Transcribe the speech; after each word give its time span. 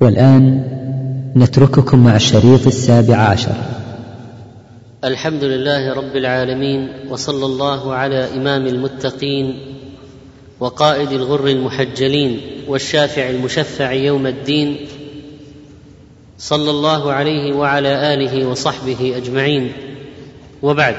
والآن 0.00 0.64
نترككم 1.36 2.04
مع 2.04 2.16
الشريط 2.16 2.66
السابع 2.66 3.16
عشر. 3.16 3.54
الحمد 5.04 5.44
لله 5.44 5.94
رب 5.94 6.16
العالمين 6.16 6.88
وصلى 7.08 7.46
الله 7.46 7.94
على 7.94 8.28
إمام 8.36 8.66
المتقين 8.66 9.58
وقائد 10.60 11.12
الغر 11.12 11.46
المحجلين 11.46 12.40
والشافع 12.68 13.30
المشفع 13.30 13.92
يوم 13.92 14.26
الدين 14.26 14.76
صلى 16.38 16.70
الله 16.70 17.12
عليه 17.12 17.56
وعلى 17.56 18.14
آله 18.14 18.46
وصحبه 18.46 19.16
أجمعين. 19.16 19.72
وبعد 20.62 20.96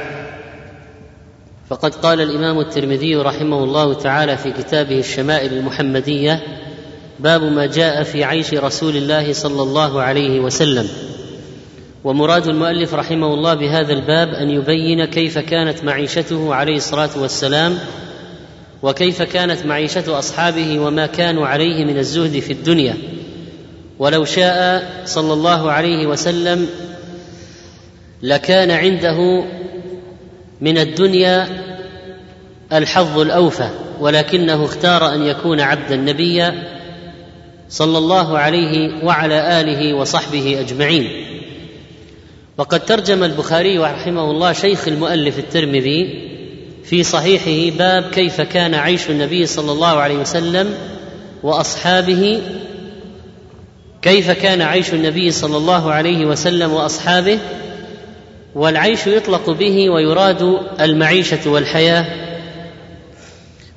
فقد 1.69 1.95
قال 1.95 2.21
الإمام 2.21 2.59
الترمذي 2.59 3.15
رحمه 3.15 3.63
الله 3.63 3.93
تعالى 3.93 4.37
في 4.37 4.51
كتابه 4.51 4.99
الشمائل 4.99 5.53
المحمدية 5.53 6.43
باب 7.19 7.43
ما 7.43 7.65
جاء 7.65 8.03
في 8.03 8.23
عيش 8.23 8.53
رسول 8.53 8.95
الله 8.95 9.33
صلى 9.33 9.61
الله 9.61 10.01
عليه 10.01 10.39
وسلم. 10.39 10.87
ومراد 12.03 12.47
المؤلف 12.47 12.93
رحمه 12.93 13.33
الله 13.33 13.53
بهذا 13.53 13.93
الباب 13.93 14.29
أن 14.29 14.49
يبين 14.49 15.05
كيف 15.05 15.37
كانت 15.37 15.83
معيشته 15.83 16.55
عليه 16.55 16.75
الصلاة 16.75 17.09
والسلام 17.17 17.77
وكيف 18.81 19.21
كانت 19.21 19.65
معيشة 19.65 20.19
أصحابه 20.19 20.79
وما 20.79 21.05
كانوا 21.05 21.47
عليه 21.47 21.85
من 21.85 21.97
الزهد 21.97 22.39
في 22.39 22.53
الدنيا. 22.53 22.97
ولو 23.99 24.25
شاء 24.25 24.89
صلى 25.05 25.33
الله 25.33 25.71
عليه 25.71 26.07
وسلم 26.07 26.67
لكان 28.23 28.71
عنده 28.71 29.43
من 30.61 30.77
الدنيا 30.77 31.47
الحظ 32.73 33.19
الأوفى 33.19 33.69
ولكنه 33.99 34.65
اختار 34.65 35.13
أن 35.13 35.21
يكون 35.21 35.59
عبدا 35.59 35.95
نبيا 35.95 36.78
صلى 37.69 37.97
الله 37.97 38.37
عليه 38.37 39.03
وعلى 39.03 39.61
آله 39.61 39.93
وصحبه 39.93 40.59
أجمعين. 40.59 41.25
وقد 42.57 42.85
ترجم 42.85 43.23
البخاري 43.23 43.77
رحمه 43.77 44.31
الله 44.31 44.53
شيخ 44.53 44.87
المؤلف 44.87 45.39
الترمذي 45.39 46.29
في 46.83 47.03
صحيحه 47.03 47.77
باب 47.77 48.03
كيف 48.03 48.41
كان 48.41 48.75
عيش 48.75 49.09
النبي 49.09 49.45
صلى 49.45 49.71
الله 49.71 49.87
عليه 49.87 50.17
وسلم 50.17 50.73
وأصحابه 51.43 52.41
كيف 54.01 54.31
كان 54.31 54.61
عيش 54.61 54.93
النبي 54.93 55.31
صلى 55.31 55.57
الله 55.57 55.91
عليه 55.91 56.25
وسلم 56.25 56.73
وأصحابه 56.73 57.39
والعيش 58.55 59.07
يطلق 59.07 59.49
به 59.49 59.89
ويراد 59.89 60.59
المعيشة 60.81 61.49
والحياة. 61.49 62.28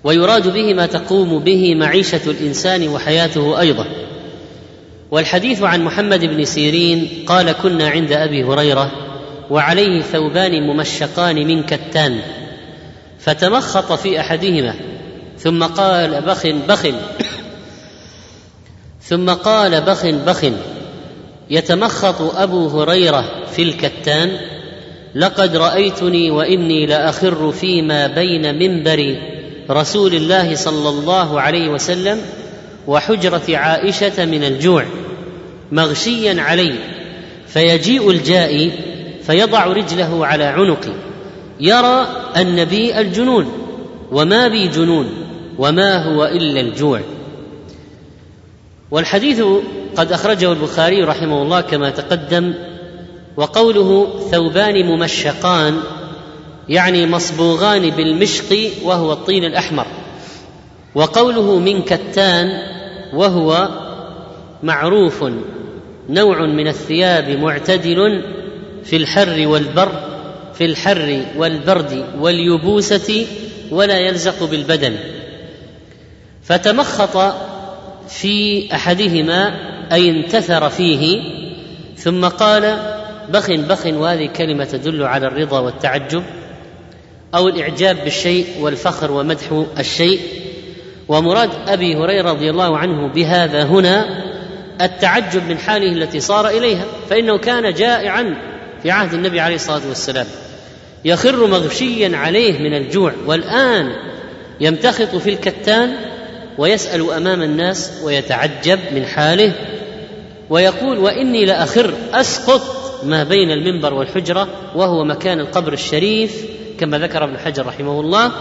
ويراد 0.04 0.52
به 0.52 0.74
ما 0.74 0.86
تقوم 0.86 1.38
به 1.38 1.74
معيشة 1.74 2.30
الإنسان 2.30 2.88
وحياته 2.88 3.60
أيضا. 3.60 3.86
والحديث 5.12 5.62
عن 5.62 5.84
محمد 5.84 6.24
بن 6.24 6.44
سيرين 6.44 7.08
قال 7.26 7.52
كنا 7.52 7.88
عند 7.88 8.12
أبي 8.12 8.44
هريرة 8.44 8.92
وعليه 9.50 10.02
ثوبان 10.02 10.62
ممشقان 10.62 11.36
من 11.46 11.62
كتان 11.62 12.20
فتمخط 13.18 13.92
في 13.92 14.20
أحدهما 14.20 14.74
ثم 15.38 15.64
قال 15.64 16.20
بخ 16.20 16.46
بخ 16.46 16.86
ثم 19.02 19.30
قال 19.30 19.80
بخ 19.80 20.06
بخ 20.06 20.44
يتمخط 21.50 22.36
أبو 22.36 22.68
هريرة 22.68 23.46
في 23.52 23.62
الكتان 23.62 24.36
لقد 25.14 25.56
رأيتني 25.56 26.30
وإني 26.30 26.86
لأخر 26.86 27.52
فيما 27.52 28.06
بين 28.06 28.58
منبر 28.58 29.16
رسول 29.70 30.14
الله 30.14 30.54
صلى 30.54 30.88
الله 30.88 31.40
عليه 31.40 31.68
وسلم 31.68 32.20
وحجرة 32.86 33.56
عائشة 33.56 34.24
من 34.24 34.44
الجوع 34.44 34.84
مغشيا 35.72 36.42
علي 36.42 36.74
فيجيء 37.46 38.10
الجائي 38.10 38.72
فيضع 39.22 39.64
رجله 39.66 40.26
على 40.26 40.44
عنقي 40.44 40.92
يرى 41.60 42.06
ان 42.36 42.64
بي 42.64 43.00
الجنون 43.00 43.52
وما 44.12 44.48
بي 44.48 44.68
جنون 44.68 45.08
وما 45.58 46.04
هو 46.04 46.24
إلا 46.24 46.60
الجوع. 46.60 47.00
والحديث 48.90 49.42
قد 49.96 50.12
أخرجه 50.12 50.52
البخاري 50.52 51.02
رحمه 51.02 51.42
الله 51.42 51.60
كما 51.60 51.90
تقدم 51.90 52.54
وقوله 53.36 54.08
ثوبان 54.30 54.86
ممشقان 54.86 55.80
يعني 56.68 57.06
مصبوغان 57.06 57.90
بالمشق 57.90 58.70
وهو 58.82 59.12
الطين 59.12 59.44
الأحمر. 59.44 59.86
وقوله 60.94 61.58
من 61.58 61.82
كتان 61.82 62.48
وهو 63.14 63.68
معروف 64.62 65.24
نوع 66.08 66.46
من 66.46 66.68
الثياب 66.68 67.28
معتدل 67.30 68.24
في 68.84 68.96
الحر 68.96 69.46
والبر 69.46 69.92
في 70.54 70.64
الحر 70.64 71.22
والبرد 71.36 72.04
واليبوسة 72.20 73.26
ولا 73.70 73.98
يلزق 73.98 74.44
بالبدن. 74.44 74.96
فتمخط 76.42 77.34
في 78.08 78.68
أحدهما 78.74 79.54
أي 79.92 80.10
انتثر 80.10 80.68
فيه 80.68 81.22
ثم 81.96 82.24
قال 82.24 82.76
بخ 83.28 83.50
بخ 83.50 83.86
وهذه 83.86 84.26
كلمة 84.26 84.64
تدل 84.64 85.02
على 85.02 85.26
الرضا 85.26 85.60
والتعجب. 85.60 86.22
أو 87.34 87.48
الإعجاب 87.48 87.96
بالشيء 88.04 88.46
والفخر 88.60 89.12
ومدح 89.12 89.64
الشيء. 89.78 90.20
ومراد 91.08 91.50
أبي 91.68 91.96
هريرة 91.96 92.30
رضي 92.30 92.50
الله 92.50 92.78
عنه 92.78 93.08
بهذا 93.08 93.62
هنا 93.64 94.22
التعجب 94.80 95.48
من 95.48 95.58
حاله 95.58 95.92
التي 95.92 96.20
صار 96.20 96.48
إليها 96.48 96.84
فإنه 97.10 97.38
كان 97.38 97.74
جائعا 97.74 98.34
في 98.82 98.90
عهد 98.90 99.14
النبي 99.14 99.40
عليه 99.40 99.54
الصلاة 99.54 99.88
والسلام. 99.88 100.26
يخر 101.04 101.46
مغشيا 101.46 102.16
عليه 102.16 102.58
من 102.58 102.74
الجوع 102.74 103.12
والآن 103.26 103.92
يمتخط 104.60 105.16
في 105.16 105.30
الكتان 105.30 105.94
ويسأل 106.58 107.12
أمام 107.12 107.42
الناس 107.42 107.92
ويتعجب 108.04 108.78
من 108.94 109.06
حاله 109.06 109.52
ويقول 110.50 110.98
وإني 110.98 111.44
لأخر 111.44 111.94
أسقط 112.12 112.62
ما 113.04 113.24
بين 113.24 113.50
المنبر 113.50 113.94
والحجرة 113.94 114.48
وهو 114.74 115.04
مكان 115.04 115.40
القبر 115.40 115.72
الشريف 115.72 116.44
كما 116.82 116.98
ذكر 116.98 117.24
ابن 117.24 117.38
حجر 117.38 117.66
رحمه 117.66 118.00
الله 118.00 118.32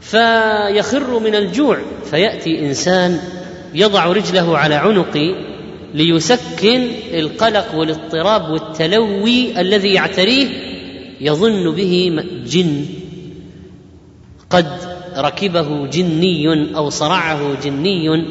فيخر 0.00 1.18
من 1.18 1.34
الجوع 1.34 1.78
فيأتي 2.10 2.66
إنسان 2.66 3.20
يضع 3.74 4.04
رجله 4.06 4.58
على 4.58 4.74
عنقي 4.74 5.34
ليسكن 5.94 6.88
القلق 7.14 7.74
والاضطراب 7.74 8.50
والتلوي 8.50 9.60
الذي 9.60 9.88
يعتريه 9.88 10.48
يظن 11.20 11.74
به 11.74 12.22
جن. 12.46 12.86
قد 14.50 14.66
ركبه 15.16 15.86
جني 15.86 16.76
أو 16.76 16.90
صرعه 16.90 17.62
جني. 17.64 18.24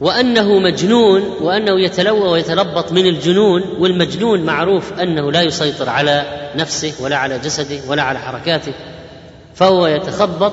وأنه 0.00 0.58
مجنون 0.58 1.22
وأنه 1.40 1.80
يتلوى 1.80 2.28
ويتلبط 2.28 2.92
من 2.92 3.06
الجنون 3.06 3.62
والمجنون 3.78 4.40
معروف 4.40 4.92
أنه 4.92 5.32
لا 5.32 5.42
يسيطر 5.42 5.88
على 5.88 6.50
نفسه 6.56 6.92
ولا 7.00 7.16
على 7.16 7.38
جسده 7.38 7.80
ولا 7.88 8.02
على 8.02 8.18
حركاته 8.18 8.72
فهو 9.54 9.86
يتخبط. 9.86 10.52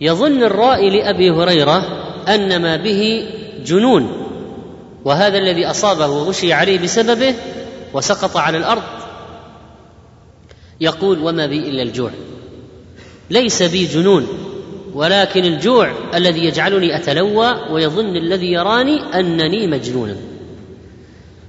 يظن 0.00 0.42
الرائي 0.42 0.90
لأبي 0.90 1.30
هريرة 1.30 1.82
أن 2.28 2.62
ما 2.62 2.76
به 2.76 3.28
جنون 3.64 4.12
وهذا 5.04 5.38
الذي 5.38 5.66
أصابه 5.66 6.06
وغشي 6.06 6.52
عليه 6.52 6.78
بسببه 6.78 7.34
وسقط 7.92 8.36
على 8.36 8.58
الأرض. 8.58 8.82
يقول 10.80 11.18
وما 11.18 11.46
بي 11.46 11.58
إلا 11.58 11.82
الجوع 11.82 12.10
ليس 13.30 13.62
بي 13.62 13.86
جنون. 13.86 14.26
ولكن 14.96 15.44
الجوع 15.44 15.92
الذي 16.14 16.44
يجعلني 16.44 16.96
أتلوى 16.96 17.54
ويظن 17.70 18.16
الذي 18.16 18.52
يراني 18.52 19.00
أنني 19.14 19.66
مجنونا 19.66 20.16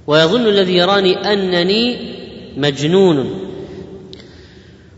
ويظن 0.06 0.46
الذي 0.46 0.76
يراني 0.76 1.32
أنني 1.32 2.14
مجنون. 2.56 3.48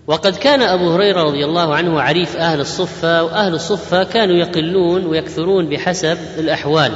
وقد 0.07 0.37
كان 0.37 0.63
أبو 0.63 0.91
هريرة 0.91 1.23
رضي 1.23 1.45
الله 1.45 1.75
عنه 1.75 2.01
عريف 2.01 2.37
أهل 2.37 2.61
الصفة 2.61 3.23
وأهل 3.23 3.55
الصفة 3.55 4.05
كانوا 4.05 4.37
يقلون 4.37 5.07
ويكثرون 5.07 5.69
بحسب 5.69 6.19
الأحوال 6.39 6.93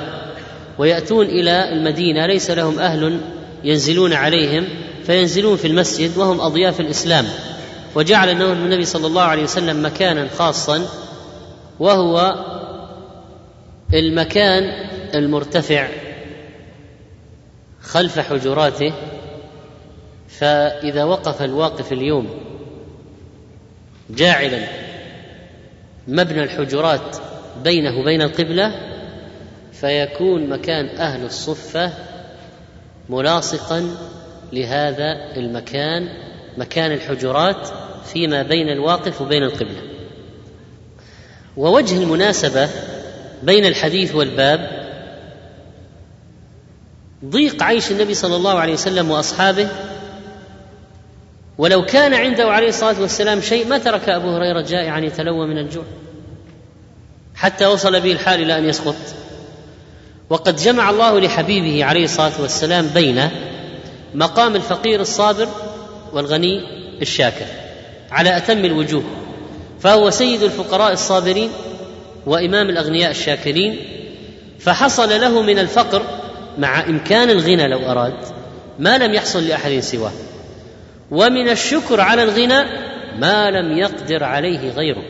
ويأتون 0.78 1.26
إلى 1.26 1.72
المدينة 1.72 2.26
ليس 2.26 2.50
لهم 2.50 2.78
أهل 2.78 3.20
ينزلون 3.64 4.12
عليهم 4.12 4.64
فينزلون 5.06 5.56
في 5.56 5.66
المسجد 5.66 6.18
وهم 6.18 6.40
أضياف 6.40 6.80
الإسلام. 6.80 7.24
وجعل 7.94 8.42
النبي 8.42 8.84
صلى 8.84 9.06
الله 9.06 9.22
عليه 9.22 9.42
وسلم 9.42 9.86
مكانا 9.86 10.28
خاصا 10.38 10.86
وهو 11.80 12.34
المكان 13.94 14.64
المرتفع 15.14 15.88
خلف 17.80 18.18
حجراته 18.18 18.92
فإذا 20.28 21.04
وقف 21.04 21.42
الواقف 21.42 21.92
اليوم 21.92 22.28
جاعلا 24.10 24.58
مبنى 26.08 26.42
الحجرات 26.42 27.16
بينه 27.64 27.98
وبين 28.00 28.22
القبلة 28.22 28.72
فيكون 29.72 30.48
مكان 30.48 30.86
أهل 30.86 31.24
الصفة 31.24 31.92
ملاصقا 33.08 33.96
لهذا 34.52 35.36
المكان 35.36 36.08
مكان 36.56 36.92
الحجرات 36.92 37.68
فيما 38.04 38.42
بين 38.42 38.68
الواقف 38.68 39.20
وبين 39.20 39.42
القبلة. 39.42 39.93
ووجه 41.56 42.02
المناسبة 42.02 42.68
بين 43.42 43.64
الحديث 43.64 44.14
والباب 44.14 44.84
ضيق 47.24 47.62
عيش 47.62 47.90
النبي 47.90 48.14
صلى 48.14 48.36
الله 48.36 48.58
عليه 48.58 48.72
وسلم 48.72 49.10
وأصحابه 49.10 49.68
ولو 51.58 51.84
كان 51.84 52.14
عنده 52.14 52.50
عليه 52.50 52.68
الصلاة 52.68 53.00
والسلام 53.00 53.40
شيء 53.40 53.66
ما 53.66 53.78
ترك 53.78 54.08
أبو 54.08 54.30
هريرة 54.30 54.60
جائعا 54.60 55.00
يتلوى 55.00 55.46
من 55.46 55.58
الجوع 55.58 55.84
حتى 57.34 57.66
وصل 57.66 58.00
به 58.00 58.12
الحال 58.12 58.42
إلى 58.42 58.58
أن 58.58 58.64
يسقط. 58.64 58.96
وقد 60.30 60.56
جمع 60.56 60.90
الله 60.90 61.20
لحبيبه 61.20 61.84
عليه 61.84 62.04
الصلاة 62.04 62.40
والسلام 62.40 62.86
بين 62.86 63.28
مقام 64.14 64.56
الفقير 64.56 65.00
الصابر 65.00 65.48
والغني 66.12 66.60
الشاكر 67.02 67.46
على 68.10 68.36
أتم 68.36 68.64
الوجوه. 68.64 69.04
فهو 69.84 70.10
سيد 70.10 70.42
الفقراء 70.42 70.92
الصابرين 70.92 71.50
وإمام 72.26 72.68
الأغنياء 72.68 73.10
الشاكرين 73.10 73.76
فحصل 74.58 75.20
له 75.20 75.42
من 75.42 75.58
الفقر 75.58 76.02
مع 76.58 76.84
إمكان 76.84 77.30
الغنى 77.30 77.68
لو 77.68 77.78
أراد 77.78 78.14
ما 78.78 78.98
لم 78.98 79.14
يحصل 79.14 79.46
لأحد 79.48 79.78
سواه. 79.80 80.12
ومن 81.10 81.48
الشكر 81.48 82.00
على 82.00 82.22
الغنى 82.22 82.64
ما 83.18 83.50
لم 83.50 83.78
يقدر 83.78 84.24
عليه 84.24 84.70
غيره. 84.70 85.02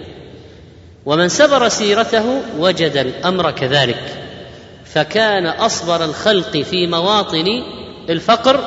ومن 1.06 1.28
سبر 1.28 1.68
سيرته 1.68 2.42
وجد 2.58 2.96
الأمر 2.96 3.50
كذلك. 3.50 4.02
فكان 4.84 5.46
أصبر 5.46 6.04
الخلق 6.04 6.56
في 6.56 6.86
مواطن 6.86 7.62
الفقر 8.10 8.60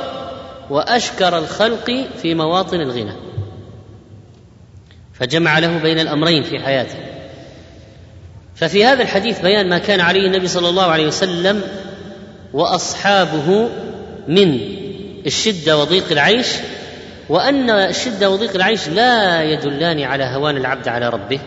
وأشكر 0.70 1.38
الخلق 1.38 2.06
في 2.22 2.36
مواطن 2.36 2.82
الغنى. 2.82 3.27
فجمع 5.20 5.60
له 5.60 5.78
بين 5.78 6.00
الأمرين 6.00 6.44
في 6.44 6.60
حياته. 6.60 6.98
ففي 8.56 8.86
هذا 8.86 9.04
الحديث 9.04 9.42
بيان 9.42 9.70
ما 9.70 9.78
كان 9.78 10.02
عليه 10.02 10.28
النبي 10.28 10.48
صلى 10.48 10.70
الله 10.70 10.86
عليه 10.86 11.08
وسلم 11.08 11.62
وأصحابه 12.54 13.70
من 14.28 14.60
الشدة 15.26 15.78
وضيق 15.78 16.12
العيش 16.12 16.48
وأن 17.30 17.70
الشدة 17.70 18.30
وضيق 18.30 18.56
العيش 18.56 18.88
لا 18.88 19.44
يدلان 19.44 20.02
على 20.02 20.24
هوان 20.24 20.58
العبد 20.58 20.88
على 20.88 21.10
ربه. 21.10 21.40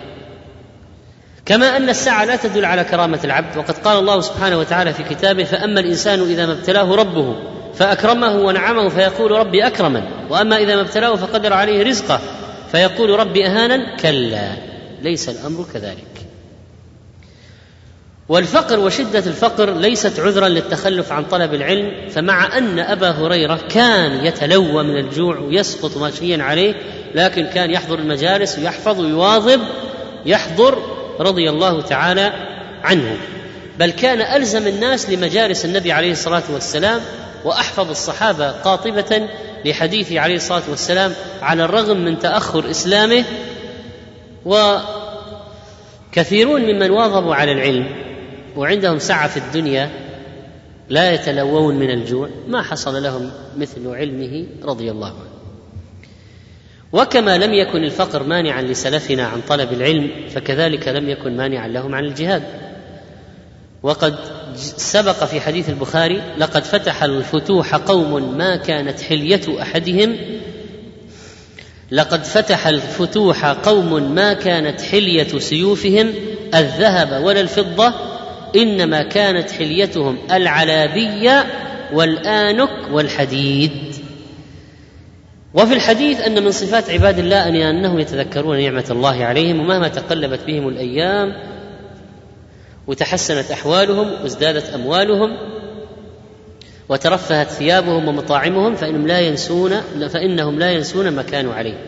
كما 1.46 1.76
أن 1.76 1.88
الساعة 1.88 2.24
لا 2.24 2.36
تدل 2.36 2.64
على 2.64 2.84
كرامة 2.84 3.20
العبد 3.24 3.56
وقد 3.56 3.78
قال 3.78 3.98
الله 3.98 4.20
سبحانه 4.20 4.58
وتعالى 4.58 4.92
في 4.92 5.02
كتابه 5.02 5.44
فأما 5.44 5.80
الإنسان 5.80 6.20
إذا 6.20 6.46
ما 6.46 6.52
ابتلاه 6.52 6.94
ربه 6.94 7.36
فأكرمه 7.74 8.36
ونعمه 8.36 8.88
فيقول 8.88 9.30
ربي 9.30 9.66
أكرمن 9.66 10.02
وأما 10.30 10.56
إذا 10.56 10.76
ما 10.76 10.80
ابتلاه 10.80 11.16
فقدر 11.16 11.52
عليه 11.52 11.82
رزقه. 11.82 12.20
فيقول 12.72 13.10
ربي 13.10 13.46
اهانا 13.46 13.96
كلا 13.96 14.52
ليس 15.02 15.28
الأمر 15.28 15.66
كذلك. 15.74 16.06
والفقر 18.28 18.80
وشدة 18.80 19.18
الفقر 19.18 19.74
ليست 19.74 20.20
عذرا 20.20 20.48
للتخلف 20.48 21.12
عن 21.12 21.24
طلب 21.24 21.54
العلم 21.54 22.08
فمع 22.08 22.58
أن 22.58 22.78
أبا 22.78 23.10
هريرة 23.10 23.60
كان 23.68 24.26
يتلوى 24.26 24.82
من 24.82 24.96
الجوع 24.96 25.38
ويسقط 25.38 25.96
ماشيا 25.96 26.42
عليه 26.42 26.74
لكن 27.14 27.46
كان 27.46 27.70
يحضر 27.70 27.98
المجالس 27.98 28.58
ويحفظ 28.58 29.00
ويواظب 29.00 29.60
يحضر 30.26 30.82
رضي 31.20 31.50
الله 31.50 31.82
تعالى 31.82 32.32
عنه. 32.82 33.16
بل 33.78 33.90
كان 33.90 34.20
ألزم 34.20 34.66
الناس 34.66 35.10
لمجالس 35.10 35.64
النبي 35.64 35.92
عليه 35.92 36.12
الصلاة 36.12 36.42
والسلام 36.52 37.00
وأحفظ 37.44 37.90
الصحابة 37.90 38.50
قاطبة 38.50 39.28
لحديثه 39.64 40.20
عليه 40.20 40.36
الصلاة 40.36 40.62
والسلام 40.70 41.12
على 41.42 41.64
الرغم 41.64 41.96
من 41.96 42.18
تأخر 42.18 42.70
إسلامه 42.70 43.24
وكثيرون 46.10 46.60
ممن 46.60 46.90
واظبوا 46.90 47.34
على 47.34 47.52
العلم 47.52 47.86
وعندهم 48.56 48.98
سعة 48.98 49.28
في 49.28 49.36
الدنيا 49.36 49.90
لا 50.88 51.12
يتلوون 51.12 51.74
من 51.74 51.90
الجوع 51.90 52.28
ما 52.48 52.62
حصل 52.62 53.02
لهم 53.02 53.30
مثل 53.56 53.94
علمه 53.94 54.46
رضي 54.64 54.90
الله 54.90 55.06
عنه. 55.06 55.30
وكما 56.92 57.38
لم 57.38 57.54
يكن 57.54 57.84
الفقر 57.84 58.22
مانعا 58.22 58.62
لسلفنا 58.62 59.26
عن 59.26 59.40
طلب 59.48 59.72
العلم 59.72 60.10
فكذلك 60.28 60.88
لم 60.88 61.08
يكن 61.08 61.36
مانعا 61.36 61.68
لهم 61.68 61.94
عن 61.94 62.04
الجهاد. 62.04 62.42
وقد 63.82 64.14
سبق 64.76 65.24
في 65.24 65.40
حديث 65.40 65.68
البخاري 65.68 66.22
لقد 66.38 66.64
فتح 66.64 67.02
الفتوح 67.02 67.74
قوم 67.74 68.38
ما 68.38 68.56
كانت 68.56 69.00
حلية 69.00 69.62
أحدهم. 69.62 70.16
لقد 71.90 72.24
فتح 72.24 72.66
الفتوح 72.66 73.44
قوم 73.44 74.14
ما 74.14 74.32
كانت 74.32 74.80
حلية 74.80 75.38
سيوفهم 75.38 76.14
الذهب 76.54 77.24
ولا 77.24 77.40
الفضة 77.40 77.92
إنما 78.56 79.02
كانت 79.02 79.50
حليتهم 79.50 80.18
العلابيه 80.30 81.46
والآنك 81.92 82.70
والحديد. 82.92 83.70
وفي 85.54 85.74
الحديث 85.74 86.20
أن 86.20 86.44
من 86.44 86.50
صفات 86.50 86.90
عباد 86.90 87.18
الله 87.18 87.48
أن 87.48 87.56
أنهم 87.56 87.98
يتذكرون 87.98 88.60
نعمة 88.60 88.84
الله 88.90 89.24
عليهم 89.24 89.60
ومهما 89.60 89.88
تقلبت 89.88 90.40
بهم 90.46 90.68
الأيام 90.68 91.49
وتحسنت 92.90 93.50
أحوالهم 93.50 94.22
وازدادت 94.22 94.70
أموالهم 94.70 95.36
وترفهت 96.88 97.48
ثيابهم 97.48 98.08
ومطاعمهم 98.08 98.74
فانهم 98.74 99.06
لا 99.06 99.20
ينسون 99.20 99.80
فإنهم 100.08 100.58
لا 100.58 100.70
ينسون 100.70 101.08
ما 101.08 101.22
كانوا 101.22 101.54
عليه. 101.54 101.86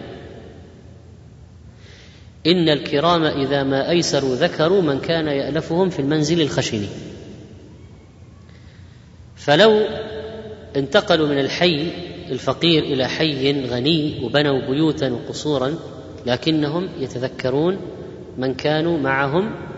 إن 2.47 2.69
الكرام 2.69 3.25
إذا 3.25 3.63
ما 3.63 3.91
أيسروا 3.91 4.35
ذكروا 4.35 4.83
من 4.83 5.01
كان 5.01 5.27
يألفهم 5.27 5.91
في 5.91 5.99
المنزل 5.99 6.41
الخشن 6.41 6.87
فلو 9.37 9.81
انتقلوا 10.77 11.29
من 11.29 11.39
الحي 11.39 11.91
الفقير 12.31 12.83
إلى 12.83 13.09
حي 13.09 13.67
غني 13.67 14.25
وبنوا 14.25 14.61
بيوتا 14.71 15.11
وقصورا 15.13 15.75
لكنهم 16.27 16.89
يتذكرون 16.99 17.77
من 18.39 18.55
كانوا 18.55 18.99
معهم 18.99 19.72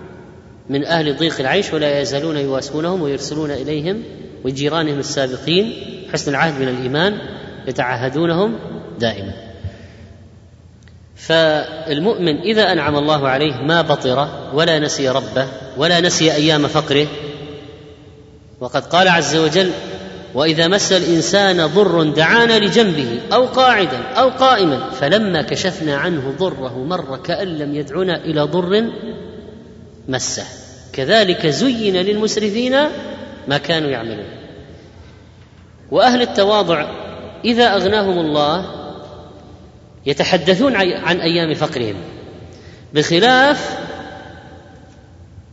من 0.68 0.84
أهل 0.84 1.16
ضيق 1.16 1.40
العيش 1.40 1.72
ولا 1.72 2.00
يزالون 2.00 2.36
يواسونهم 2.36 3.02
ويرسلون 3.02 3.50
إليهم 3.50 4.02
وجيرانهم 4.44 4.98
السابقين 4.98 5.72
حسن 6.12 6.30
العهد 6.30 6.60
من 6.60 6.68
الإيمان 6.68 7.18
يتعهدونهم 7.66 8.58
دائما. 8.98 9.32
فالمؤمن 11.16 12.40
إذا 12.40 12.72
أنعم 12.72 12.96
الله 12.96 13.28
عليه 13.28 13.54
ما 13.54 13.82
بطر 13.82 14.28
ولا 14.54 14.78
نسي 14.78 15.08
ربه 15.08 15.46
ولا 15.76 16.00
نسي 16.00 16.32
أيام 16.32 16.66
فقره 16.66 17.06
وقد 18.60 18.86
قال 18.86 19.08
عز 19.08 19.36
وجل 19.36 19.70
وإذا 20.34 20.68
مس 20.68 20.92
الإنسان 20.92 21.66
ضر 21.66 22.02
دعانا 22.02 22.58
لجنبه 22.58 23.20
أو 23.32 23.44
قاعدا 23.46 23.98
أو 23.98 24.28
قائما 24.28 24.90
فلما 24.90 25.42
كشفنا 25.42 25.96
عنه 25.96 26.34
ضره 26.38 26.84
مر 26.84 27.16
كأن 27.16 27.48
لم 27.48 27.74
يدعنا 27.74 28.16
إلى 28.16 28.40
ضر 28.40 28.90
مسه. 30.08 30.44
كذلك 30.92 31.46
زين 31.46 31.96
للمسرفين 31.96 32.76
ما 33.48 33.58
كانوا 33.58 33.90
يعملون. 33.90 34.26
وأهل 35.90 36.22
التواضع 36.22 36.88
إذا 37.44 37.74
أغناهم 37.74 38.18
الله 38.18 38.66
يتحدثون 40.06 40.76
عن 40.76 41.20
أيام 41.20 41.54
فقرهم. 41.54 41.96
بخلاف 42.94 43.78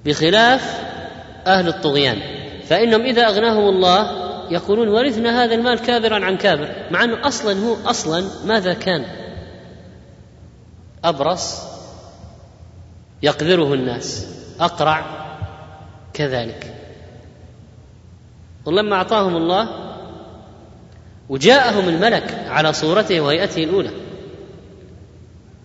بخلاف 0.06 0.82
أهل 1.48 1.68
الطغيان. 1.68 2.18
فإنهم 2.68 3.02
إذا 3.02 3.28
أغناهم 3.28 3.70
الله 3.70 4.22
يقولون 4.52 4.88
ورثنا 4.88 5.44
هذا 5.44 5.56
المال 5.56 5.80
كابرا 5.80 6.26
عن 6.26 6.38
كابر 6.38 6.88
مع 6.92 7.04
إنه 7.04 7.28
أصلا 7.28 7.60
هو 7.60 7.76
أصلا 7.86 8.26
ماذا 8.46 8.74
كان؟ 8.74 9.06
أبرص 11.04 11.62
يقذره 13.24 13.74
الناس. 13.74 14.28
أقرع 14.60 15.06
كذلك. 16.14 16.74
ولما 18.66 18.96
أعطاهم 18.96 19.36
الله 19.36 19.70
وجاءهم 21.30 21.90
الملك 21.90 22.46
على 22.48 22.74
صورته 22.74 23.22
وهيئته 23.22 23.64
الأولى 23.64 23.92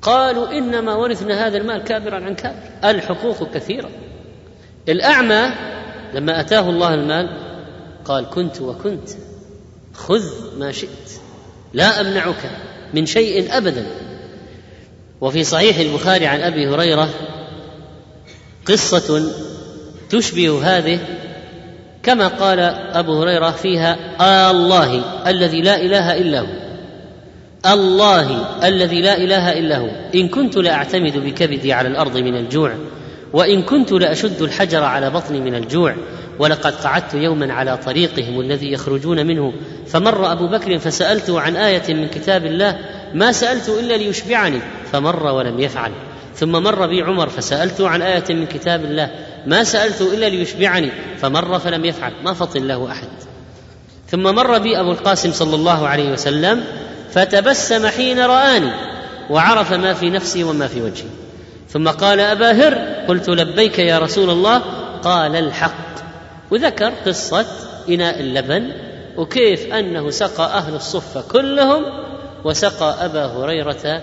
قالوا 0.02 0.50
إنما 0.50 0.94
ورثنا 0.94 1.46
هذا 1.46 1.58
المال 1.58 1.84
كابرا 1.84 2.14
عن 2.14 2.34
كابر 2.34 2.56
الحقوق 2.84 3.54
كثيرة. 3.54 3.90
الأعمى 4.88 5.50
لما 6.14 6.40
أتاه 6.40 6.70
الله 6.70 6.94
المال 6.94 7.28
قال 8.04 8.30
كنت 8.30 8.60
وكنت 8.60 9.08
خذ 9.94 10.58
ما 10.58 10.72
شئت 10.72 11.10
لا 11.72 12.00
أمنعك 12.00 12.50
من 12.94 13.06
شيء 13.06 13.56
ابدا. 13.56 13.86
وفي 15.20 15.44
صحيح 15.44 15.78
البخاري 15.78 16.26
عن 16.26 16.40
أبي 16.40 16.68
هريرة 16.68 17.08
قصة 18.68 19.32
تشبه 20.10 20.78
هذه 20.78 20.98
كما 22.02 22.28
قال 22.28 22.60
أبو 22.92 23.22
هريرة 23.22 23.50
فيها 23.50 23.96
آه 24.20 24.50
الله 24.50 25.02
الذي 25.26 25.60
لا 25.62 25.76
إله 25.80 26.18
إلا 26.18 26.40
هو. 26.40 26.46
الله 27.66 28.46
الذي 28.64 29.00
لا 29.00 29.16
إله 29.16 29.52
إلا 29.52 29.78
هو. 29.78 29.88
إن 30.14 30.28
كنت 30.28 30.56
لأعتمد 30.56 31.18
بكبدي 31.18 31.72
على 31.72 31.88
الأرض 31.88 32.16
من 32.16 32.36
الجوع 32.36 32.72
وإن 33.32 33.62
كنت 33.62 33.92
لأشد 33.92 34.42
الحجر 34.42 34.82
على 34.82 35.10
بطني 35.10 35.40
من 35.40 35.54
الجوع 35.54 35.94
ولقد 36.38 36.74
قعدت 36.74 37.14
يوما 37.14 37.52
على 37.52 37.76
طريقهم 37.76 38.40
الذي 38.40 38.72
يخرجون 38.72 39.26
منه. 39.26 39.52
فمر 39.86 40.32
أبو 40.32 40.46
بكر 40.46 40.78
فسألته 40.78 41.40
عن 41.40 41.56
آية 41.56 41.94
من 41.94 42.08
كتاب 42.08 42.46
الله 42.46 42.78
ما 43.14 43.32
سألت 43.32 43.68
إلا 43.68 43.94
ليشبعني. 43.94 44.60
فمر 44.92 45.26
ولم 45.26 45.60
يفعل. 45.60 45.92
ثم 46.36 46.52
مر 46.52 46.86
بي 46.86 47.02
عمر 47.02 47.28
فسالته 47.28 47.88
عن 47.88 48.02
آية 48.02 48.24
من 48.30 48.46
كتاب 48.46 48.84
الله. 48.84 49.10
ما 49.46 49.64
سألت 49.64 50.00
إلا 50.00 50.26
ليشبعني. 50.26 50.90
فمر 51.20 51.58
فلم 51.58 51.84
يفعل. 51.84 52.12
ما 52.24 52.32
فطن 52.32 52.66
له 52.66 52.92
أحد. 52.92 53.08
ثم 54.08 54.22
مر 54.22 54.58
بي 54.58 54.80
أبو 54.80 54.90
القاسم 54.90 55.32
صلى 55.32 55.54
الله 55.54 55.88
عليه 55.88 56.12
وسلم 56.12 56.64
فتبسم 57.10 57.86
حين 57.86 58.20
رآني 58.20 58.70
وعرف 59.30 59.72
ما 59.72 59.94
في 59.94 60.10
نفسي 60.10 60.44
وما 60.44 60.66
في 60.66 60.82
وجهي. 60.82 61.08
ثم 61.68 61.88
قال 61.88 62.20
أبا 62.20 62.52
هر 62.52 62.74
قلت 63.08 63.28
لبيك 63.28 63.78
يا 63.78 63.98
رسول 63.98 64.30
الله. 64.30 64.62
قال 65.02 65.36
الحق. 65.36 65.86
وذكر 66.50 66.92
قصة 67.06 67.46
إناء 67.88 68.20
اللبن 68.20 68.72
وكيف 69.16 69.74
أنه 69.74 70.10
سقى 70.10 70.44
أهل 70.44 70.74
الصفة 70.74 71.20
كلهم 71.32 71.84
وسقى 72.44 73.04
أبا 73.04 73.26
هريرة 73.26 74.02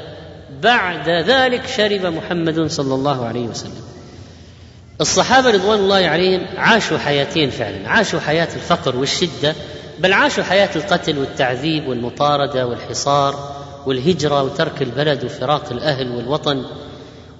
بعد 0.61 1.09
ذلك 1.09 1.67
شرب 1.67 2.05
محمد 2.05 2.67
صلى 2.67 2.95
الله 2.95 3.25
عليه 3.25 3.47
وسلم. 3.47 3.83
الصحابة 5.01 5.49
رضوان 5.49 5.79
الله 5.79 6.07
عليهم 6.07 6.45
عاشوا 6.57 6.97
حياتين 6.97 7.49
فعلا 7.49 7.89
عاشوا 7.89 8.19
حياة 8.19 8.47
الفقر 8.55 8.95
والشدة 8.95 9.55
بل 9.99 10.13
عاشوا 10.13 10.43
حياة 10.43 10.69
القتل 10.75 11.17
والتعذيب 11.17 11.87
والمطاردة 11.87 12.67
والحصار 12.67 13.53
والهجرة 13.85 14.43
وترك 14.43 14.81
البلد 14.81 15.23
وفراق 15.23 15.71
الأهل 15.71 16.15
والوطن. 16.15 16.63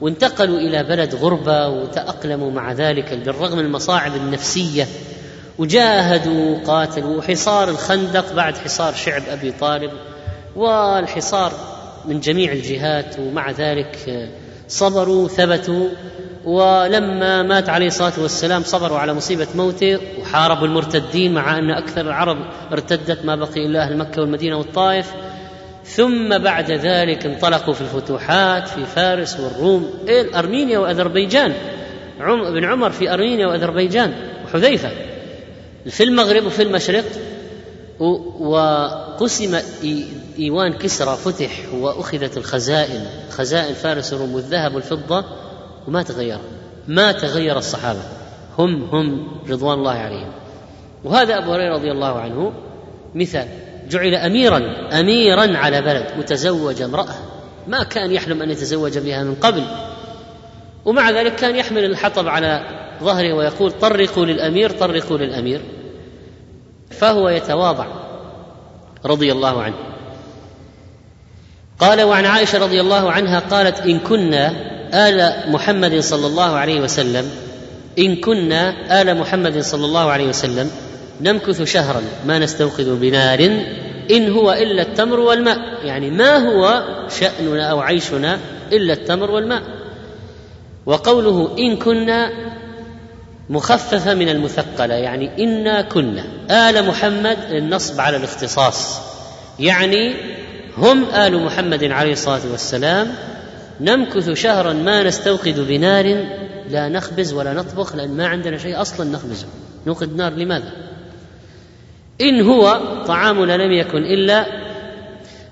وانتقلوا 0.01 0.57
إلى 0.57 0.83
بلد 0.83 1.15
غربة 1.15 1.67
وتأقلموا 1.67 2.51
مع 2.51 2.71
ذلك 2.71 3.13
بالرغم 3.13 3.57
من 3.57 3.65
المصاعب 3.65 4.15
النفسية. 4.15 4.87
وجاهدوا 5.57 6.57
وقاتلوا 6.57 7.17
وحصار 7.17 7.69
الخندق 7.69 8.33
بعد 8.33 8.57
حصار 8.57 8.93
شعب 8.93 9.21
أبي 9.29 9.51
طالب 9.51 9.91
والحصار 10.55 11.53
من 12.05 12.19
جميع 12.19 12.51
الجهات 12.51 13.19
ومع 13.19 13.51
ذلك 13.51 14.29
صبروا 14.67 15.27
ثبتوا 15.27 15.87
ولما 16.45 17.43
مات 17.43 17.69
عليه 17.69 17.87
الصلاة 17.87 18.13
والسلام 18.21 18.63
صبروا 18.63 18.97
على 18.97 19.13
مصيبة 19.13 19.47
موته 19.55 19.99
وحاربوا 20.21 20.67
المرتدين 20.67 21.33
مع 21.33 21.57
أن 21.57 21.69
أكثر 21.71 22.01
العرب 22.01 22.37
ارتدت 22.71 23.25
ما 23.25 23.35
بقي 23.35 23.65
إلا 23.65 23.83
أهل 23.83 23.97
مكة 23.97 24.21
والمدينة 24.21 24.57
والطائف. 24.57 25.13
ثم 25.85 26.37
بعد 26.37 26.71
ذلك 26.71 27.25
انطلقوا 27.25 27.73
في 27.73 27.81
الفتوحات 27.81 28.67
في 28.67 28.85
فارس 28.85 29.39
والروم 29.39 29.93
إيه 30.07 30.39
أرمينيا 30.39 30.79
وأذربيجان. 30.79 31.53
عم 32.19 32.53
بن 32.53 32.63
عمر 32.63 32.91
في 32.91 33.13
أرمينيا 33.13 33.47
وأذربيجان 33.47 34.13
وحذيفة. 34.45 34.91
في 35.89 36.03
المغرب 36.03 36.45
وفي 36.45 36.63
المشرق 36.63 37.05
وقسم 38.39 39.59
إيوان 40.39 40.73
كسرى 40.73 41.17
فتح 41.17 41.73
وأخذت 41.73 42.37
الخزائن 42.37 43.05
خزائن 43.29 43.73
فارس 43.73 44.13
والروم 44.13 44.35
والذهب 44.35 44.75
والفضة 44.75 45.25
وما 45.87 46.03
تغير 46.03 46.39
ما 46.87 47.11
تغير 47.11 47.57
الصحابة. 47.57 47.99
هم 48.57 48.83
هم 48.83 49.27
رضوان 49.49 49.79
الله 49.79 49.91
عليهم. 49.91 50.31
وهذا 51.03 51.37
أبو 51.37 51.51
هريرة 51.51 51.73
رضي 51.73 51.91
الله 51.91 52.19
عنه 52.19 52.53
مثال. 53.15 53.47
جعل 53.89 54.15
أميرا 54.15 54.89
أميرا 54.99 55.57
على 55.57 55.81
بلد 55.81 56.19
وتزوج 56.19 56.81
امرأة. 56.81 57.15
ما 57.67 57.83
كان 57.83 58.11
يحلم 58.11 58.41
أن 58.41 58.49
يتزوج 58.49 58.97
بها 58.97 59.23
من 59.23 59.35
قبل. 59.35 59.63
ومع 60.85 61.11
ذلك 61.11 61.35
كان 61.35 61.55
يحمل 61.55 61.85
الحطب 61.85 62.27
على 62.27 62.61
ظهره 63.03 63.33
ويقول 63.33 63.71
طرقوا 63.71 64.25
للأمير 64.25 64.69
طرقوا 64.69 65.17
للأمير. 65.17 65.61
فهو 66.91 67.29
يتواضع 67.29 67.87
رضي 69.05 69.31
الله 69.31 69.61
عنه. 69.61 69.92
قال 71.83 72.01
وعن 72.01 72.25
عائشة 72.25 72.57
رضي 72.57 72.81
الله 72.81 73.11
عنها 73.11 73.39
قالت 73.39 73.79
إن 73.79 73.99
كنا 73.99 74.53
آل 74.93 75.33
محمد 75.51 75.99
صلى 75.99 76.27
الله 76.27 76.55
عليه 76.55 76.81
وسلم 76.81 77.31
إن 77.99 78.15
كنا 78.15 78.73
آل 79.01 79.17
محمد 79.17 79.59
صلى 79.61 79.85
الله 79.85 80.11
عليه 80.11 80.27
وسلم 80.27 80.71
نمكث 81.21 81.61
شهرا 81.61 82.01
ما 82.27 82.39
نستوقظ 82.39 82.87
بنار 82.89 83.39
إن 84.11 84.31
هو 84.31 84.53
إلا 84.53 84.81
التمر 84.81 85.19
والماء. 85.19 85.57
يعني 85.83 86.09
ما 86.11 86.37
هو 86.37 86.83
شأننا 87.19 87.65
أو 87.71 87.79
عيشنا 87.81 88.39
إلا 88.71 88.93
التمر 88.93 89.31
والماء. 89.31 89.61
وقوله 90.85 91.55
إن 91.59 91.77
كنا 91.77 92.31
مخففة 93.49 94.13
من 94.13 94.29
المثقلة 94.29 94.93
يعني 94.93 95.43
إنا 95.43 95.81
كنا. 95.81 96.23
آل 96.69 96.87
محمد 96.87 97.37
النصب 97.51 97.99
على 97.99 98.17
الاختصاص 98.17 98.99
يعني 99.59 100.15
هم 100.77 101.03
آل 101.03 101.45
محمد 101.45 101.83
عليه 101.83 102.13
الصلاة 102.13 102.51
والسلام. 102.51 103.07
نمكث 103.81 104.29
شهرا 104.29 104.73
ما 104.73 105.03
نستوقد 105.03 105.59
بنار 105.59 106.25
لا 106.69 106.89
نخبز 106.89 107.33
ولا 107.33 107.53
نطبخ 107.53 107.95
لأن 107.95 108.17
ما 108.17 108.27
عندنا 108.27 108.57
شيء 108.57 108.81
أصلا 108.81 109.11
نخبزه. 109.11 109.47
نوقد 109.87 110.15
نار 110.15 110.33
لماذا؟ 110.33 110.71
إن 112.21 112.41
هو 112.41 112.81
طعامنا 113.07 113.57
لم 113.57 113.71
يكن 113.71 113.97
إلا 113.97 114.45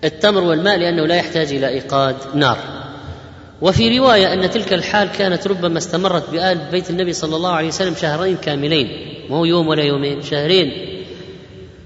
التمر 0.04 0.44
والماء 0.44 0.78
لأنه 0.78 1.06
لا 1.06 1.16
يحتاج 1.16 1.54
إلى 1.54 1.68
إيقاد 1.68 2.16
نار. 2.36 2.58
وفي 3.62 4.00
رواية 4.00 4.34
أن 4.34 4.50
تلك 4.50 4.74
الحال 4.74 5.12
كانت 5.12 5.48
ربما 5.48 5.78
استمرت 5.78 6.30
بآل 6.30 6.58
بيت 6.72 6.90
النبي 6.90 7.14
صلى 7.14 7.36
الله 7.36 7.52
عليه 7.52 7.68
وسلم 7.68 7.96
شهرين 7.96 8.38
كاملين 8.38 8.88
مو 9.30 9.46
يوم 9.46 9.68
ولا 9.68 9.84
يومين 9.84 10.22
شهرين. 10.22 10.91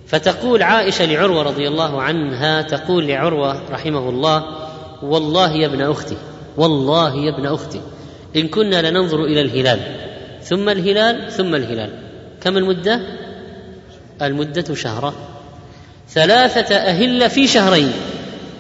فتقول 0.08 0.64
عائشة 0.64 1.06
لعروة 1.06 1.44
رضي 1.44 1.68
الله 1.68 2.02
عنها 2.02 2.62
تقول 2.62 3.08
لعروة 3.08 3.70
رحمه 3.72 4.10
الله 4.10 4.44
والله 5.04 5.52
يا 5.52 5.68
ابن 5.68 5.82
أختي 5.82 6.18
والله 6.58 7.16
يا 7.16 7.38
ابن 7.38 7.46
أختي 7.46 7.82
إن 8.36 8.48
كنا 8.48 8.90
لننظر 8.90 9.24
إلى 9.24 9.42
الهلال 9.42 9.80
ثم 10.44 10.70
الهلال 10.70 11.32
ثم 11.32 11.56
الهلال. 11.56 11.90
كم 12.42 12.58
المدة؟ 12.58 13.02
المدة 14.22 14.76
شهران 14.76 15.14
ثلاثة 16.10 16.76
اهله 16.76 17.28
في 17.28 17.48
شهرين 17.48 17.92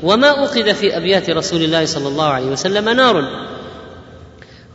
وما 0.04 0.44
اخذ 0.44 0.74
في 0.74 0.98
أبيات 0.98 1.30
رسول 1.30 1.64
الله 1.64 1.86
صلى 1.86 2.08
الله 2.08 2.26
عليه 2.26 2.46
وسلم 2.46 2.90
نار. 2.90 3.46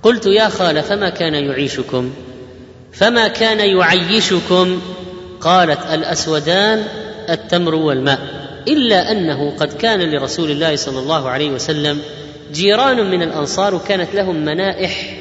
قلت 0.03 0.27
يا 0.27 0.49
خال 0.49 0.83
فما 0.83 1.09
كان 1.09 1.35
يعيشكم؟ 1.35 2.11
فما 2.93 3.29
كان 3.29 3.61
يعيشكم؟ 3.79 4.81
قالت 5.41 5.79
الأسودان 5.93 6.85
التمر 7.31 7.75
والماء 7.75 8.19
إلا 8.69 9.13
أنه 9.13 9.51
قد 9.51 9.73
كان 9.73 10.01
لرسول 10.01 10.51
الله 10.51 10.77
صلى 10.77 10.99
الله 10.99 11.29
عليه 11.29 11.51
وسلم 11.51 12.01
جيران 12.53 13.11
من 13.11 13.23
الأنصار 13.23 13.75
وكانت 13.75 14.15
لهم 14.15 14.45
منائح. 14.45 15.17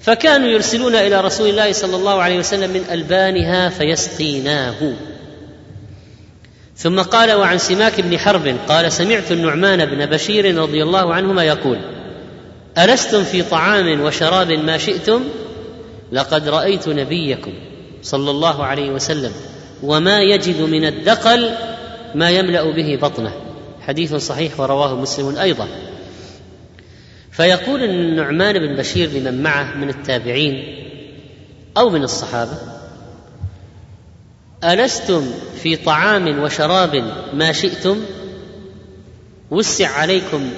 فكانوا 0.00 0.48
يرسلون 0.48 0.94
إلى 0.94 1.20
رسول 1.20 1.48
الله 1.48 1.72
صلى 1.72 1.96
الله 1.96 2.22
عليه 2.22 2.38
وسلم 2.38 2.70
من 2.70 2.84
ألبانها 2.92 3.68
فيسقيناه. 3.68 4.92
ثم 6.76 7.00
قال 7.00 7.32
وعن 7.32 7.58
سماك 7.58 8.00
بن 8.00 8.18
حرب 8.18 8.56
قال 8.68 8.92
سمعت 8.92 9.32
النعمان 9.32 9.86
بن 9.86 10.06
بشير 10.06 10.56
رضي 10.58 10.82
الله 10.82 11.14
عنهما 11.14 11.44
يقول 11.44 11.78
ألستم 12.78 13.24
في 13.24 13.42
طعام 13.42 14.00
وشراب 14.00 14.52
ما 14.52 14.78
شئتم؟ 14.78 15.24
لقد 16.12 16.48
رأيت 16.48 16.88
نبيكم 16.88 17.52
صلى 18.06 18.30
الله 18.30 18.64
عليه 18.64 18.90
وسلم 18.90 19.32
وما 19.82 20.22
يجد 20.22 20.60
من 20.60 20.84
الدقل 20.84 21.50
ما 22.14 22.30
يملأ 22.30 22.70
به 22.70 22.98
بطنه. 23.02 23.32
حديث 23.80 24.14
صحيح 24.14 24.60
ورواه 24.60 24.94
مسلم 24.94 25.36
أيضا. 25.36 25.68
فيقول 27.30 27.82
النعمان 27.82 28.58
بن 28.58 28.76
بشير 28.76 29.10
لمن 29.10 29.42
معه 29.42 29.74
من 29.74 29.88
التابعين 29.88 30.64
أو 31.78 31.90
من 31.90 32.02
الصحابة 32.02 32.58
ألستم 34.64 35.30
في 35.62 35.76
طعام 35.76 36.42
وشراب 36.42 37.12
ما 37.34 37.52
شئتم؟ 37.52 38.00
وسع 39.50 39.88
عليكم 39.88 40.50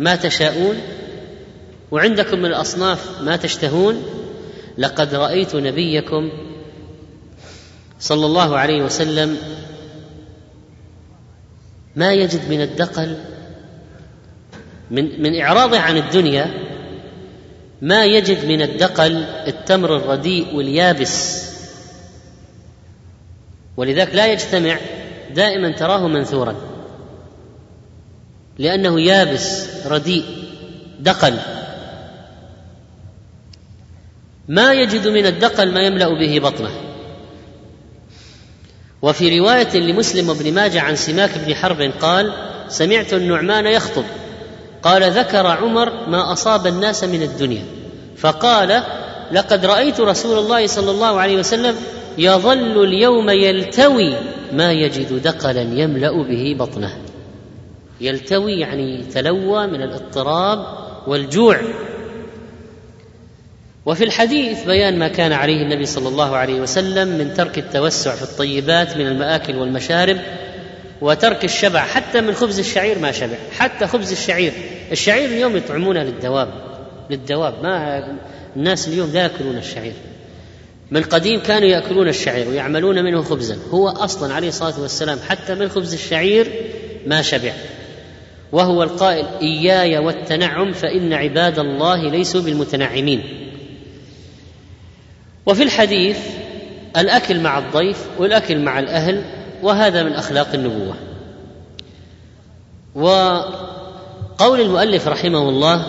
ما 0.00 0.16
تشاءون؟ 0.16 0.76
وعندكم 1.90 2.38
من 2.38 2.46
الأصناف 2.46 3.20
ما 3.22 3.36
تشتهون؟ 3.36 4.02
لقد 4.78 5.14
رأيت 5.14 5.56
نبيكم 5.56 6.30
صلى 8.00 8.26
الله 8.26 8.58
عليه 8.58 8.82
وسلم 8.82 9.36
ما 11.96 12.12
يجد 12.12 12.50
من 12.50 12.60
الدقل 12.60 13.16
من 14.90 15.22
من 15.22 15.40
إعراضه 15.40 15.78
عن 15.78 15.96
الدنيا 15.96 16.70
ما 17.82 18.04
يجد 18.04 18.44
من 18.44 18.62
الدقل 18.62 19.24
التمر 19.46 19.96
الرديء 19.96 20.54
واليابس. 20.54 21.44
ولذلك 23.76 24.14
لا 24.14 24.32
يجتمع 24.32 24.78
دائما 25.34 25.72
تراه 25.72 26.08
منثورا 26.08 26.56
لأنه 28.58 29.00
يابس 29.00 29.68
رديء 29.86 30.24
دقل. 31.00 31.38
ما 34.48 34.72
يجد 34.72 35.08
من 35.08 35.26
الدقل 35.26 35.72
ما 35.72 35.80
يملأ 35.80 36.08
به 36.08 36.38
بطنه. 36.38 36.89
وفي 39.02 39.38
رواية 39.38 39.76
لمسلم 39.76 40.28
وابن 40.28 40.54
ماجه 40.54 40.80
عن 40.80 40.96
سماك 40.96 41.30
بن 41.46 41.54
حرب 41.54 41.90
قال 42.00 42.32
سمعت 42.68 43.12
النعمان 43.14 43.66
يخطب. 43.66 44.04
قال 44.82 45.12
ذكر 45.12 45.46
عمر 45.46 45.92
ما 46.08 46.32
أصاب 46.32 46.66
الناس 46.66 47.04
من 47.04 47.22
الدنيا. 47.22 47.64
فقال 48.16 48.82
لقد 49.32 49.66
رأيت 49.66 50.00
رسول 50.00 50.38
الله 50.38 50.66
صلى 50.66 50.90
الله 50.90 51.20
عليه 51.20 51.38
وسلم 51.38 51.76
يظل 52.18 52.84
اليوم 52.84 53.30
يلتوي 53.30 54.16
ما 54.52 54.72
يجد 54.72 55.22
دقلا 55.22 55.62
يملأ 55.62 56.22
به 56.22 56.56
بطنه. 56.58 56.96
يلتوي 58.00 58.52
يعني 58.52 59.04
تلوى 59.14 59.66
من 59.66 59.82
الاضطراب 59.82 60.66
والجوع. 61.06 61.60
وفي 63.86 64.04
الحديث 64.04 64.64
بيان 64.64 64.98
ما 64.98 65.08
كان 65.08 65.32
عليه 65.32 65.62
النبي 65.62 65.86
صلى 65.86 66.08
الله 66.08 66.36
عليه 66.36 66.60
وسلم 66.60 67.08
من 67.08 67.34
ترك 67.34 67.58
التوسع 67.58 68.14
في 68.14 68.22
الطيبات 68.22 68.96
من 68.96 69.06
المآكل 69.06 69.56
والمشارب 69.56 70.16
وترك 71.00 71.44
الشبع 71.44 71.80
حتى 71.80 72.20
من 72.20 72.34
خبز 72.34 72.58
الشعير 72.58 72.98
ما 72.98 73.12
شبع 73.12 73.36
حتى 73.58 73.86
خبز 73.86 74.12
الشعير. 74.12 74.52
الشعير 74.92 75.28
اليوم 75.28 75.56
يطعمونه 75.56 76.02
للدواب 76.02 76.48
للدواب. 77.10 77.54
ما 77.62 78.04
الناس 78.56 78.88
اليوم 78.88 79.10
لا 79.12 79.22
يأكلون 79.22 79.56
الشعير. 79.56 79.92
من 80.90 81.02
قديم 81.02 81.40
كانوا 81.40 81.68
يأكلون 81.68 82.08
الشعير 82.08 82.48
ويعملون 82.48 83.04
منه 83.04 83.22
خبزا. 83.22 83.58
هو 83.70 83.88
أصلا 83.88 84.34
عليه 84.34 84.48
الصلاة 84.48 84.80
والسلام 84.80 85.18
حتى 85.28 85.54
من 85.54 85.68
خبز 85.68 85.92
الشعير 85.92 86.52
ما 87.06 87.22
شبع. 87.22 87.52
وهو 88.52 88.82
القائل 88.82 89.26
إياي 89.42 89.98
والتنعم 89.98 90.72
فإن 90.72 91.12
عباد 91.12 91.58
الله 91.58 92.10
ليسوا 92.10 92.42
بالمتنعمين. 92.42 93.39
وفي 95.50 95.62
الحديث 95.62 96.18
الأكل 96.96 97.40
مع 97.40 97.58
الضيف 97.58 97.96
والأكل 98.18 98.58
مع 98.58 98.78
الأهل 98.78 99.24
وهذا 99.62 100.02
من 100.02 100.12
أخلاق 100.12 100.48
النبوة. 100.54 100.94
وقول 102.94 104.60
المؤلف 104.60 105.08
رحمه 105.08 105.48
الله 105.48 105.84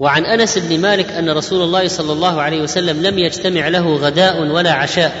وعن 0.00 0.26
أنس 0.26 0.58
بن 0.58 0.80
مالك 0.80 1.10
أن 1.12 1.30
رسول 1.30 1.62
الله 1.62 1.88
صلى 1.88 2.12
الله 2.12 2.42
عليه 2.42 2.62
وسلم 2.62 3.02
لم 3.02 3.18
يجتمع 3.18 3.68
له 3.68 3.96
غداء 3.96 4.42
ولا 4.42 4.72
عشاء 4.72 5.12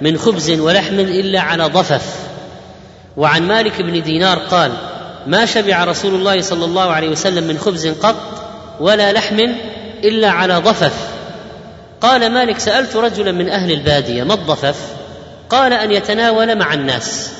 من 0.00 0.18
خبز 0.18 0.50
ولحم 0.50 1.00
إلا 1.00 1.40
على 1.40 1.64
ضفف. 1.64 2.16
وعن 3.16 3.42
مالك 3.42 3.82
بن 3.82 4.02
دينار 4.02 4.38
قال 4.38 4.72
ما 5.26 5.46
شبع 5.46 5.84
رسول 5.84 6.14
الله 6.14 6.40
صلى 6.40 6.64
الله 6.64 6.90
عليه 6.90 7.08
وسلم 7.08 7.44
من 7.44 7.58
خبز 7.58 7.86
قط 7.86 8.16
ولا 8.80 9.12
لحم 9.12 9.38
إلا 10.04 10.30
على 10.30 10.56
ضفف. 10.56 11.19
قال 12.00 12.32
مالك 12.32 12.58
سألت 12.58 12.96
رجلا 12.96 13.32
من 13.32 13.48
أهل 13.48 13.72
البادية 13.72 14.22
ما 14.22 14.34
الضفف؟ 14.34 14.96
قال 15.50 15.72
أن 15.72 15.92
يتناول 15.92 16.58
مع 16.58 16.74
الناس. 16.74 17.32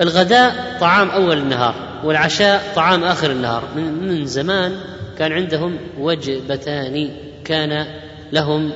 الغداء 0.00 0.76
طعام 0.80 1.10
أول 1.10 1.38
النهار 1.38 1.74
والعشاء 2.04 2.72
طعام 2.76 3.04
آخر 3.04 3.30
النهار. 3.30 3.64
من, 3.76 4.26
زمان 4.26 4.80
كان 5.18 5.32
عندهم 5.32 5.78
وجبتان 5.98 7.10
كان 7.44 7.86
لهم 8.32 8.72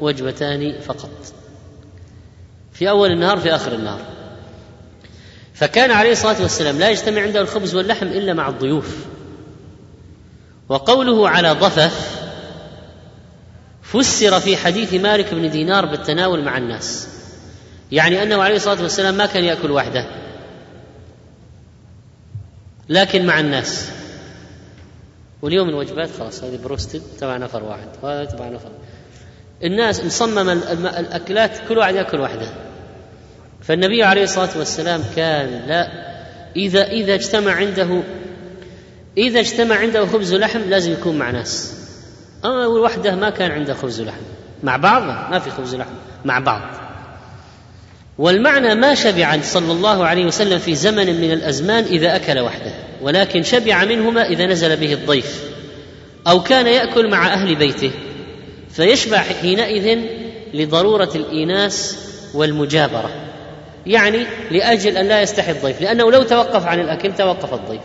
وجبتان 0.00 0.72
فقط. 0.86 1.10
في 2.72 2.88
أول 2.88 3.10
النهار 3.10 3.38
في 3.38 3.54
آخر 3.54 3.72
النهار. 3.72 4.00
فكان 5.54 5.90
عليه 5.90 6.12
الصلاة 6.12 6.42
والسلام 6.42 6.78
لا 6.78 6.90
يجتمع 6.90 7.22
عنده 7.22 7.40
الخبز 7.40 7.74
واللحم 7.74 8.06
إلا 8.06 8.34
مع 8.34 8.48
الضيوف. 8.48 8.96
وقوله 10.68 11.28
على 11.28 11.52
ضفف 11.52 12.17
فسر 13.92 14.40
في 14.40 14.56
حديث 14.56 14.94
مالك 14.94 15.34
بن 15.34 15.50
دينار 15.50 15.86
بالتناول 15.86 16.44
مع 16.44 16.58
الناس. 16.58 17.08
يعني 17.92 18.22
أنه 18.22 18.42
عليه 18.42 18.56
الصلاة 18.56 18.82
والسلام 18.82 19.14
ما 19.14 19.26
كان 19.26 19.44
يأكل 19.44 19.70
وحده. 19.70 20.06
لكن 22.88 23.26
مع 23.26 23.40
الناس. 23.40 23.90
واليوم 25.42 25.68
الوجبات 25.68 26.08
خلاص 26.18 26.44
هذه 26.44 26.58
بروستد 26.64 27.02
تبع 27.20 27.36
نفر 27.36 27.64
واحد. 27.64 27.88
وهذا 28.02 28.24
تبع 28.24 28.48
نفر. 28.48 28.70
الناس 29.64 30.04
مصمم 30.04 30.48
الأكلات 30.48 31.68
كل 31.68 31.78
واحد 31.78 31.94
يأكل 31.94 32.20
وحده. 32.20 32.50
فالنبي 33.62 34.02
عليه 34.02 34.24
الصلاة 34.24 34.58
والسلام 34.58 35.04
كان 35.16 35.62
لا 35.66 35.88
اذا 36.56 36.86
إذا 36.86 37.14
اجتمع 37.14 37.52
عنده 37.52 38.02
إذا 39.18 39.40
اجتمع 39.40 39.76
عنده 39.76 40.06
خبز 40.06 40.34
ولحم 40.34 40.60
لازم 40.60 40.92
يكون 40.92 41.18
مع 41.18 41.30
ناس. 41.30 41.77
اما 42.44 42.66
وحده 42.66 43.14
ما 43.14 43.30
كان 43.30 43.50
عنده 43.50 43.74
خبز 43.74 44.00
ولحم 44.00 44.22
مع 44.62 44.76
بعض؟ 44.76 45.02
ما 45.02 45.38
في 45.38 45.50
خبز 45.50 45.74
ولحم 45.74 45.90
مع 46.24 46.38
بعض. 46.38 46.62
والمعنى 48.18 48.74
ما 48.74 48.94
شبع 48.94 49.38
صلى 49.42 49.72
الله 49.72 50.06
عليه 50.06 50.26
وسلم 50.26 50.58
في 50.58 50.74
زمن 50.74 51.20
من 51.20 51.32
الأزمان 51.32 51.84
إذا 51.84 52.16
أكل 52.16 52.38
وحده 52.38 52.72
ولكن 53.02 53.42
شبع 53.42 53.84
منهما 53.84 54.26
إذا 54.26 54.46
نزل 54.46 54.76
به 54.76 54.92
الضيف. 54.92 55.44
أو 56.26 56.42
كان 56.42 56.66
يأكل 56.66 57.10
مع 57.10 57.26
أهل 57.32 57.54
بيته 57.54 57.90
فيشبع 58.70 59.18
حينئذ 59.18 59.98
لضرورة 60.54 61.10
الإيناس 61.14 61.98
والمجابرة. 62.34 63.10
يعني 63.86 64.26
لأجل 64.50 64.96
أن 64.96 65.08
لا 65.08 65.22
يستحي 65.22 65.50
الضيف 65.50 65.80
لأنه 65.80 66.12
لو 66.12 66.22
توقف 66.22 66.66
عن 66.66 66.80
الأكل 66.80 67.14
توقف 67.14 67.54
الضيف. 67.54 67.82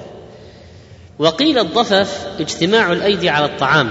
وقيل 1.20 1.60
الضفف 1.60 2.28
اجتماع 2.40 2.92
الأيدي 2.92 3.30
على 3.30 3.46
الطعام. 3.46 3.90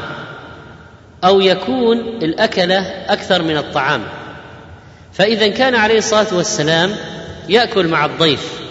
أو 1.24 1.40
يكون 1.40 1.98
الأكلة 1.98 2.78
أكثر 3.08 3.42
من 3.42 3.56
الطعام. 3.56 4.02
فإذا 5.12 5.48
كان 5.48 5.74
عليه 5.74 5.98
الصلاة 5.98 6.34
والسلام 6.34 6.96
يأكل 7.48 7.86
مع 7.86 8.04
الضيف 8.04 8.62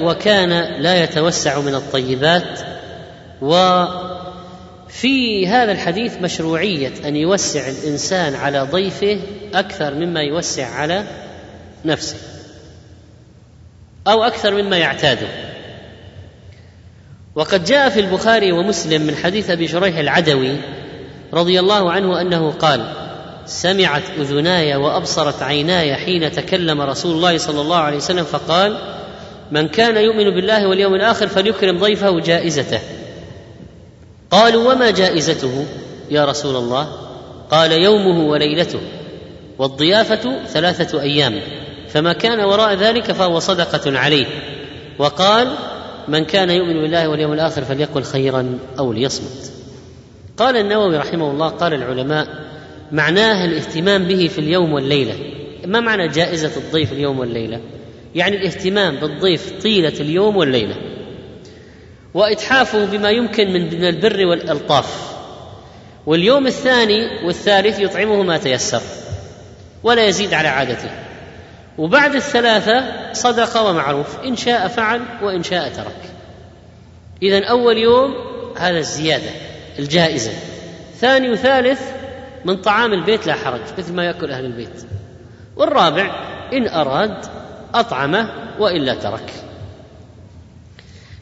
وكان 0.00 0.82
لا 0.82 1.02
يتوسع 1.02 1.60
من 1.60 1.74
الطيبات 1.74 2.60
وفي 3.42 5.48
هذا 5.48 5.72
الحديث 5.72 6.22
مشروعية 6.22 6.92
أن 7.04 7.16
يوسع 7.16 7.68
الإنسان 7.68 8.34
على 8.34 8.60
ضيفه 8.60 9.20
أكثر 9.54 9.94
مما 9.94 10.20
يوسع 10.20 10.66
على 10.66 11.04
نفسه 11.84 12.16
أو 14.08 14.24
أكثر 14.24 14.62
مما 14.62 14.76
يعتاده. 14.76 15.28
وقد 17.34 17.64
جاء 17.64 17.88
في 17.88 18.00
البخاري 18.00 18.52
ومسلم 18.52 19.02
من 19.02 19.16
حديث 19.16 19.50
أبي 19.50 19.68
شريح 19.68 19.98
العدوي 19.98 20.56
رضي 21.34 21.60
الله 21.60 21.90
عنه 21.90 22.20
أنه 22.20 22.50
قال 22.50 22.92
سمعت 23.46 24.02
أذناي 24.18 24.76
وأبصرت 24.76 25.42
عيناي 25.42 25.94
حين 25.94 26.32
تكلم 26.32 26.80
رسول 26.80 27.16
الله 27.16 27.38
صلى 27.38 27.60
الله 27.60 27.76
عليه 27.76 27.96
وسلم 27.96 28.24
فقال 28.24 28.78
من 29.52 29.68
كان 29.68 29.96
يؤمن 29.96 30.30
بالله 30.30 30.66
واليوم 30.66 30.94
الآخر 30.94 31.26
فليكرم 31.26 31.78
ضيفه 31.78 32.20
جائزته. 32.20 32.80
قالوا 34.30 34.72
وما 34.72 34.90
جائزته 34.90 35.66
يا 36.10 36.24
رسول 36.24 36.56
الله؟ 36.56 36.88
قال 37.50 37.72
يومه 37.72 38.26
وليلته 38.26 38.80
والضيافة 39.58 40.46
ثلاثة 40.46 41.02
أيام 41.02 41.40
فما 41.88 42.12
كان 42.12 42.40
وراء 42.40 42.74
ذلك 42.74 43.12
فهو 43.12 43.38
صدقة 43.38 43.98
عليه. 43.98 44.26
وقال 44.98 45.48
من 46.08 46.24
كان 46.24 46.50
يؤمن 46.50 46.82
بالله 46.82 47.08
واليوم 47.08 47.32
الآخر 47.32 47.64
فليقل 47.64 48.02
خيرا 48.02 48.58
أو 48.78 48.92
ليصمت. 48.92 49.55
قال 50.36 50.56
النووي 50.56 50.96
رحمه 50.96 51.30
الله 51.30 51.48
قال 51.48 51.74
العلماء 51.74 52.28
معناه 52.92 53.44
الاهتمام 53.44 54.04
به 54.04 54.28
في 54.28 54.38
اليوم 54.38 54.72
والليلة. 54.72 55.14
ما 55.66 55.80
معنى 55.80 56.08
جائزة 56.08 56.56
الضيف 56.56 56.92
اليوم 56.92 57.18
والليلة؟ 57.18 57.60
يعني 58.14 58.36
الاهتمام 58.36 58.96
بالضيف 58.96 59.62
طيلة 59.62 60.00
اليوم 60.00 60.36
والليلة. 60.36 60.76
وإتحافه 62.14 62.84
بما 62.84 63.10
يمكن 63.10 63.52
من 63.52 63.84
البر 63.84 64.26
والإلطاف. 64.26 65.16
واليوم 66.06 66.46
الثاني 66.46 67.26
والثالث 67.26 67.80
يطعمه 67.80 68.22
ما 68.22 68.38
تيسر 68.38 68.82
ولا 69.82 70.06
يزيد 70.06 70.34
على 70.34 70.48
عادته. 70.48 70.90
وبعد 71.78 72.14
الثلاثة 72.14 72.84
صدقه 73.12 73.62
ومعروف 73.62 74.18
إن 74.24 74.36
شاء 74.36 74.68
فعل 74.68 75.00
وإن 75.22 75.42
شاء 75.42 75.68
ترك. 75.68 76.10
اذا 77.22 77.44
أول 77.44 77.78
يوم 77.78 78.14
هذا 78.56 78.78
الزيادة. 78.78 79.45
الجائزة. 79.78 80.32
ثاني 81.00 81.30
وثالث 81.30 81.80
من 82.44 82.56
طعام 82.56 82.92
البيت 82.92 83.26
لا 83.26 83.34
حرج 83.34 83.60
مثل 83.78 83.92
ما 83.92 84.04
يأكل 84.04 84.30
أهل 84.30 84.44
البيت. 84.44 84.82
والرابع 85.56 86.10
إن 86.52 86.68
أراد 86.68 87.26
أطعمه 87.74 88.30
وإلا 88.58 88.94
ترك. 88.94 89.32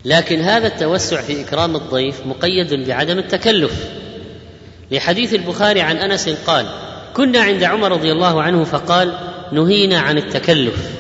لكن 0.04 0.40
هذا 0.40 0.66
التوسع 0.66 1.20
في 1.20 1.42
إكرام 1.42 1.76
الضيف 1.76 2.26
مقيد 2.26 2.74
بعدم 2.88 3.18
التكلف. 3.18 3.88
لحديث 4.90 5.34
البخاري 5.34 5.80
عن 5.80 5.96
أنس 5.96 6.28
قال 6.28 6.66
كنا 7.14 7.40
عند 7.40 7.62
عمر 7.62 7.92
رضي 7.92 8.12
الله 8.12 8.42
عنه 8.42 8.64
فقال 8.64 9.18
نهينا 9.52 9.98
عن 9.98 10.18
التكلف. 10.18 10.90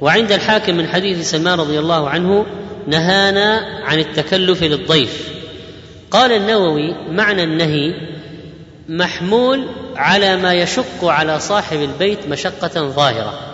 وعند 0.00 0.32
الحاكم 0.32 0.76
من 0.76 0.86
حديث 0.86 1.30
سلمان 1.30 1.60
رضي 1.60 1.78
الله 1.78 2.08
عنه 2.08 2.46
نهانا 2.86 3.56
عن 3.84 3.98
التكلف 3.98 4.62
للضيف. 4.62 5.39
قال 6.10 6.32
النووي 6.32 6.94
معنى 7.10 7.44
النهي 7.44 7.94
محمول 8.88 9.68
على 9.96 10.36
ما 10.36 10.54
يشق 10.54 11.04
على 11.04 11.40
صاحب 11.40 11.82
البيت 11.82 12.26
مشقة 12.28 12.88
ظاهرة 12.88 13.50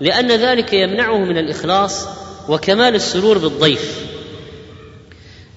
لأن 0.00 0.32
ذلك 0.32 0.72
يمنعه 0.72 1.18
من 1.18 1.38
الإخلاص 1.38 2.08
وكمال 2.48 2.94
السرور 2.94 3.38
بالضيف. 3.38 4.06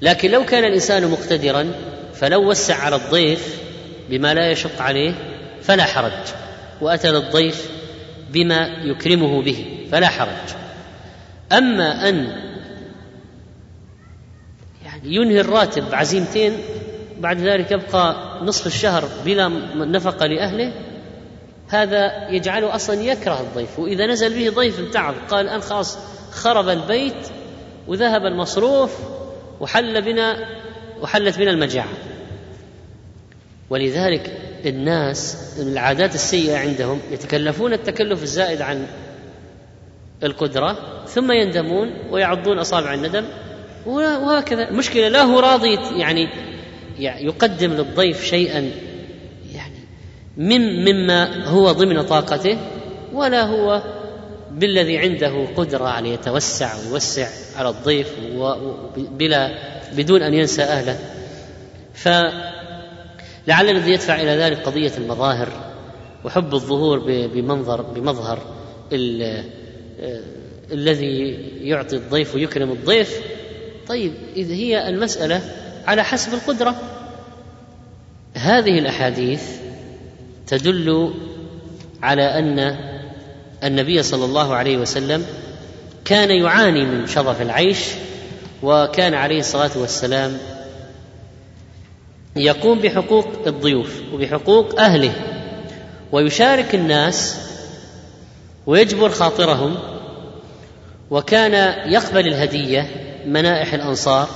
لكن 0.01 0.31
لو 0.31 0.45
كان 0.45 0.63
الإنسان 0.63 1.07
مقتدرا 1.07 1.71
فلو 2.13 2.49
وسع 2.49 2.75
على 2.75 2.95
الضيف 2.95 3.57
بما 4.09 4.33
لا 4.33 4.51
يشق 4.51 4.81
عليه 4.81 5.13
فلا 5.61 5.83
حرج. 5.83 6.11
وأتى 6.81 7.11
للضيف 7.11 7.69
بما 8.29 8.67
يكرمه 8.83 9.41
به 9.41 9.65
فلا 9.91 10.07
حرج. 10.07 10.55
أما 11.51 12.09
أن 12.09 12.48
ينهي 15.03 15.41
الراتب 15.41 15.83
عزيمتين 15.91 16.53
بعد 17.19 17.39
ذلك 17.39 17.71
يبقى 17.71 18.15
نصف 18.43 18.67
الشهر 18.67 19.03
بلا 19.25 19.47
نفقة 19.75 20.25
لأهله. 20.25 20.73
هذا 21.67 22.29
يجعله 22.29 22.75
أصلا 22.75 23.01
يكره 23.01 23.41
الضيف 23.41 23.79
وإذا 23.79 24.05
نزل 24.05 24.33
به 24.33 24.55
ضيف 24.55 24.79
امتعض 24.79 25.13
قال 25.29 25.45
الان 25.45 25.61
خلاص 25.61 25.97
خرب 26.31 26.69
البيت 26.69 27.27
وذهب 27.87 28.21
المصروف 28.21 28.99
وحل 29.59 30.01
بنا 30.01 30.37
وحلت 31.01 31.37
بنا 31.37 31.51
المجاعة. 31.51 31.93
ولذلك 33.69 34.37
الناس 34.65 35.37
العادات 35.59 36.15
السيئة 36.15 36.57
عندهم 36.57 36.99
يتكلفون 37.11 37.73
التكلف 37.73 38.23
الزائد 38.23 38.61
عن 38.61 38.87
القدرة 40.23 40.77
ثم 41.07 41.31
يندمون 41.31 41.93
ويعضون 42.11 42.59
أصابع 42.59 42.93
الندم. 42.93 43.25
وهكذا. 43.85 44.69
المشكلة 44.69 45.07
لا 45.07 45.21
هو 45.21 45.39
راضي 45.39 45.79
يعني 45.97 46.29
يقدم 46.99 47.73
للضيف 47.73 48.25
شيئا 48.25 48.71
يعني 49.53 49.79
من 50.37 50.85
مما 50.85 51.45
هو 51.45 51.71
ضمن 51.71 52.01
طاقته 52.01 52.57
ولا 53.13 53.43
هو 53.43 53.81
بالذي 54.51 54.97
عنده 54.97 55.45
قدرة 55.55 55.85
على 55.85 56.13
يتوسع 56.13 56.75
ويوسع 56.75 57.27
على 57.57 57.69
الضيف 57.69 58.13
بلا 58.97 59.51
بدون 59.93 60.21
أن 60.21 60.33
ينسى 60.33 60.61
أهله. 60.61 60.99
فلعل 61.93 63.69
الذي 63.69 63.91
يدفع 63.91 64.15
إلى 64.15 64.31
ذلك 64.31 64.57
قضية 64.57 64.91
المظاهر 64.97 65.49
وحب 66.25 66.53
الظهور 66.53 66.99
بمنظر 67.27 67.81
بمظهر 67.81 68.39
الذي 70.71 71.31
يعطي 71.61 71.95
الضيف 71.95 72.35
ويكرم 72.35 72.71
الضيف 72.71 73.21
طيب 73.89 74.13
إذا 74.35 74.53
هي 74.53 74.89
المسألة 74.89 75.41
على 75.87 76.03
حسب 76.03 76.33
القدرة. 76.33 76.75
هذه 78.33 78.79
الأحاديث 78.79 79.43
تدل 80.47 81.13
على 82.03 82.23
أن 82.23 82.77
النبي 83.63 84.03
صلى 84.03 84.25
الله 84.25 84.55
عليه 84.55 84.77
وسلم 84.77 85.25
كان 86.05 86.31
يعاني 86.31 86.85
من 86.85 87.07
شظف 87.07 87.41
العيش 87.41 87.79
وكان 88.63 89.13
عليه 89.13 89.39
الصلاة 89.39 89.71
والسلام 89.75 90.37
يقوم 92.35 92.79
بحقوق 92.79 93.27
الضيوف 93.47 94.01
وبحقوق 94.13 94.79
أهله 94.79 95.13
ويشارك 96.11 96.75
الناس 96.75 97.37
ويجبر 98.65 99.09
خاطرهم 99.09 99.75
وكان 101.11 101.53
يقبل 101.91 102.27
الهدية 102.27 103.08
منائح 103.29 103.73
الأنصار 103.73 104.29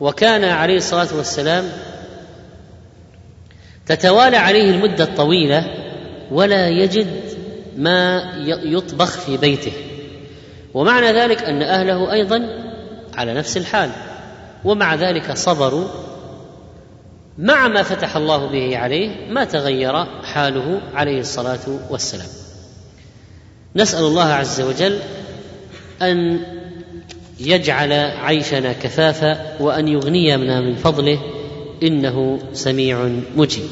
وكان 0.00 0.44
عليه 0.44 0.76
الصلاة 0.76 1.08
والسلام 1.16 1.64
تتوالى 3.86 4.36
عليه 4.36 4.70
المدة 4.70 5.04
الطويلة 5.04 5.64
ولا 6.30 6.68
يجد 6.68 7.20
ما 7.76 8.22
يطبخ 8.46 9.10
في 9.10 9.36
بيته. 9.36 9.72
ومعنى 10.74 11.12
ذلك 11.12 11.42
أن 11.42 11.62
أهله 11.62 12.12
أيضا 12.12 12.42
على 13.14 13.34
نفس 13.34 13.56
الحال 13.56 13.90
ومع 14.64 14.94
ذلك 14.94 15.32
صبروا. 15.32 15.88
مع 17.38 17.68
ما 17.68 17.82
فتح 17.82 18.16
الله 18.16 18.46
به 18.46 18.78
عليه 18.78 19.30
ما 19.30 19.44
تغير 19.44 20.04
حاله 20.22 20.80
عليه 20.94 21.20
الصلاة 21.20 21.80
والسلام. 21.90 22.28
نسأل 23.76 24.04
الله 24.04 24.24
عز 24.24 24.60
وجل 24.60 24.98
أن 26.02 26.40
يجعل 27.40 27.92
عيشنا 28.22 28.72
كفافا 28.72 29.56
وأن 29.60 29.88
يغنينا 29.88 30.60
من 30.60 30.74
فضله 30.74 31.18
إنه 31.82 32.38
سميع 32.52 33.08
مجيب. 33.36 33.64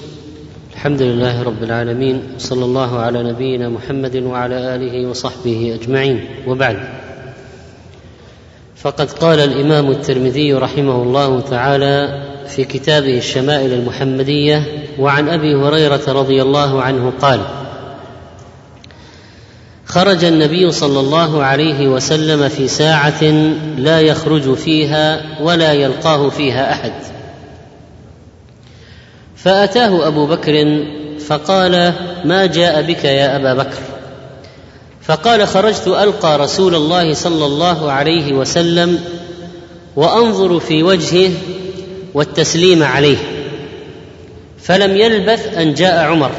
الحمد 0.74 1.02
لله 1.02 1.42
رب 1.42 1.62
العالمين 1.62 2.22
صلى 2.38 2.64
الله 2.64 2.98
على 2.98 3.22
نبينا 3.22 3.68
محمد 3.68 4.16
وعلى 4.16 4.74
آله 4.74 5.09
وصحبه 5.09 5.78
أجمعين. 5.81 6.24
وبعد 6.46 6.78
فقد 8.76 9.11
قال 9.11 9.40
الإمام 9.40 9.90
الترمذي 9.90 10.54
رحمه 10.54 11.02
الله 11.02 11.40
تعالى 11.40 12.24
في 12.48 12.64
كتابه 12.64 13.18
الشمائل 13.18 13.72
المحمدية 13.72 14.62
وعن 14.98 15.28
أبي 15.28 15.54
هريرة 15.54 16.02
رضي 16.09 16.42
الله 16.42 16.83
عنه 16.83 17.12
قال 17.20 17.40
خرج 19.88 20.24
النبي 20.24 20.72
صلى 20.72 21.01
الله 21.01 21.44
عليه 21.44 21.88
وسلم 21.88 22.48
في 22.48 22.68
ساعة 22.68 23.24
لا 23.77 24.01
يخرج 24.01 24.55
فيها 24.55 25.20
ولا 25.40 25.72
يلقاه 25.72 26.29
فيها 26.29 26.72
أحد. 26.72 26.92
فأتاه 29.37 30.07
أبو 30.07 30.27
بكر 30.27 30.85
فقال 31.27 31.92
ما 32.24 32.46
جاء 32.46 32.83
بك 32.83 33.05
يا 33.05 33.37
أبا 33.37 33.55
بكر؟ 33.55 33.79
فقال 35.03 35.46
خرجت 35.48 35.87
ألقى 35.87 36.38
رسول 36.38 36.74
الله 36.74 37.14
صلى 37.14 37.46
الله 37.46 37.92
عليه 37.92 38.33
وسلم 38.33 39.01
وأنظر 39.96 40.61
في 40.61 40.83
وجهه 40.83 41.31
والتسليم 42.14 42.83
عليه 42.83 43.18
فلم 44.62 44.96
يلبث 44.96 45.57
أن 45.57 45.74
جاء 45.74 46.05
عمر. 46.05 46.31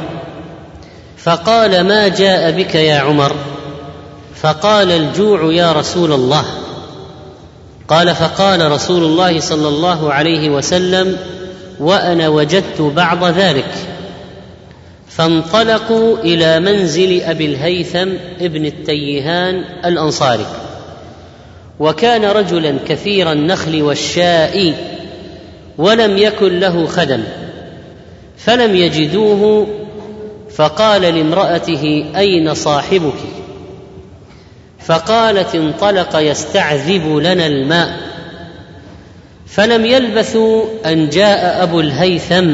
فقال 1.23 1.81
ما 1.81 2.07
جاء 2.07 2.51
بك 2.51 2.75
يا 2.75 2.99
عمر؟ 2.99 3.35
فقال 4.35 4.91
الجوع 4.91 5.53
يا 5.53 5.71
رسول 5.71 6.11
الله. 6.11 6.45
قال 7.87 8.15
فقال 8.15 8.71
رسول 8.71 9.03
الله 9.03 9.39
صلى 9.39 9.67
الله 9.67 10.13
عليه 10.13 10.49
وسلم 10.49 11.17
وأنا 11.79 12.29
وجدت 12.29 12.81
بعض 12.81 13.23
ذلك. 13.25 13.71
فانطلقوا 15.09 16.17
إلى 16.17 16.59
منزل 16.59 17.21
أبي 17.21 17.45
الهيثم 17.45 18.09
ابن 18.41 18.65
التيهان 18.65 19.63
الأنصاري. 19.85 20.45
وكان 21.79 22.25
رجلا 22.25 22.75
كثير 22.87 23.31
النخل 23.31 23.81
والشاء 23.81 24.73
ولم 25.77 26.17
يكن 26.17 26.59
له 26.59 26.87
خدم 26.87 27.23
فلم 28.37 28.75
يجدوه 28.75 29.67
فقال 30.59 31.01
لامرأته 31.01 32.05
أين 32.15 32.53
صاحبك؟ 32.53 33.19
فقالت 34.79 35.55
انطلق 35.55 36.15
يستعذب 36.15 37.15
لنا 37.15 37.47
الماء. 37.47 37.99
فلم 39.47 39.85
يلبثوا 39.85 40.65
أن 40.85 41.09
جاء 41.09 41.63
أبو 41.63 41.79
الهيثم 41.79 42.53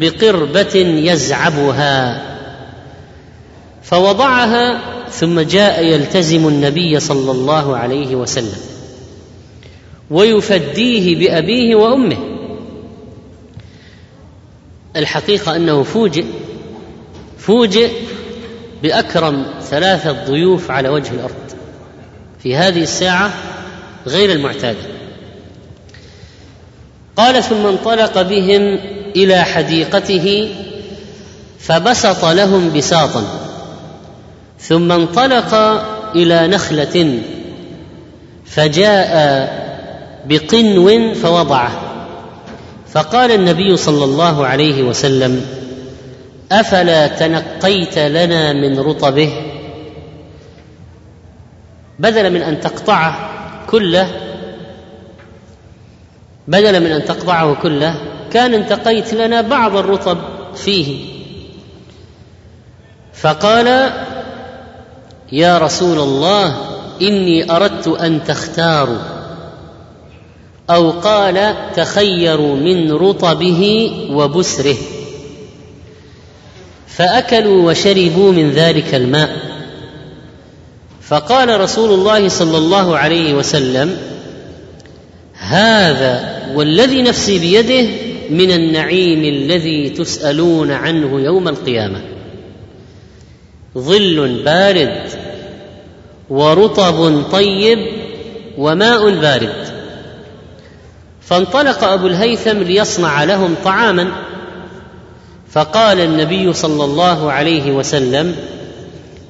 بقربة 0.00 0.76
يزعبها. 0.76 2.22
فوضعها 3.82 4.80
ثم 5.10 5.40
جاء 5.40 5.84
يلتزم 5.84 6.48
النبي 6.48 7.00
صلى 7.00 7.30
الله 7.30 7.76
عليه 7.76 8.14
وسلم 8.14 8.60
ويفديه 10.10 11.16
بأبيه 11.18 11.74
وأمه. 11.74 12.18
الحقيقة 14.96 15.56
أنه 15.56 15.82
فوجئ 15.82 16.24
فوجئ 17.40 17.90
بأكرم 18.82 19.46
ثلاثة 19.62 20.12
ضيوف 20.12 20.70
على 20.70 20.88
وجه 20.88 21.10
الأرض 21.10 21.34
في 22.42 22.56
هذه 22.56 22.82
الساعة 22.82 23.30
غير 24.06 24.32
المعتاده 24.32 25.00
قال 27.16 27.42
ثم 27.42 27.66
انطلق 27.66 28.22
بهم 28.22 28.78
إلى 29.16 29.42
حديقته 29.44 30.48
فبسط 31.58 32.24
لهم 32.24 32.72
بساطا. 32.72 33.24
ثم 34.60 34.92
انطلق 34.92 35.54
إلى 36.14 36.46
نخلة 36.48 37.18
فجاء 38.46 39.10
بقنو 40.26 41.14
فوضعه. 41.14 41.70
فقال 42.92 43.30
النبي 43.30 43.76
صلى 43.76 44.04
الله 44.04 44.46
عليه 44.46 44.82
وسلم 44.82 45.59
أفلا 46.52 47.06
تنقيت 47.06 47.98
لنا 47.98 48.52
من 48.52 48.80
رطبه؟ 48.80 49.32
بدلا 51.98 52.28
من 52.28 52.42
أن 52.42 52.60
تقطعه 52.60 53.30
كله 53.66 54.08
بدلا 56.48 56.78
من 56.78 56.86
أن 56.86 57.04
تقطعه 57.04 57.54
كله 57.54 57.94
كان 58.32 58.54
انتقيت 58.54 59.14
لنا 59.14 59.40
بعض 59.40 59.76
الرطب 59.76 60.18
فيه. 60.54 61.04
فقال 63.14 63.90
يا 65.32 65.58
رسول 65.58 65.98
الله 65.98 66.56
إني 67.02 67.56
أردت 67.56 67.88
أن 67.88 68.24
تختاروا. 68.24 68.98
أو 70.70 70.90
قال 70.90 71.54
تخيروا 71.76 72.56
من 72.56 72.92
رطبه 72.92 73.92
وبسره. 74.10 74.76
فأكلوا 77.00 77.70
وشربوا 77.70 78.32
من 78.32 78.50
ذلك 78.50 78.94
الماء. 78.94 79.30
فقال 81.02 81.60
رسول 81.60 81.90
الله 81.90 82.28
صلى 82.28 82.58
الله 82.58 82.96
عليه 82.98 83.34
وسلم 83.34 83.96
هذا 85.38 86.42
والذي 86.54 87.02
نفسي 87.02 87.38
بيده 87.38 87.90
من 88.30 88.50
النعيم 88.50 89.24
الذي 89.24 89.90
تسألون 89.90 90.70
عنه 90.70 91.20
يوم 91.20 91.48
القيامة. 91.48 92.02
ظل 93.78 94.42
بارد 94.44 95.02
ورطب 96.30 97.22
طيب 97.32 97.78
وماء 98.58 99.10
بارد. 99.10 99.68
فانطلق 101.20 101.84
أبو 101.84 102.06
الهيثم 102.06 102.58
ليصنع 102.58 103.24
لهم 103.24 103.54
طعاما. 103.64 104.12
فقال 105.52 106.00
النبي 106.00 106.52
صلى 106.52 106.84
الله 106.84 107.32
عليه 107.32 107.72
وسلم 107.72 108.36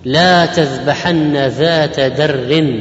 لا 0.04 0.46
تذبحن 0.46 1.36
ذات 1.36 2.00
در. 2.00 2.80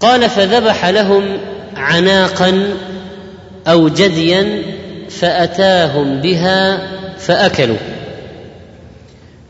قال 0.00 0.30
فذبح 0.30 0.86
لهم 0.86 1.38
عناقا 1.76 2.68
أو 3.66 3.88
جديا 3.88 4.62
فأتاهم 5.10 6.20
بها 6.20 6.88
فأكلوا. 7.18 7.76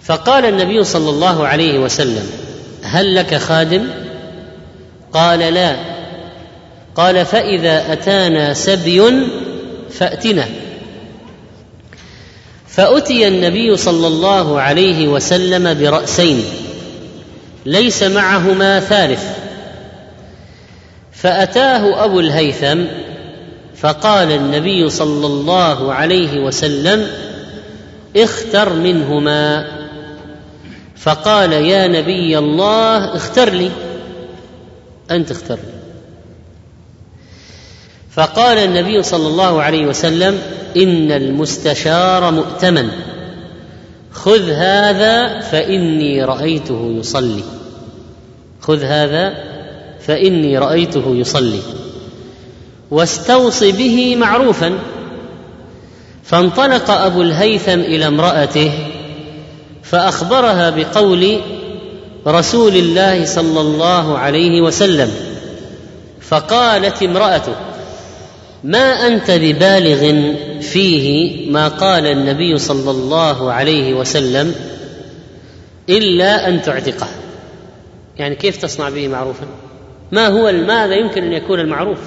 فقال 0.03 0.45
النبي 0.45 0.85
صلى 0.85 1.11
الله 1.11 1.47
عليه 1.47 1.79
وسلم 1.79 2.27
هل 2.83 3.15
لك 3.15 3.35
خادم؟ 3.35 3.87
قال 5.13 5.39
لا. 5.39 5.77
قال 6.95 7.27
فإذا 7.27 7.93
أتانا 7.93 8.55
سبي 8.55 9.03
فأتنا. 9.91 10.45
فأتي 12.77 13.29
النبي 13.29 13.77
صلى 13.77 14.07
الله 14.07 14.61
عليه 14.61 15.09
وسلم 15.09 15.75
برأسين 15.75 16.45
ليس 17.67 18.03
معهما 18.03 18.81
ثالث. 18.81 19.25
فأتاه 21.13 22.05
أبو 22.05 22.21
الهيثم 22.21 22.85
فقال 23.77 24.33
النبي 24.33 24.91
صلى 24.91 25.27
الله 25.27 25.93
عليه 25.93 26.41
وسلم 26.41 27.07
اختر 28.17 28.73
منهما. 28.73 29.67
فقال 30.97 31.53
يا 31.53 31.89
نبي 31.89 32.39
الله 32.39 33.17
اختر 33.17 33.51
لي. 33.51 33.71
أنت 35.11 35.31
اختر 35.31 35.55
لي. 35.55 35.75
فقال 38.11 38.59
النبي 38.59 39.03
صلى 39.03 39.27
الله 39.27 39.63
عليه 39.63 39.87
وسلم 39.87 40.39
إن 40.77 41.13
المستشار 41.13 42.31
مؤتمن. 42.31 42.89
خذ 44.13 44.51
هذا 44.51 45.41
فإني 45.41 46.25
رأيته 46.25 46.95
يصلي. 46.99 47.43
خذ 48.61 48.83
هذا 48.83 49.35
فإني 50.07 50.59
رأيته 50.59 51.05
يصلي. 51.07 51.61
واستوص 52.91 53.65
به 53.65 54.17
معروفا. 54.17 54.79
فانطلق 56.25 56.91
أبو 56.91 57.23
الهيثم 57.23 57.81
إلى 57.81 58.07
امرأته 58.07 58.73
فأخبرها 59.83 60.71
بقول 60.71 61.41
رسول 62.27 62.77
الله 62.77 63.25
صلى 63.25 63.61
الله 63.61 64.19
عليه 64.19 64.61
وسلم 64.61 65.11
فقالت 66.21 67.03
امرأته 67.03 67.55
ما 68.65 69.07
أنت 69.07 69.31
ببالغ 69.31 70.33
فيه 70.61 71.51
ما 71.51 71.69
قال 71.69 72.07
النبي 72.07 72.59
صلى 72.59 72.91
الله 72.91 73.53
عليه 73.53 73.95
وسلم 73.95 74.55
إلا 75.89 76.49
أن 76.49 76.63
تعتقه. 76.63 77.09
يعني 78.17 78.35
كيف 78.35 78.57
تصنع 78.57 78.89
به 78.89 79.09
معروفا؟ 79.09 79.47
ما 80.13 80.27
هو 80.27 80.53
ماذا 80.53 80.95
يمكن 80.95 81.25
أن 81.25 81.33
يكون 81.33 81.61
المعروف؟ 81.61 81.99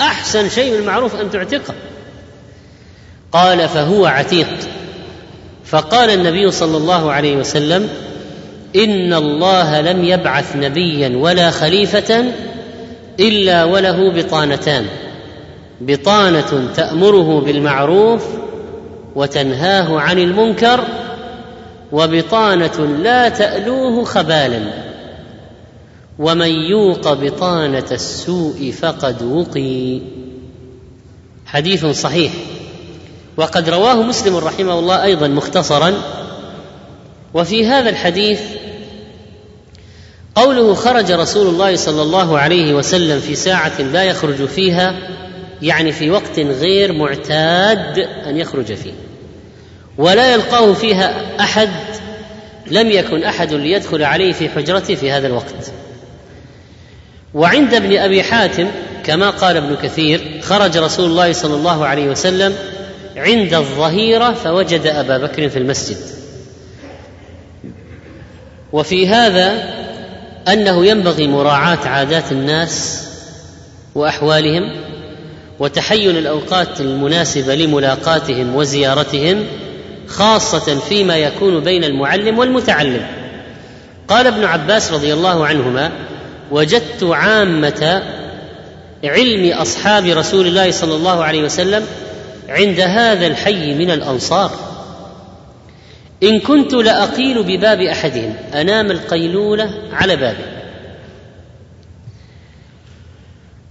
أحسن 0.00 0.48
شيء 0.48 0.72
من 0.72 0.78
المعروف 0.78 1.20
أن 1.20 1.30
تعتقه. 1.30 1.74
قال 3.32 3.68
فهو 3.68 4.06
عتيق. 4.06 4.48
فقال 5.64 6.10
النبي 6.10 6.50
صلى 6.50 6.76
الله 6.76 7.12
عليه 7.12 7.36
وسلم 7.36 7.88
إن 8.76 9.14
الله 9.14 9.80
لم 9.80 10.04
يبعث 10.04 10.56
نبيا 10.56 11.16
ولا 11.16 11.50
خليفة 11.50 12.24
إلا 13.20 13.64
وله 13.64 14.10
بطانتان. 14.10 14.86
بطانة 15.86 16.68
تأمره 16.76 17.40
بالمعروف 17.40 18.24
وتنهاه 19.14 20.00
عن 20.00 20.18
المنكر 20.18 20.84
وبطانة 21.92 22.86
لا 23.02 23.28
تألوه 23.28 24.04
خبالا. 24.04 24.60
ومن 26.18 26.48
يوق 26.48 27.12
بطانة 27.12 27.86
السوء 27.92 28.74
فقد 28.80 29.22
وقي. 29.22 30.00
حديث 31.46 31.86
صحيح. 31.86 32.32
وقد 33.36 33.68
رواه 33.68 34.02
مسلم 34.02 34.36
رحمه 34.36 34.78
الله 34.78 35.02
أيضا 35.02 35.28
مختصرا. 35.28 35.92
وفي 37.34 37.66
هذا 37.66 37.90
الحديث 37.90 38.40
قوله 40.34 40.74
خرج 40.74 41.12
رسول 41.12 41.46
الله 41.46 41.76
صلى 41.76 42.02
الله 42.02 42.38
عليه 42.38 42.74
وسلم 42.74 43.20
في 43.20 43.34
ساعة 43.34 43.82
لا 43.82 44.04
يخرج 44.04 44.44
فيها 44.44 44.94
يعني 45.62 45.92
في 45.92 46.10
وقت 46.10 46.38
غير 46.38 46.92
معتاد 46.92 47.98
أن 47.98 48.36
يخرج 48.36 48.74
فيه 48.74 48.92
ولا 49.98 50.32
يلقاه 50.32 50.72
فيها 50.72 51.22
أحد 51.40 51.68
لم 52.66 52.90
يكن 52.90 53.24
أحد 53.24 53.52
ليدخل 53.52 54.02
عليه 54.02 54.32
في 54.32 54.48
حجرته 54.48 54.94
في 54.94 55.10
هذا 55.10 55.26
الوقت. 55.26 55.72
وعند 57.34 57.74
ابن 57.74 57.96
أبي 57.98 58.22
حاتم 58.22 58.68
كما 59.04 59.30
قال 59.30 59.56
ابن 59.56 59.76
كثير 59.82 60.40
خرج 60.42 60.78
رسول 60.78 61.04
الله 61.04 61.32
صلى 61.32 61.54
الله 61.54 61.86
عليه 61.86 62.06
وسلم 62.06 62.54
عند 63.16 63.54
الظهيرة 63.54 64.32
فوجد 64.32 64.86
أبا 64.86 65.18
بكر 65.18 65.48
في 65.48 65.58
المسجد. 65.58 65.96
وفي 68.72 69.08
هذا 69.08 69.74
أنه 70.48 70.86
ينبغي 70.86 71.26
مراعاة 71.26 71.88
عادات 71.88 72.32
الناس 72.32 73.06
وأحوالهم 73.94 74.91
وتحين 75.58 76.16
الأوقات 76.16 76.80
المناسبة 76.80 77.54
لملاقاتهم 77.54 78.56
وزيارتهم 78.56 79.46
خاصة 80.08 80.78
فيما 80.78 81.16
يكون 81.16 81.60
بين 81.60 81.84
المعلم 81.84 82.38
والمتعلم. 82.38 83.06
قال 84.08 84.26
ابن 84.26 84.44
عباس 84.44 84.92
رضي 84.92 85.12
الله 85.12 85.46
عنهما 85.46 85.92
وجدت 86.50 87.02
عامة 87.02 88.02
علم 89.04 89.52
أصحاب 89.52 90.06
رسول 90.06 90.46
الله 90.46 90.70
صلى 90.70 90.94
الله 90.94 91.24
عليه 91.24 91.42
وسلم 91.42 91.86
عند 92.48 92.80
هذا 92.80 93.26
الحي 93.26 93.74
من 93.74 93.90
الأنصار. 93.90 94.50
إن 96.22 96.40
كنت 96.40 96.74
لأقيل 96.74 97.42
بباب 97.42 97.80
أحدهم 97.80 98.34
أنام 98.54 98.90
القيلوله 98.90 99.70
على 99.92 100.16
بابه. 100.16 100.62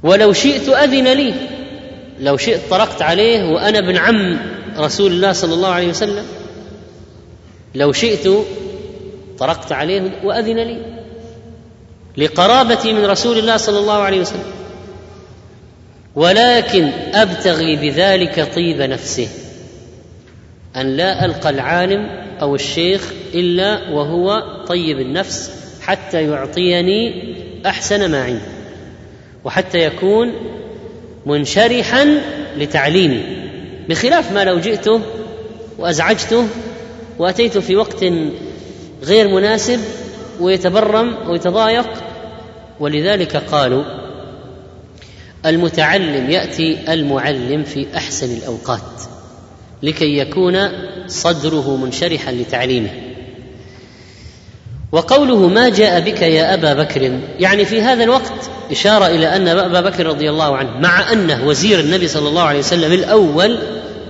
ولو 0.03 0.33
شئت 0.33 0.69
أذن 0.69 1.07
لي 1.07 1.33
لو 2.21 2.37
شئت 2.37 2.59
طرقت 2.69 3.01
عليه 3.01 3.43
وأنا 3.49 3.79
ابن 3.79 3.97
عم 3.97 4.39
رسول 4.77 5.11
الله 5.11 5.31
صلى 5.31 5.53
الله 5.53 5.69
عليه 5.69 5.87
وسلم 5.87 6.25
لو 7.75 7.91
شئت 7.91 8.27
طرقت 9.39 9.71
عليه 9.71 10.19
وأذن 10.23 10.59
لي 10.59 11.01
لقرابتي 12.17 12.93
من 12.93 13.05
رسول 13.05 13.37
الله 13.37 13.57
صلى 13.57 13.79
الله 13.79 13.93
عليه 13.93 14.21
وسلم. 14.21 14.43
ولكن 16.15 16.91
أبتغي 17.13 17.75
بذلك 17.75 18.53
طيب 18.55 18.81
نفسه 18.81 19.27
أن 20.75 20.97
لا 20.97 21.25
ألقى 21.25 21.49
العالم 21.49 22.09
أو 22.41 22.55
الشيخ 22.55 23.13
إلا 23.33 23.89
وهو 23.89 24.43
طيب 24.67 24.99
النفس 24.99 25.51
حتى 25.81 26.23
يعطيني 26.23 27.33
أحسن 27.65 28.11
ما 28.11 28.23
عنده 28.23 28.41
وحتى 29.43 29.77
يكون 29.77 30.33
منشرحا 31.25 32.21
لتعليمي 32.57 33.23
بخلاف 33.89 34.31
ما 34.31 34.43
لو 34.43 34.59
جئته 34.59 35.01
وأزعجته 35.77 36.47
واتيت 37.19 37.57
في 37.57 37.75
وقت 37.75 38.05
غير 39.03 39.27
مناسب 39.27 39.79
ويتبرم 40.39 41.29
ويتضايق 41.29 41.89
ولذلك 42.79 43.35
قالوا 43.35 43.83
المتعلم 45.45 46.29
يأتي 46.29 46.93
المعلم 46.93 47.63
في 47.63 47.87
أحسن 47.95 48.37
الأوقات 48.37 49.01
لكي 49.83 50.17
يكون 50.17 50.69
صدره 51.07 51.75
منشرحا 51.75 52.31
لتعليمه. 52.31 52.89
وقوله 54.91 55.47
ما 55.47 55.69
جاء 55.69 55.99
بك 55.99 56.21
يا 56.21 56.53
أبا 56.53 56.73
بكر؟ 56.73 57.19
يعني 57.39 57.65
في 57.65 57.81
هذا 57.81 58.03
الوقت 58.03 58.49
إشارة 58.71 59.07
إلى 59.07 59.35
أن 59.35 59.47
أبا 59.47 59.81
بكر 59.81 60.05
رضي 60.05 60.29
الله 60.29 60.57
عنه 60.57 60.69
مع 60.79 61.11
أنه 61.13 61.47
وزير 61.47 61.79
النبي 61.79 62.07
صلى 62.07 62.29
الله 62.29 62.43
عليه 62.43 62.59
وسلم 62.59 62.93
الأول 62.93 63.57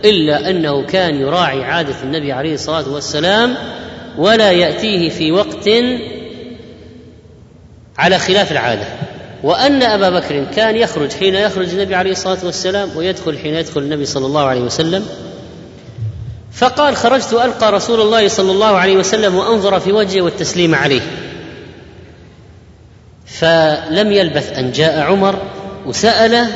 إلا 0.05 0.49
أنه 0.49 0.85
كان 0.85 1.21
يراعي 1.21 1.63
عادة 1.63 1.95
النبي 2.03 2.31
عليه 2.31 2.53
الصلاة 2.53 2.89
والسلام 2.89 3.55
ولا 4.17 4.51
يأتيه 4.51 5.09
في 5.09 5.31
وقت 5.31 5.69
على 7.97 8.19
خلاف 8.19 8.51
العادة. 8.51 8.85
وأن 9.43 9.83
أبا 9.83 10.09
بكر 10.09 10.43
كان 10.55 10.75
يخرج 10.75 11.11
حين 11.11 11.35
يخرج 11.35 11.69
النبي 11.69 11.95
عليه 11.95 12.11
الصلاة 12.11 12.37
والسلام 12.43 12.89
ويدخل 12.95 13.37
حين 13.37 13.55
يدخل 13.55 13.81
النبي 13.81 14.05
صلى 14.05 14.25
الله 14.25 14.43
عليه 14.43 14.61
وسلم. 14.61 15.05
فقال 16.53 16.95
خرجت 16.95 17.33
ألقى 17.33 17.71
رسول 17.71 18.01
الله 18.01 18.27
صلى 18.27 18.51
الله 18.51 18.77
عليه 18.77 18.95
وسلم 18.97 19.35
وأنظر 19.35 19.79
في 19.79 19.91
وجهه 19.91 20.21
والتسليم 20.21 20.75
عليه. 20.75 21.01
فلم 23.39 24.11
يلبث 24.11 24.57
أن 24.57 24.71
جاء 24.71 24.99
عمر 24.99 25.41
وسأله 25.85 26.47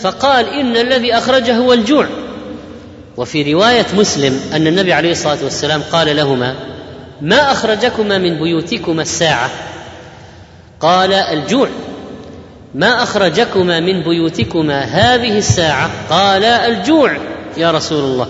فقال 0.00 0.48
إن 0.48 0.76
الذي 0.76 1.14
أخرجه 1.14 1.56
هو 1.56 1.72
الجوع. 1.72 2.06
وفي 3.16 3.52
رواية 3.52 3.86
مسلم 3.96 4.40
أن 4.52 4.66
النبي 4.66 4.92
عليه 4.92 5.12
الصلاة 5.12 5.38
والسلام 5.44 5.82
قال 5.92 6.16
لهما 6.16 6.54
ما 7.20 7.52
أخرجكما 7.52 8.18
من 8.18 8.38
بيوتكما 8.38 9.02
الساعة؟ 9.02 9.50
قال 10.80 11.12
الجوع. 11.12 11.68
ما 12.74 13.02
أخرجكما 13.02 13.80
من 13.80 14.02
بيوتكما 14.02 14.80
هذه 14.80 15.38
الساعة؟ 15.38 15.90
قال 16.10 16.44
الجوع 16.44 17.16
يا 17.56 17.70
رسول 17.70 18.04
الله. 18.04 18.28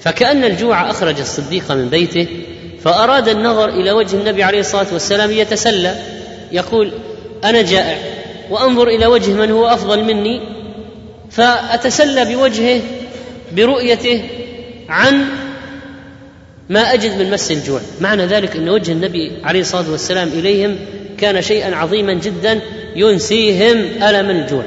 فكأن 0.00 0.44
الجوع 0.44 0.90
أخرج 0.90 1.20
الصديق 1.20 1.72
من 1.72 1.88
بيته 1.88 2.26
فأراد 2.84 3.28
النظر 3.28 3.68
إلى 3.68 3.92
وجه 3.92 4.16
النبي 4.16 4.42
عليه 4.42 4.60
الصلاة 4.60 4.86
والسلام 4.92 5.30
يتسلى 5.30 5.94
يقول 6.52 6.92
أنا 7.44 7.62
جائع 7.62 7.98
وأنظر 8.50 8.88
إلى 8.88 9.06
وجه 9.06 9.32
من 9.32 9.50
هو 9.50 9.66
أفضل 9.66 10.04
مني 10.04 10.40
فأتسلى 11.30 12.24
بوجهه 12.24 12.80
برؤيته 13.52 14.22
عن 14.88 15.26
ما 16.68 16.80
أجد 16.80 17.18
من 17.18 17.30
مس 17.30 17.52
الجوع. 17.52 17.80
معنى 18.00 18.26
ذلك 18.26 18.56
أن 18.56 18.68
وجه 18.68 18.92
النبي 18.92 19.32
عليه 19.44 19.60
الصلاة 19.60 19.90
والسلام 19.90 20.28
إليهم 20.28 20.76
كان 21.18 21.42
شيئا 21.42 21.76
عظيما 21.76 22.12
جدا 22.12 22.60
ينسيهم 22.96 24.02
ألم 24.02 24.30
الجوع. 24.30 24.64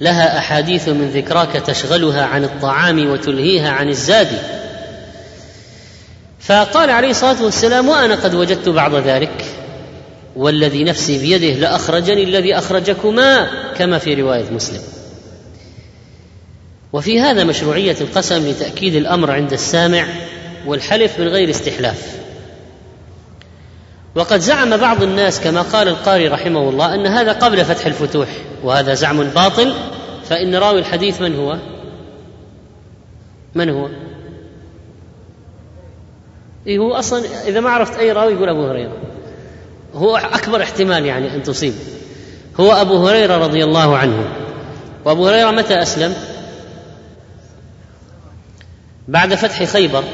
لها 0.00 0.38
أحاديث 0.38 0.88
من 0.88 1.10
ذكراك 1.14 1.52
تشغلها 1.52 2.24
عن 2.24 2.44
الطعام 2.44 3.10
وتلهيها 3.10 3.70
عن 3.70 3.88
الزاد. 3.88 4.28
فقال 6.44 6.90
عليه 6.90 7.10
الصلاة 7.10 7.44
والسلام 7.44 7.88
وأنا 7.88 8.14
قد 8.14 8.34
وجدت 8.34 8.68
بعض 8.68 8.94
ذلك 8.94 9.44
والذي 10.36 10.84
نفسي 10.84 11.18
بيده 11.18 11.60
لأخرجني 11.60 12.24
الذي 12.24 12.58
أخرجكما 12.58 13.50
كما 13.76 13.98
في 13.98 14.14
رواية 14.14 14.50
مسلم. 14.50 14.80
وفي 16.92 17.20
هذا 17.20 17.44
مشروعية 17.44 17.96
القسم 18.00 18.48
لتأكيد 18.48 18.94
الأمر 18.94 19.30
عند 19.30 19.52
السامع 19.52 20.06
والحلف 20.66 21.20
من 21.20 21.28
غير 21.28 21.50
استحلاف. 21.50 22.14
وقد 24.14 24.40
زعم 24.40 24.76
بعض 24.76 25.02
الناس 25.02 25.40
كما 25.40 25.62
قال 25.62 25.88
القاري 25.88 26.28
رحمه 26.28 26.68
الله 26.68 26.94
أن 26.94 27.06
هذا 27.06 27.32
قبل 27.32 27.64
فتح 27.64 27.86
الفتوح 27.86 28.28
وهذا 28.64 28.94
زعم 28.94 29.24
باطل 29.24 29.74
فإن 30.24 30.54
راوي 30.54 30.78
الحديث 30.78 31.20
من 31.20 31.36
هو؟ 31.36 31.56
من 33.54 33.70
هو؟ 33.70 34.03
إيه 36.66 36.78
هو 36.78 36.94
أصلا 36.94 37.24
إذا 37.48 37.60
ما 37.60 37.70
عرفت 37.70 37.98
أي 37.98 38.12
راوي 38.12 38.32
يقول 38.32 38.48
أبو 38.48 38.66
هريرة. 38.66 38.96
هو 39.94 40.16
أكبر 40.16 40.62
احتمال 40.62 41.06
يعني 41.06 41.34
أن 41.34 41.42
تصيب. 41.42 41.74
هو 42.60 42.72
أبو 42.72 43.06
هريرة 43.06 43.36
رضي 43.36 43.64
الله 43.64 43.96
عنه. 43.96 44.28
وأبو 45.04 45.28
هريرة 45.28 45.50
متى 45.50 45.82
أسلم؟ 45.82 46.14
بعد 49.08 49.34
فتح 49.34 49.64
خيبر. 49.64 50.04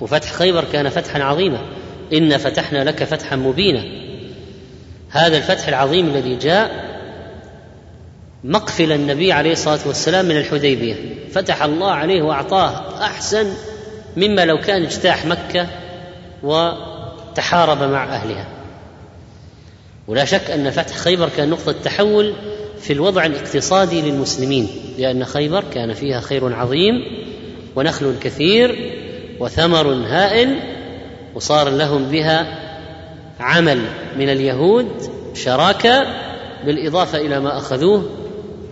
وفتح 0.00 0.32
خيبر 0.32 0.64
كان 0.72 0.88
فتحا 0.88 1.22
عظيما. 1.22 1.58
انا 2.12 2.38
فتحنا 2.38 2.84
لك 2.84 3.04
فتحا 3.04 3.36
مبينا. 3.36 3.84
هذا 5.10 5.36
الفتح 5.36 5.68
العظيم 5.68 6.06
الذي 6.06 6.36
جاء 6.36 6.94
مقفل 8.44 8.92
النبي 8.92 9.32
عليه 9.32 9.52
الصلاة 9.52 9.80
والسلام 9.86 10.24
من 10.24 10.36
الحديبية. 10.36 10.94
فتح 11.32 11.62
الله 11.62 11.90
عليه 11.90 12.22
وأعطاه 12.22 13.02
أحسن 13.02 13.46
مما 14.16 14.44
لو 14.44 14.58
كان 14.58 14.82
اجتاح 14.82 15.26
مكة 15.26 15.66
وتحارب 16.42 17.82
مع 17.82 18.04
أهلها. 18.04 18.46
ولا 20.08 20.24
شك 20.24 20.50
أن 20.50 20.70
فتح 20.70 20.96
خيبر 20.96 21.28
كان 21.36 21.50
نقطة 21.50 21.74
تحول 21.84 22.34
في 22.80 22.92
الوضع 22.92 23.26
الاقتصادي 23.26 24.00
للمسلمين 24.00 24.68
لأن 24.98 25.24
خيبر 25.24 25.64
كان 25.74 25.94
فيها 25.94 26.20
خير 26.20 26.54
عظيم 26.54 26.94
ونخل 27.76 28.14
كثير 28.20 28.92
وثمر 29.40 29.86
هائل 29.88 30.56
وصار 31.34 31.68
لهم 31.68 32.04
بها 32.04 32.46
عمل 33.40 33.80
من 34.18 34.28
اليهود 34.28 34.88
شراكة 35.34 36.06
بالإضافة 36.66 37.18
إلى 37.18 37.40
ما 37.40 37.58
أخذوه 37.58 38.08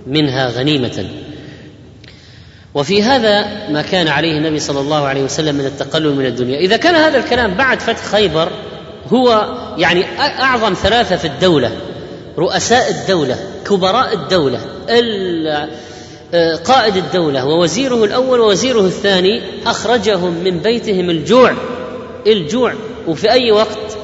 منها 0.06 0.48
غنيمة. 0.48 1.04
وفي 2.74 3.02
هذا 3.02 3.46
ما 3.70 3.82
كان 3.82 4.08
عليه 4.08 4.38
النبي 4.38 4.58
صلى 4.58 4.80
الله 4.80 5.06
عليه 5.06 5.22
وسلم 5.22 5.54
من 5.54 5.66
التقلل 5.66 6.14
من 6.14 6.26
الدنيا. 6.26 6.58
إذا 6.58 6.76
كان 6.76 6.94
هذا 6.94 7.18
الكلام 7.18 7.54
بعد 7.54 7.80
فتح 7.80 8.04
خيبر 8.04 8.48
هو 9.12 9.46
يعني 9.78 10.04
أعظم 10.18 10.74
ثلاثة 10.74 11.16
في 11.16 11.24
الدولة 11.24 11.70
رؤساء 12.38 12.90
الدولة 12.90 13.36
كبراء 13.66 14.14
الدولة 14.14 14.60
قائد 16.64 16.96
الدولة 16.96 17.46
ووزيره 17.46 18.04
الأول 18.04 18.40
ووزيره 18.40 18.80
الثاني 18.80 19.42
أخرجهم 19.66 20.34
من 20.44 20.58
بيتهم 20.58 21.10
الجوع 21.10 21.54
الجوع. 22.26 22.74
وفي 23.08 23.30
أي 23.30 23.52
وقت؟ 23.52 23.98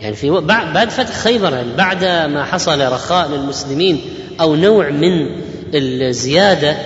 يعني 0.00 0.16
في 0.16 0.30
بعد 0.30 0.90
فتح 0.90 1.12
خيبر 1.12 1.52
يعني 1.52 1.72
بعد 1.76 2.04
ما 2.04 2.44
حصل 2.44 2.92
رخاء 2.92 3.28
للمسلمين 3.28 4.00
أو 4.40 4.54
نوع 4.54 4.88
من 4.88 5.26
الزيادة 5.74 6.76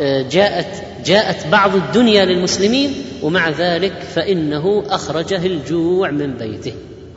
وجاءت 0.00 0.82
جاءت 1.04 1.46
بعض 1.46 1.74
الدنيا 1.74 2.24
للمسلمين 2.24 2.94
ومع 3.22 3.50
ذلك 3.50 3.92
فإنه 4.14 4.82
أخرجه 4.90 5.46
الجوع 5.46 6.10
من 6.10 6.34
بيته. 6.34 6.72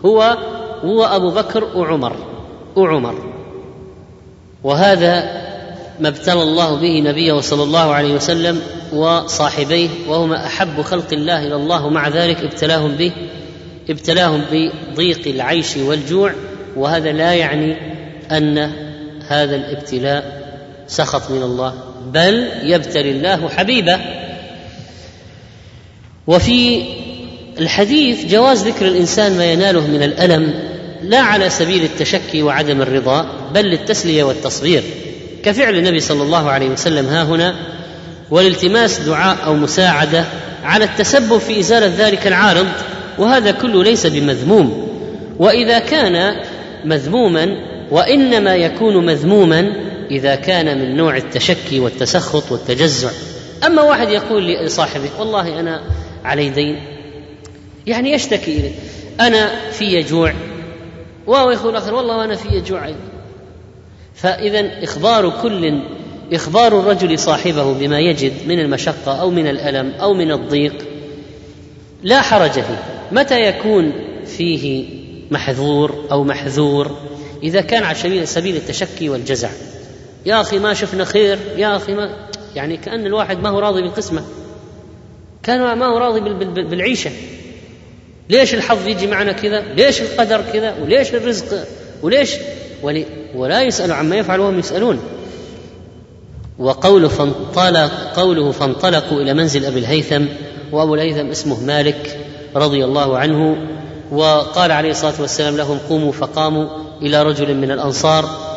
هو 0.05 0.37
هو 0.83 1.03
أبو 1.03 1.31
بكر 1.31 1.63
وعمر 1.63 2.15
وعمر. 2.75 3.33
وهذا 4.63 5.23
ما 5.99 6.07
ابتلى 6.07 6.43
الله 6.43 6.75
به 6.75 7.01
نبيه 7.09 7.39
صلى 7.39 7.63
الله 7.63 7.93
عليه 7.93 8.13
وسلم 8.13 8.61
وصاحبيه 8.93 9.89
وهما 10.07 10.45
أحب 10.45 10.81
خلق 10.81 11.13
الله 11.13 11.47
إلى 11.47 11.55
الله 11.55 11.89
مع 11.89 12.07
ذلك 12.07 12.43
ابتلاهم 12.43 12.91
به 12.91 13.11
ابتلاهم 13.89 14.43
بضيق 14.51 15.27
العيش 15.27 15.77
والجوع. 15.77 16.33
وهذا 16.75 17.11
لا 17.11 17.33
يعني 17.33 17.77
أن 18.32 18.57
هذا 19.27 19.55
الابتلاء 19.55 20.39
سخط 20.88 21.32
من 21.32 21.43
الله. 21.43 21.73
بل 22.14 22.47
يبتلي 22.64 23.12
الله 23.12 23.49
حبيبه. 23.49 23.99
وفي 26.28 26.84
الحديث 27.60 28.26
جواز 28.26 28.68
ذكر 28.68 28.88
الإنسان 28.88 29.38
ما 29.38 29.45
يناله 29.45 29.88
من 29.88 30.03
الألم 30.03 30.53
لا 31.03 31.20
على 31.20 31.49
سبيل 31.49 31.84
التشكي 31.84 32.43
وعدم 32.43 32.82
الرضا 32.82 33.49
بل 33.53 33.66
للتسلية 33.66 34.24
والتصغير. 34.24 34.84
كفعل 35.43 35.76
النبي 35.76 35.99
صلى 35.99 36.24
الله 36.24 36.49
عليه 36.49 36.70
وسلم 36.70 37.05
ها 37.05 37.24
هنا 37.24 37.55
والالتماس 38.32 38.99
دعاء 38.99 39.38
أو 39.45 39.55
مساعدة 39.55 40.26
على 40.64 40.86
التسبب 40.86 41.38
في 41.38 41.60
إزالة 41.60 41.93
ذلك 41.97 42.28
العارض 42.28 42.68
وهذا 43.18 43.51
كله 43.51 43.84
ليس 43.84 44.05
بمذموم. 44.05 44.89
وإذا 45.39 45.80
كان 45.80 46.36
مذموما 46.86 47.47
وإنما 47.91 48.55
يكون 48.55 49.05
مذموما 49.05 49.74
إذا 50.12 50.36
كان 50.36 50.80
من 50.80 50.97
نوع 50.97 51.18
التشكي 51.18 51.80
والتسخط 51.80 52.51
والتجزع. 52.51 53.10
أما 53.66 53.82
واحد 53.82 54.10
يقول 54.10 54.47
لصاحبه 54.47 55.10
والله 55.20 55.60
أنا 55.60 55.82
علي 56.24 56.49
دين. 56.49 56.82
يعني 57.88 58.12
يشتكي 58.12 58.57
اليه 58.57 58.72
أنا 59.20 59.72
في 59.72 60.01
جوع. 60.01 60.34
وهو 61.28 61.51
يقول 61.51 61.76
اخر 61.76 61.93
والله 61.93 62.24
أنا 62.26 62.36
في 62.36 62.62
جوع 62.62 62.93
فاذا 64.16 64.84
إخبار 64.84 65.41
كل 65.41 65.82
إخبار 66.34 66.80
الرجل 66.80 67.20
صاحبه 67.20 67.74
بما 67.74 67.99
يجد 67.99 68.34
من 68.47 68.60
المشقة 68.60 69.22
أو 69.22 69.30
من 69.30 69.47
الألم 69.47 69.91
أو 69.91 70.14
من 70.14 70.32
الضيق 70.32 70.74
لا 72.03 72.22
حرج 72.22 72.51
فيه. 72.51 72.84
متى 73.12 73.41
يكون 73.41 73.91
فيه 74.26 74.86
محظور 75.32 76.05
أو 76.12 76.24
محذور؟ 76.24 76.97
إذا 77.43 77.62
كان 77.62 77.84
على 77.84 78.26
سبيل 78.26 78.55
التشكي 78.55 79.10
والجزع. 79.10 79.49
يا 80.26 80.41
أخي 80.41 80.59
ما 80.59 80.74
شفنا 80.74 81.05
خير 81.05 81.39
يا 81.57 81.76
أخي 81.76 81.93
ما 81.93 82.09
يعني 82.55 82.78
كأن 82.78 83.05
الواحد 83.05 83.39
ما 83.39 83.49
هو 83.49 83.59
راضي 83.59 83.82
بالقسمة. 83.82 84.24
كان 85.43 85.78
ما 85.78 85.86
هو 85.86 85.97
راضي 85.97 86.20
بالعيشة. 86.63 87.11
ليش 88.30 88.53
الحظ 88.53 88.88
يجي 88.88 89.07
معنا 89.07 89.32
كذا؟ 89.32 89.61
ليش 89.61 90.01
القدر 90.01 90.41
كذا؟ 90.53 90.76
وليش 90.84 91.13
الرزق؟ 91.13 91.65
وليش؟ 92.01 92.36
ولي 92.84 93.05
ولا 93.36 93.61
يسأل 93.61 93.91
عما 93.91 94.15
يفعل 94.15 94.39
وهم 94.39 94.59
يسألون. 94.59 94.99
وقوله 96.59 97.07
فانطلق 97.07 97.91
قوله 98.15 98.51
فانطلقوا 98.51 99.22
إلى 99.22 99.34
منزل 99.34 99.65
أبي 99.65 99.80
الهيثم 99.80 100.26
وأبو 100.72 100.95
الهيثم 100.95 101.30
اسمه 101.30 101.63
مالك 101.63 102.20
رضي 102.55 102.86
الله 102.86 103.17
عنه 103.17 103.57
وقال 104.11 104.72
عليه 104.72 104.91
الصلاة 104.91 105.22
والسلام 105.22 105.57
لهم 105.57 105.78
قوموا 105.89 106.11
فقاموا 106.11 106.67
إلى 107.01 107.24
رجل 107.24 107.55
من 107.55 107.72
الأنصار 107.72 108.49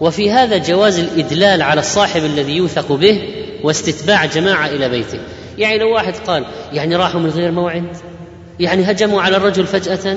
وفي 0.00 0.30
هذا 0.30 0.58
جواز 0.58 0.98
الإدلال 0.98 1.62
على 1.62 1.80
الصاحب 1.80 2.24
الذي 2.24 2.56
يوثق 2.56 2.92
به 2.92 3.22
واستتباع 3.64 4.26
جماعة 4.26 4.66
إلى 4.66 4.88
بيته. 4.88 5.18
يعني 5.58 5.78
لو 5.78 5.94
واحد 5.94 6.14
قال 6.14 6.44
يعني 6.72 6.96
راحوا 6.96 7.20
من 7.20 7.30
غير 7.30 7.52
موعد؟ 7.52 7.96
يعني 8.60 8.90
هجموا 8.90 9.22
على 9.22 9.36
الرجل 9.36 9.66
فجأة؟ 9.66 10.16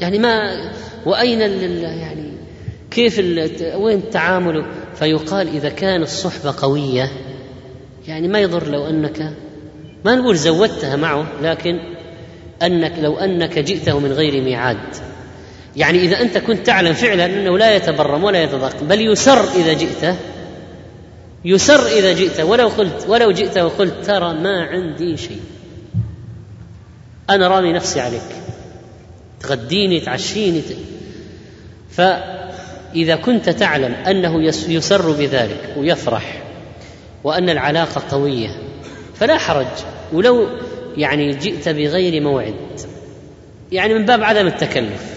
يعني 0.00 0.18
ما 0.18 0.40
وأين 1.06 1.40
يعني 1.40 2.32
كيف 2.90 3.18
وين 3.74 3.98
التعامل؟ 3.98 4.64
فيقال 4.94 5.48
إذا 5.48 5.68
كان 5.68 6.02
الصحبة 6.02 6.54
قوية 6.58 7.10
يعني 8.08 8.28
ما 8.28 8.38
يضر 8.38 8.66
لو 8.66 8.86
أنك 8.86 9.32
ما 10.04 10.14
نقول 10.14 10.36
زودتها 10.36 10.96
معه 10.96 11.26
لكن 11.42 11.78
أنك 12.62 12.92
لو 12.98 13.16
أنك 13.16 13.58
جئته 13.58 13.98
من 13.98 14.12
غير 14.12 14.42
ميعاد. 14.42 15.11
يعني 15.76 15.98
إذا 15.98 16.20
أنت 16.20 16.38
كنت 16.38 16.66
تعلم 16.66 16.92
فعلا 16.92 17.26
أنه 17.26 17.58
لا 17.58 17.76
يتبرم 17.76 18.24
ولا 18.24 18.42
يتضاق 18.42 18.82
بل 18.82 19.00
يسر 19.00 19.44
إذا 19.54 19.72
جئته 19.72 20.16
يسر 21.44 21.86
إذا 21.86 22.12
جئت 22.12 22.40
ولو 22.40 22.68
قلت 22.68 23.06
ولو 23.08 23.30
جئت 23.30 23.58
وقلت 23.58 24.06
ترى 24.06 24.34
ما 24.34 24.62
عندي 24.62 25.16
شيء. 25.16 25.40
أنا 27.30 27.48
رامي 27.48 27.72
نفسي 27.72 28.00
عليك. 28.00 28.22
تغديني 29.40 30.00
تعشيني. 30.00 30.62
فإذا 31.90 33.16
كنت 33.16 33.50
تعلم 33.50 33.94
أنه 33.94 34.42
يسر 34.68 35.12
بذلك 35.12 35.74
ويفرح 35.76 36.42
وأن 37.24 37.50
العلاقة 37.50 38.02
قوية 38.10 38.48
فلا 39.14 39.38
حرج. 39.38 39.66
ولو 40.12 40.48
يعني 40.96 41.30
جئت 41.30 41.68
بغير 41.68 42.22
موعد. 42.22 42.54
يعني 43.72 43.94
من 43.94 44.04
باب 44.04 44.22
عدم 44.22 44.46
التكلف. 44.46 45.11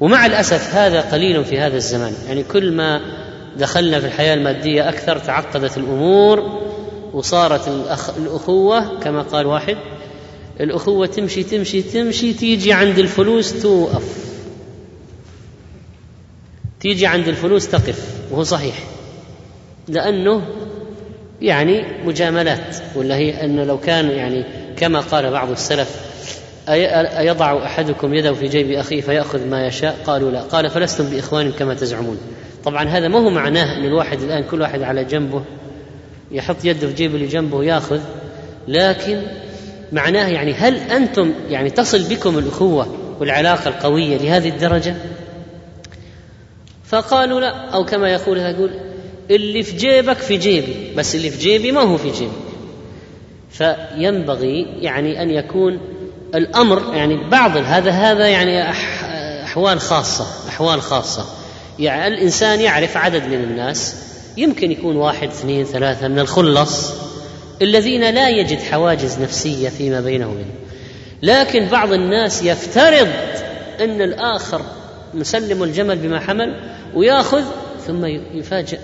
ومع 0.00 0.26
الأسف 0.26 0.74
هذا 0.74 1.00
قليل 1.00 1.44
في 1.44 1.58
هذا 1.58 1.76
الزمان 1.76 2.12
يعني 2.28 2.42
كل 2.42 2.72
ما 2.72 3.00
دخلنا 3.56 4.00
في 4.00 4.06
الحياة 4.06 4.34
المادية 4.34 4.88
أكثر 4.88 5.18
تعقدت 5.18 5.78
الأمور 5.78 6.60
وصارت 7.12 7.68
الأخ... 7.68 8.10
الأخوة 8.16 8.98
كما 8.98 9.22
قال 9.22 9.46
واحد 9.46 9.76
الأخوة 10.60 11.06
تمشي 11.06 11.42
تمشي 11.42 11.82
تمشي 11.82 12.32
تيجي 12.32 12.72
عند 12.72 12.98
الفلوس 12.98 13.62
توقف. 13.62 14.30
تيجي 16.80 17.06
عند 17.06 17.28
الفلوس 17.28 17.68
تقف 17.68 18.04
وهو 18.30 18.42
صحيح. 18.42 18.74
لأنه 19.88 20.42
يعني 21.42 21.84
مجاملات 22.04 22.76
ولا 22.94 23.16
هي 23.16 23.44
أنه 23.44 23.64
لو 23.64 23.80
كان 23.80 24.10
يعني 24.10 24.44
كما 24.76 25.00
قال 25.00 25.30
بعض 25.30 25.50
السلف 25.50 26.09
أيضع 26.68 27.64
أحدكم 27.64 28.14
يده 28.14 28.32
في 28.32 28.48
جيب 28.48 28.70
أخيه 28.70 29.00
فيأخذ 29.00 29.46
ما 29.46 29.66
يشاء؟ 29.66 29.96
قالوا 30.06 30.30
لا. 30.30 30.40
قال 30.40 30.70
فلستم 30.70 31.04
بإخوان 31.04 31.52
كما 31.52 31.74
تزعمون. 31.74 32.18
طبعا 32.64 32.84
هذا 32.84 33.08
ما 33.08 33.18
هو 33.18 33.30
معناه 33.30 33.76
أن 33.78 33.84
الواحد 33.84 34.20
الآن 34.20 34.44
كل 34.44 34.60
واحد 34.60 34.82
على 34.82 35.04
جنبه 35.04 35.44
يحط 36.30 36.56
يده 36.64 36.88
في 36.88 36.94
جيبه 36.94 37.14
اللي 37.14 37.26
جنبه 37.26 37.64
ياخذ 37.64 38.00
لكن 38.68 39.22
معناه 39.92 40.28
يعني 40.28 40.52
هل 40.52 40.76
أنتم 40.76 41.32
يعني 41.48 41.70
تصل 41.70 42.02
بكم 42.08 42.38
الاخوه 42.38 42.96
والعلاقة 43.20 43.68
القوية 43.68 44.16
لهذه 44.16 44.48
الدرجة؟ 44.48 44.94
فقالوا 46.84 47.40
لا. 47.40 47.70
أو 47.70 47.84
كما 47.84 48.08
يقول 48.08 48.38
يقول 48.38 48.70
اللي 49.30 49.62
في 49.62 49.76
جيبك 49.76 50.16
في 50.16 50.36
جيبي 50.36 50.94
بس 50.96 51.14
اللي 51.14 51.30
في 51.30 51.38
جيبي 51.38 51.72
ما 51.72 51.80
هو 51.80 51.96
في 51.96 52.10
جيبي. 52.10 52.32
فينبغي 53.50 54.66
يعني 54.80 55.22
أن 55.22 55.30
يكون 55.30 55.80
الأمر 56.34 56.94
يعني 56.94 57.28
بعض 57.30 57.56
هذا 57.56 57.90
هذا 57.90 58.28
يعني 58.28 58.70
أحوال 59.44 59.80
خاصة 59.80 60.26
أحوال 60.48 60.82
خاصة. 60.82 61.24
يعني 61.78 62.14
الإنسان 62.14 62.60
يعرف 62.60 62.96
عدد 62.96 63.24
من 63.24 63.44
الناس. 63.44 63.96
يمكن 64.36 64.72
يكون 64.72 64.96
واحد 64.96 65.28
اثنين 65.28 65.64
ثلاثة 65.64 66.08
من 66.08 66.18
الخلص 66.18 66.92
الذين 67.62 68.14
لا 68.14 68.28
يجد 68.28 68.58
حواجز 68.58 69.18
نفسية 69.20 69.68
فيما 69.68 70.00
بينه 70.00 70.30
وبينه 70.30 70.54
لكن 71.22 71.66
بعض 71.66 71.92
الناس 71.92 72.42
يفترض 72.42 73.08
أن 73.80 74.02
الآخر 74.02 74.62
مسلم 75.14 75.62
الجمل 75.62 75.98
بما 75.98 76.20
حمل 76.20 76.60
ويأخذ 76.94 77.42
ثم 77.86 78.04
يفاجأ 78.34 78.78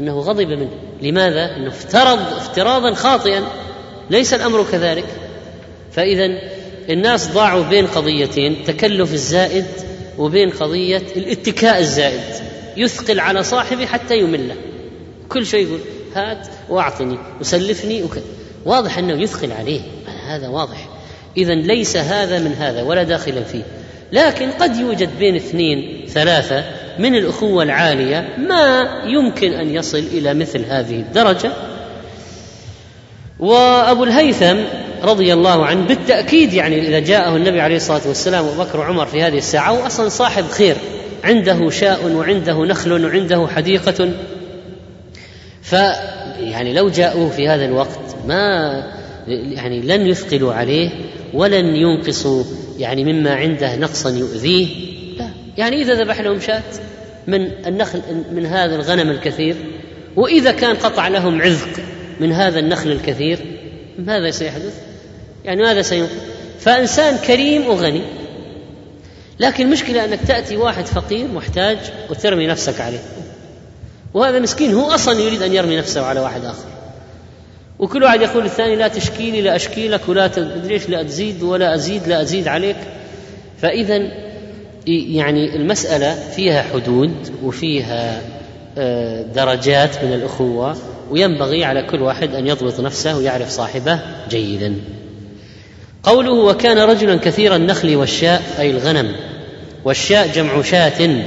أنه 0.00 0.18
غضب 0.18 0.48
منه. 0.48 0.70
لماذا؟ 1.02 1.56
أنه 1.56 1.68
افترض 1.68 2.18
افتراضا 2.36 2.94
خاطئا. 2.94 3.42
ليس 4.10 4.34
الأمر 4.34 4.66
كذلك. 4.72 5.06
فاذا 5.92 6.38
الناس 6.90 7.28
ضاعوا 7.28 7.64
بين 7.64 7.86
قضيتين 7.86 8.52
التكلف 8.52 9.12
الزائد 9.12 9.66
وبين 10.18 10.50
قضية 10.50 11.02
الاتكاء 11.16 11.78
الزائد. 11.78 12.20
يثقل 12.76 13.20
على 13.20 13.42
صاحبه 13.42 13.86
حتى 13.86 14.18
يمله. 14.18 14.54
كل 15.28 15.46
شيء 15.46 15.66
يقول 15.66 15.80
هات 16.14 16.48
واعطني 16.68 17.18
وسلفني 17.40 18.02
وكذا 18.02 18.24
واضح 18.64 18.98
أنه 18.98 19.22
يثقل 19.22 19.52
عليه. 19.52 19.80
هذا 20.26 20.48
واضح. 20.48 20.88
اذا 21.36 21.54
ليس 21.54 21.96
هذا 21.96 22.38
من 22.38 22.52
هذا 22.52 22.82
ولا 22.82 23.02
داخلا 23.02 23.42
فيه. 23.42 23.62
لكن 24.12 24.50
قد 24.50 24.76
يوجد 24.76 25.18
بين 25.18 25.36
اثنين 25.36 26.04
ثلاثة 26.08 26.64
من 26.98 27.14
الأخوة 27.14 27.62
العالية 27.62 28.28
ما 28.38 28.88
يمكن 29.06 29.52
أن 29.52 29.74
يصل 29.74 29.98
إلى 29.98 30.34
مثل 30.34 30.64
هذه 30.64 30.96
الدرجة. 30.96 31.52
وأبو 33.38 34.04
الهيثم 34.04 34.56
رضي 35.04 35.32
الله 35.32 35.66
عنه 35.66 35.86
بالتأكيد 35.86 36.52
يعني 36.52 36.88
إذا 36.88 36.98
جاءه 36.98 37.36
النبي 37.36 37.60
عليه 37.60 37.76
الصلاة 37.76 38.08
والسلام 38.08 38.46
وابو 38.46 38.62
بكر 38.62 38.80
وعمر 38.80 39.06
في 39.06 39.22
هذه 39.22 39.38
الساعة 39.38 39.70
هو 39.70 39.86
أصلا 39.86 40.08
صاحب 40.08 40.44
خير. 40.44 40.76
عنده 41.24 41.70
شاء 41.70 42.06
وعنده 42.06 42.64
نخل 42.64 43.04
وعنده 43.04 43.46
حديقة. 43.46 44.10
ف 45.62 45.72
يعني 46.40 46.72
لو 46.72 46.88
جاءوه 46.88 47.30
في 47.30 47.48
هذا 47.48 47.64
الوقت 47.64 48.16
ما 48.26 48.72
يعني 49.28 49.80
لن 49.80 50.06
يثقلوا 50.06 50.54
عليه 50.54 50.90
ولن 51.34 51.76
ينقصوا 51.76 52.44
يعني 52.78 53.04
مما 53.04 53.34
عنده 53.34 53.76
نقصا 53.76 54.10
يؤذيه. 54.10 54.66
لا. 55.18 55.28
يعني 55.58 55.82
إذا 55.82 55.94
ذبح 55.94 56.20
لهم 56.20 56.40
شاة 56.40 56.62
من 57.26 57.50
النخل 57.66 58.00
من 58.32 58.46
هذا 58.46 58.76
الغنم 58.76 59.10
الكثير. 59.10 59.56
وإذا 60.16 60.52
كان 60.52 60.76
قطع 60.76 61.08
لهم 61.08 61.42
عذق 61.42 61.80
من 62.20 62.32
هذا 62.32 62.58
النخل 62.58 62.90
الكثير 62.90 63.38
ماذا 63.98 64.30
سيحدث؟ 64.30 64.93
يعني 65.44 65.62
ماذا 65.62 65.82
سينقص؟ 65.82 66.12
فإنسان 66.60 67.16
كريم 67.16 67.66
وغني. 67.66 68.02
لكن 69.40 69.64
المشكلة 69.64 70.04
أنك 70.04 70.20
تأتي 70.28 70.56
واحد 70.56 70.86
فقير 70.86 71.26
محتاج 71.26 71.78
وترمي 72.10 72.46
نفسك 72.46 72.80
عليه. 72.80 73.02
وهذا 74.14 74.38
مسكين 74.38 74.74
هو 74.74 74.90
أصلا 74.90 75.20
يريد 75.20 75.42
أن 75.42 75.52
يرمي 75.52 75.76
نفسه 75.76 76.06
على 76.06 76.20
واحد 76.20 76.44
آخر. 76.44 76.68
وكل 77.78 78.04
واحد 78.04 78.22
يقول 78.22 78.42
للثاني 78.42 78.76
لا 78.76 78.88
تشكيلي 78.88 79.42
لا 79.42 79.56
اشكي 79.56 79.88
لك 79.88 80.08
ولا 80.08 80.26
تدريش 80.26 80.88
لا 80.88 81.02
تزيد 81.02 81.42
ولا 81.42 81.74
أزيد 81.74 82.08
لا 82.08 82.22
أزيد 82.22 82.48
عليك. 82.48 82.76
فاذا 83.62 83.96
يعني 84.86 85.56
المسألة 85.56 86.14
فيها 86.14 86.62
حدود 86.62 87.14
وفيها 87.42 88.20
آه، 88.78 89.22
درجات 89.22 90.04
من 90.04 90.12
الأخوة 90.12 90.76
وينبغي 91.10 91.64
على 91.64 91.82
كل 91.82 92.02
واحد 92.02 92.34
أن 92.34 92.46
يضبط 92.46 92.80
نفسه 92.80 93.16
ويعرف 93.16 93.48
صاحبه 93.48 93.98
جيدا. 94.30 94.74
قوله 96.04 96.32
وكان 96.32 96.78
رجلا 96.78 97.16
كثير 97.16 97.56
النخل 97.56 97.96
والشاء 97.96 98.42
أي 98.58 98.70
الغنم 98.70 99.12
والشاء 99.84 100.28
جمع 100.34 100.62
شاة. 100.62 101.24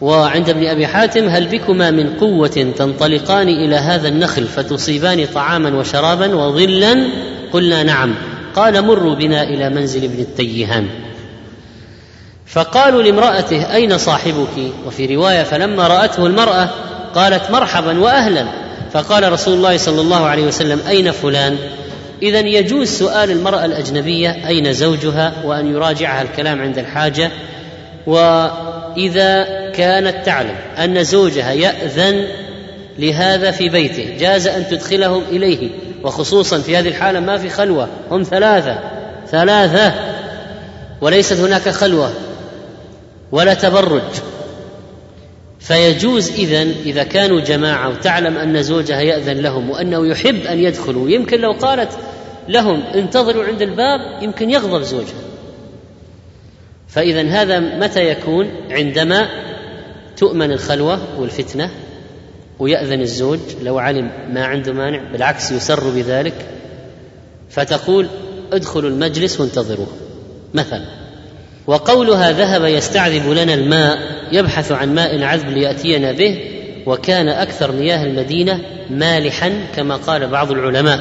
وعند 0.00 0.48
ابن 0.48 0.66
أبي 0.66 0.86
حاتم 0.86 1.28
هل 1.28 1.46
بكما 1.48 1.90
من 1.90 2.16
قوة 2.16 2.72
تنطلقان 2.78 3.48
إلى 3.48 3.76
هذا 3.76 4.08
النخل 4.08 4.46
فتصيبان 4.46 5.26
طعاما 5.34 5.78
وشرابا 5.78 6.34
وظلا؟ 6.34 7.08
قلنا 7.52 7.82
نعم. 7.82 8.14
قال 8.56 8.84
مروا 8.84 9.14
بنا 9.14 9.42
إلى 9.42 9.70
منزل 9.70 10.04
ابن 10.04 10.20
التيهان. 10.20 10.88
فقالوا 12.46 13.02
لامرأته 13.02 13.74
أين 13.74 13.98
صاحبك؟ 13.98 14.72
وفي 14.86 15.16
رواية 15.16 15.42
فلما 15.42 15.86
رأته 15.86 16.26
المرأة 16.26 16.70
قالت 17.14 17.50
مرحبا 17.50 18.00
وأهلا. 18.00 18.44
فقال 18.92 19.32
رسول 19.32 19.54
الله 19.54 19.76
صلى 19.76 20.00
الله 20.00 20.26
عليه 20.26 20.46
وسلم 20.46 20.80
أين 20.88 21.10
فلان؟ 21.10 21.56
اذا 22.22 22.40
يجوز 22.40 22.88
سؤال 22.88 23.30
المرأة 23.30 23.64
الأجنبية 23.64 24.48
أين 24.48 24.72
زوجها 24.72 25.32
وأن 25.44 25.74
يراجعها 25.74 26.22
الكلام 26.22 26.62
عند 26.62 26.78
الحاجة 26.78 27.30
وإذا 28.06 29.44
كانت 29.70 30.26
تعلم 30.26 30.54
أن 30.78 31.04
زوجها 31.04 31.52
يأذن 31.52 32.26
لهذا 32.98 33.50
في 33.50 33.68
بيته 33.68 34.16
جاز 34.18 34.46
أن 34.46 34.66
تدخلهم 34.70 35.22
إليه 35.30 35.70
وخصوصا 36.02 36.58
في 36.58 36.76
هذه 36.76 36.88
الحالة 36.88 37.20
ما 37.20 37.38
في 37.38 37.48
خلوة 37.48 37.88
هم 38.10 38.22
ثلاثة 38.22 38.78
ثلاثة 39.30 39.94
وليست 41.00 41.40
هناك 41.40 41.68
خلوة 41.68 42.12
ولا 43.32 43.54
تبرج. 43.54 44.02
فيجوز 45.60 46.30
اذا 46.30 46.62
إذا 46.62 47.02
كانوا 47.02 47.40
جماعة 47.40 47.88
وتعلم 47.88 48.36
أن 48.36 48.62
زوجها 48.62 49.00
يأذن 49.00 49.36
لهم 49.36 49.70
وأنه 49.70 50.06
يحب 50.06 50.46
أن 50.46 50.58
يدخلوا 50.58 51.10
يمكن 51.10 51.40
لو 51.40 51.52
قالت 51.52 51.88
لهم 52.48 52.82
انتظروا 52.94 53.44
عند 53.44 53.62
الباب 53.62 54.22
يمكن 54.22 54.50
يغضب 54.50 54.82
زوجها. 54.82 55.22
فإذا 56.88 57.28
هذا 57.28 57.58
متى 57.58 58.10
يكون؟ 58.10 58.50
عندما 58.70 59.28
تؤمن 60.16 60.52
الخلوة 60.52 60.98
والفتنة 61.18 61.70
ويأذن 62.58 63.00
الزوج 63.00 63.38
لو 63.62 63.78
علم 63.78 64.10
ما 64.30 64.44
عنده 64.44 64.72
مانع 64.72 65.12
بالعكس 65.12 65.52
يسر 65.52 65.90
بذلك 65.90 66.46
فتقول 67.50 68.08
ادخلوا 68.52 68.90
المجلس 68.90 69.40
وانتظروه 69.40 69.92
مثلا. 70.54 70.84
وقولها 71.66 72.32
ذهب 72.32 72.64
يستعذب 72.64 73.30
لنا 73.30 73.54
الماء 73.54 73.98
يبحث 74.32 74.72
عن 74.72 74.94
ماء 74.94 75.22
عذب 75.22 75.48
ليأتينا 75.48 76.12
به 76.12 76.38
وكان 76.86 77.28
أكثر 77.28 77.72
مياه 77.72 78.04
المدينة 78.04 78.60
مالحا 78.90 79.52
كما 79.76 79.96
قال 79.96 80.26
بعض 80.26 80.50
العلماء. 80.50 81.00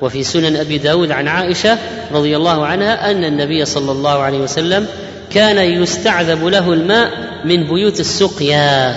وفي 0.00 0.24
سنن 0.24 0.56
أبي 0.56 0.78
داود 0.78 1.10
عن 1.10 1.28
عائشة 1.28 1.78
رضي 2.12 2.36
الله 2.36 2.66
عنها 2.66 3.10
أن 3.10 3.24
النبي 3.24 3.64
صلى 3.64 3.92
الله 3.92 4.18
عليه 4.18 4.38
وسلم 4.38 4.86
كان 5.30 5.82
يستعذب 5.82 6.44
له 6.44 6.72
الماء 6.72 7.10
من 7.44 7.64
بيوت 7.64 8.00
السقيا. 8.00 8.94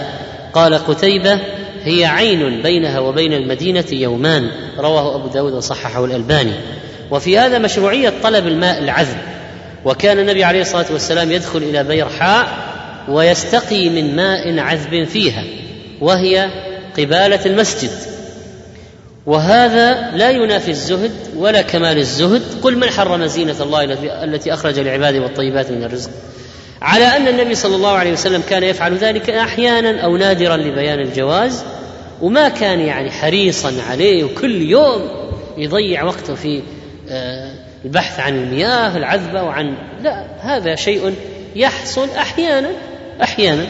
قال 0.53 0.73
قتيبة 0.73 1.39
هي 1.83 2.05
عين 2.05 2.61
بينها 2.61 2.99
وبين 2.99 3.33
المدينة 3.33 3.85
يومان. 3.91 4.51
رواه 4.79 5.15
أبو 5.15 5.27
داود 5.27 5.53
وصححه 5.53 6.05
الألباني. 6.05 6.53
وفي 7.11 7.37
هذا 7.37 7.57
مشروعية 7.57 8.13
طلب 8.23 8.47
الماء 8.47 8.83
العذب. 8.83 9.17
وكان 9.85 10.19
النبي 10.19 10.43
عليه 10.43 10.61
الصلاة 10.61 10.85
والسلام 10.91 11.31
يدخل 11.31 11.59
إلى 11.59 11.83
بيرحاء 11.83 12.47
ويستقي 13.09 13.89
من 13.89 14.15
ماء 14.15 14.59
عذب 14.59 15.03
فيها 15.03 15.43
وهي 16.01 16.49
قبالة 16.97 17.45
المسجد. 17.45 17.91
وهذا 19.27 20.11
لا 20.15 20.29
ينافي 20.29 20.71
الزهد 20.71 21.11
ولا 21.35 21.61
كمال 21.61 21.97
الزهد. 21.97 22.41
قل 22.61 22.77
من 22.77 22.89
حرم 22.89 23.25
زينة 23.25 23.55
الله 23.61 23.83
التي 24.23 24.53
أخرج 24.53 24.79
لعباده 24.79 25.19
والطيبات 25.19 25.71
من 25.71 25.83
الرزق؟ 25.83 26.09
على 26.81 27.05
أن 27.05 27.27
النبي 27.27 27.55
صلى 27.55 27.75
الله 27.75 27.91
عليه 27.91 28.11
وسلم 28.11 28.41
كان 28.49 28.63
يفعل 28.63 28.97
ذلك 28.97 29.29
أحيانا 29.29 30.01
أو 30.01 30.17
نادرا 30.17 30.57
لبيان 30.57 30.99
الجواز 30.99 31.63
وما 32.21 32.49
كان 32.49 32.79
يعني 32.79 33.11
حريصا 33.11 33.73
عليه 33.89 34.23
وكل 34.23 34.61
يوم 34.61 35.09
يضيع 35.57 36.03
وقته 36.03 36.35
في 36.35 36.61
آه، 37.09 37.51
البحث 37.85 38.19
عن 38.19 38.35
المياه 38.35 38.97
العذبة 38.97 39.43
وعن 39.43 39.77
لا 40.03 40.25
هذا 40.39 40.75
شيء 40.75 41.13
يحصل 41.55 42.09
أحيانا 42.09 42.69
أحيانا. 43.23 43.65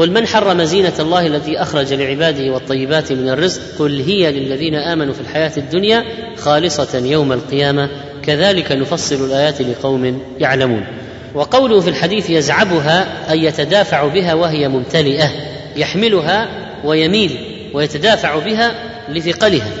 قل 0.00 0.10
من 0.10 0.26
حرم 0.26 0.62
زينة 0.62 0.92
الله 1.00 1.26
التي 1.26 1.62
أخرج 1.62 1.92
لعباده 1.92 2.52
والطيبات 2.52 3.12
من 3.12 3.28
الرزق؟ 3.28 3.62
قل 3.78 4.00
هي 4.00 4.32
للذين 4.32 4.74
آمنوا 4.74 5.14
في 5.14 5.20
الحياة 5.20 5.52
الدنيا 5.56 6.04
خالصة 6.36 6.98
يوم 6.98 7.32
القيامة. 7.32 7.90
كذلك 8.22 8.72
نفصل 8.72 9.24
الآيات 9.24 9.62
لقوم 9.62 10.22
يعلمون. 10.38 10.86
وقوله 11.34 11.80
في 11.80 11.90
الحديث 11.90 12.30
يزعبها 12.30 13.30
أي 13.32 13.44
يتدافع 13.44 14.06
بها 14.06 14.34
وهي 14.34 14.68
ممتلئة 14.68 15.30
يحملها 15.76 16.48
ويميل 16.84 17.30
ويتدافع 17.74 18.38
بها 18.38 18.74
لثقلها. 19.08 19.72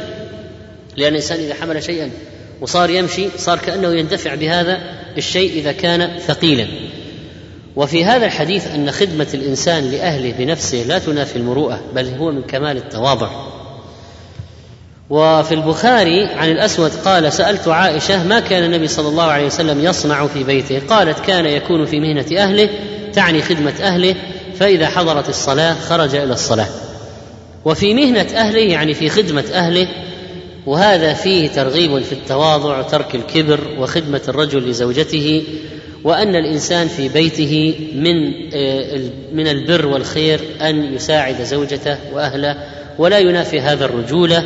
لأن 0.96 1.08
الإنسان 1.08 1.38
إذا 1.38 1.54
حمل 1.54 1.82
شيئا 1.82 2.10
وصار 2.60 2.90
يمشي 2.90 3.28
صار 3.36 3.58
كأنه 3.58 3.94
يندفع 3.94 4.34
بهذا 4.34 4.78
الشيء 5.18 5.52
إذا 5.52 5.72
كان 5.72 6.18
ثقيلا. 6.18 6.66
وفي 7.80 8.04
هذا 8.04 8.26
الحديث 8.26 8.66
أن 8.66 8.90
خدمة 8.90 9.26
الإنسان 9.34 9.90
لأهله 9.90 10.32
بنفسه 10.38 10.82
لا 10.82 10.98
تنافي 10.98 11.36
المروءة 11.36 11.80
بل 11.94 12.08
هو 12.08 12.30
من 12.30 12.42
كمال 12.42 12.76
التواضع. 12.76 13.28
وفي 15.10 15.54
البخاري 15.54 16.26
عن 16.26 16.50
الأسود 16.50 16.90
قال 17.04 17.32
سألت 17.32 17.68
عائشة 17.68 18.24
ما 18.26 18.40
كان 18.40 18.64
النبي 18.64 18.88
صلى 18.88 19.08
الله 19.08 19.24
عليه 19.24 19.46
وسلم 19.46 19.84
يصنع 19.84 20.26
في 20.26 20.44
بيته؟ 20.44 20.80
قالت 20.88 21.20
كان 21.20 21.46
يكون 21.46 21.86
في 21.86 22.00
مهنة 22.00 22.26
أهله 22.36 22.68
تعني 23.12 23.42
خدمة 23.42 23.74
أهله 23.82 24.14
فإذا 24.58 24.88
حضرت 24.88 25.28
الصلاة 25.28 25.74
خرج 25.74 26.14
إلى 26.14 26.32
الصلاة. 26.32 26.68
وفي 27.64 27.94
مهنة 27.94 28.26
أهله 28.34 28.60
يعني 28.60 28.94
في 28.94 29.08
خدمة 29.08 29.44
أهله 29.52 29.88
وهذا 30.66 31.14
فيه 31.14 31.48
ترغيب 31.48 32.02
في 32.02 32.12
التواضع 32.12 32.78
وترك 32.78 33.14
الكبر 33.14 33.60
وخدمة 33.78 34.22
الرجل 34.28 34.70
لزوجته. 34.70 35.42
وأن 36.04 36.36
الإنسان 36.36 36.88
في 36.88 37.08
بيته 37.08 37.74
من 37.94 38.32
آه، 38.54 39.00
من 39.32 39.48
البر 39.48 39.86
والخير 39.86 40.40
أن 40.60 40.94
يساعد 40.94 41.42
زوجته 41.42 41.96
وأهله 42.12 42.56
ولا 42.98 43.18
ينافي 43.18 43.60
هذا 43.60 43.84
الرجولة 43.84 44.44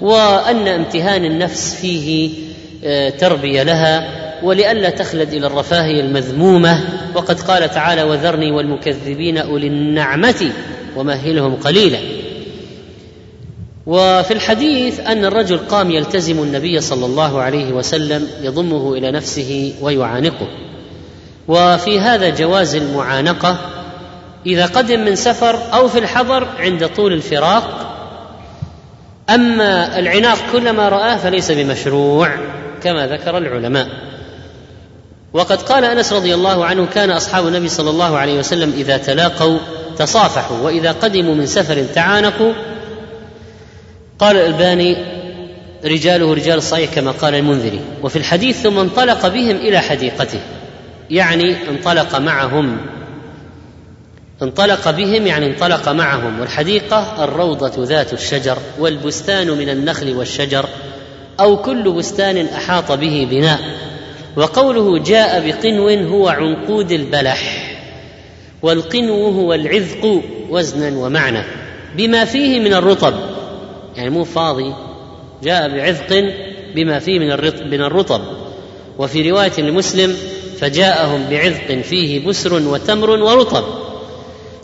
وأن 0.00 0.68
امتهان 0.68 1.24
النفس 1.24 1.74
فيه 1.74 2.30
آه، 2.84 3.08
تربية 3.10 3.62
لها 3.62 4.24
ولئلا 4.42 4.90
تخلد 4.90 5.32
إلى 5.32 5.46
الرفاهية 5.46 6.00
المذمومة. 6.00 6.84
وقد 7.14 7.40
قال 7.40 7.70
تعالى 7.70 8.02
وذرني 8.02 8.52
والمكذبين 8.52 9.38
أولي 9.38 9.66
النعمة 9.66 10.52
ومهلهم 10.96 11.56
قليلا. 11.56 11.98
وفي 13.86 14.30
الحديث 14.30 15.00
أن 15.00 15.24
الرجل 15.24 15.58
قام 15.58 15.90
يلتزم 15.90 16.42
النبي 16.42 16.80
صلى 16.80 17.06
الله 17.06 17.40
عليه 17.40 17.72
وسلم 17.72 18.28
يضمه 18.42 18.94
إلى 18.94 19.10
نفسه 19.10 19.72
ويعانقه. 19.80 20.48
وفي 21.48 22.00
هذا 22.00 22.28
جواز 22.28 22.74
المعانقة 22.74 23.56
إذا 24.46 24.66
قدم 24.66 25.00
من 25.00 25.16
سفر 25.16 25.58
أو 25.74 25.88
في 25.88 25.98
الحضر 25.98 26.48
عند 26.58 26.88
طول 26.88 27.12
الفراق. 27.12 27.90
أما 29.30 29.98
العناق 29.98 30.38
كلما 30.52 30.88
رآه 30.88 31.16
فليس 31.16 31.50
بمشروع 31.50 32.28
كما 32.82 33.06
ذكر 33.06 33.38
العلماء. 33.38 33.88
وقد 35.32 35.62
قال 35.62 35.84
أنس 35.84 36.12
رضي 36.12 36.34
الله 36.34 36.64
عنه 36.64 36.86
كان 36.94 37.10
أصحاب 37.10 37.46
النبي 37.46 37.68
صلى 37.68 37.90
الله 37.90 38.18
عليه 38.18 38.38
وسلم 38.38 38.72
إذا 38.76 38.96
تلاقوا 38.96 39.58
تصافحوا 39.98 40.58
وإذا 40.58 40.92
قدموا 40.92 41.34
من 41.34 41.46
سفر 41.46 41.84
تعانقوا. 41.94 42.52
قال 44.18 44.36
الألباني 44.36 44.96
رجاله 45.84 46.34
رجال 46.34 46.58
الصحيح 46.58 46.94
كما 46.94 47.10
قال 47.10 47.34
المنذري 47.34 47.80
وفي 48.02 48.16
الحديث 48.16 48.62
ثم 48.62 48.78
انطلق 48.78 49.28
بهم 49.28 49.56
إلى 49.56 49.80
حديقته. 49.80 50.40
يعني 51.10 51.68
انطلق 51.68 52.18
معهم. 52.18 52.76
انطلق 54.42 54.90
بهم 54.90 55.26
يعني 55.26 55.46
انطلق 55.46 55.88
معهم. 55.88 56.40
والحديقة 56.40 57.24
الروضة 57.24 57.72
ذات 57.84 58.12
الشجر 58.12 58.58
والبستان 58.78 59.50
من 59.50 59.68
النخل 59.68 60.16
والشجر 60.16 60.68
أو 61.40 61.56
كل 61.56 61.92
بستان 61.92 62.46
أحاط 62.46 62.92
به 62.92 63.28
بناء. 63.30 63.60
وقوله 64.36 64.98
جاء 64.98 65.46
بقنو 65.46 65.88
هو 65.88 66.28
عنقود 66.28 66.92
البلح 66.92 67.70
والقنو 68.62 69.26
هو 69.26 69.54
العذق 69.54 70.22
وزنا 70.50 70.98
ومعنى. 70.98 71.44
بما 71.96 72.24
فيه 72.24 72.60
من 72.60 72.74
الرطب 72.74 73.14
يعني 73.96 74.10
مو 74.10 74.24
فاضي 74.24 74.74
جاء 75.42 75.68
بعذق 75.68 76.34
بما 76.74 76.98
فيه 76.98 77.18
من 77.64 77.80
الرطب. 77.80 78.20
وفي 78.98 79.30
رواية 79.30 79.60
لمسلم 79.60 80.16
فجاءهم 80.60 81.26
بعذق 81.30 81.82
فيه 81.82 82.26
بسر 82.26 82.54
وتمر 82.54 83.10
ورطب. 83.10 83.64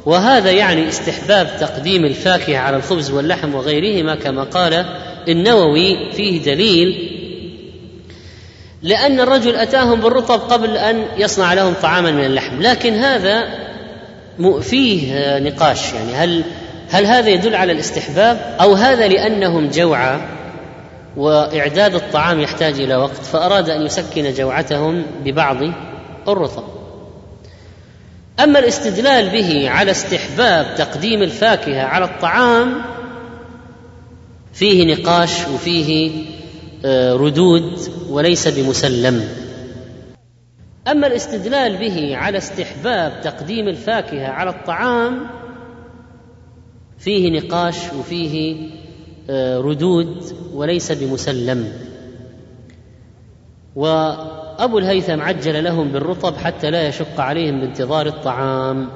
وهذا 0.06 0.50
يعني 0.50 0.88
استحباب 0.88 1.50
تقديم 1.60 2.04
الفاكهة 2.04 2.58
على 2.58 2.76
الخبز 2.76 3.10
واللحم 3.10 3.54
وغيرهما 3.54 4.14
كما 4.14 4.44
قال 4.44 4.86
النووي 5.28 6.12
فيه 6.12 6.42
دليل. 6.42 7.16
لأن 8.82 9.20
الرجل 9.20 9.56
أتاهم 9.56 10.00
بالرطب 10.00 10.40
قبل 10.40 10.76
أن 10.76 11.04
يصنع 11.18 11.54
لهم 11.54 11.74
طعاما 11.82 12.10
من 12.10 12.24
اللحم 12.24 12.62
لكن 12.62 12.94
هذا 12.94 13.44
فيه 14.60 15.38
نقاش 15.38 15.92
يعني 15.92 16.12
هل 16.14 16.44
هل 16.90 17.06
هذا 17.06 17.28
يدل 17.28 17.54
على 17.54 17.72
الاستحباب 17.72 18.56
أو 18.60 18.74
هذا 18.74 19.08
لأنهم 19.08 19.68
جوعى 19.68 20.20
وإعداد 21.20 21.94
الطعام 21.94 22.40
يحتاج 22.40 22.80
إلى 22.80 22.96
وقت 22.96 23.16
فأراد 23.16 23.70
أن 23.70 23.82
يسكن 23.82 24.32
جوعتهم 24.32 25.02
ببعض 25.24 25.56
الرطب. 26.28 26.64
أما 28.40 28.58
الاستدلال 28.58 29.30
به 29.30 29.70
على 29.70 29.90
استحباب 29.90 30.74
تقديم 30.74 31.22
الفاكهة 31.22 31.82
على 31.82 32.04
الطعام 32.04 32.82
فيه 34.52 34.94
نقاش 34.94 35.48
وفيه 35.54 36.10
آه، 36.84 37.14
ردود 37.14 37.78
وليس 38.08 38.48
بمسلم. 38.48 39.28
أما 40.88 41.06
الاستدلال 41.06 41.76
به 41.76 42.16
على 42.16 42.38
استحباب 42.38 43.20
تقديم 43.22 43.68
الفاكهة 43.68 44.28
على 44.28 44.50
الطعام 44.50 45.26
فيه 46.98 47.40
نقاش 47.40 47.76
وفيه 47.98 48.56
ردود 49.60 50.24
وليس 50.54 50.92
بمسلم. 50.92 51.72
وأبو 53.76 54.78
الهيثم 54.78 55.20
عجل 55.20 55.64
لهم 55.64 55.88
بالرطب 55.88 56.36
حتى 56.36 56.70
لا 56.70 56.88
يشق 56.88 57.20
عليهم 57.20 57.60
بانتظار 57.60 58.06
الطعام. 58.06 58.88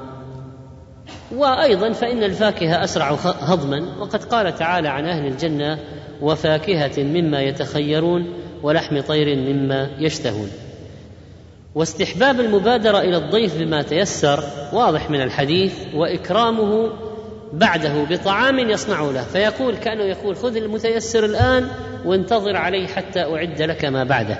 وأيضا 1.35 1.91
فإن 1.91 2.23
الفاكهة 2.23 2.83
أسرع 2.83 3.11
هضما. 3.23 3.85
وقد 3.99 4.23
قال 4.23 4.55
تعالى 4.55 4.87
عن 4.87 5.05
أهل 5.05 5.25
الجنة 5.27 5.79
وفاكهة 6.21 7.03
مما 7.03 7.41
يتخيرون 7.41 8.33
ولحم 8.63 9.01
طير 9.01 9.35
مما 9.35 9.89
يشتهون. 9.99 10.49
واستحباب 11.75 12.39
المبادرة 12.39 12.99
إلى 12.99 13.17
الضيف 13.17 13.57
بما 13.59 13.81
تيسر 13.81 14.43
واضح 14.73 15.09
من 15.09 15.21
الحديث 15.21 15.73
وإكرامه 15.93 16.89
بعده 17.53 18.03
بطعام 18.03 18.59
يصنع 18.59 19.01
له 19.01 19.23
فيقول 19.23 19.75
كأنه 19.75 20.03
يقول 20.03 20.35
خذ 20.35 20.55
المتيسر 20.55 21.25
الآن 21.25 21.67
وانتظر 22.05 22.55
علي 22.55 22.87
حتى 22.87 23.21
أعد 23.21 23.61
لك 23.61 23.85
ما 23.85 24.03
بعده. 24.03 24.39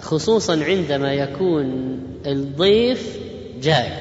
خصوصا 0.00 0.64
عندما 0.64 1.14
يكون 1.14 1.98
الضيف 2.26 3.18
جائع. 3.62 3.98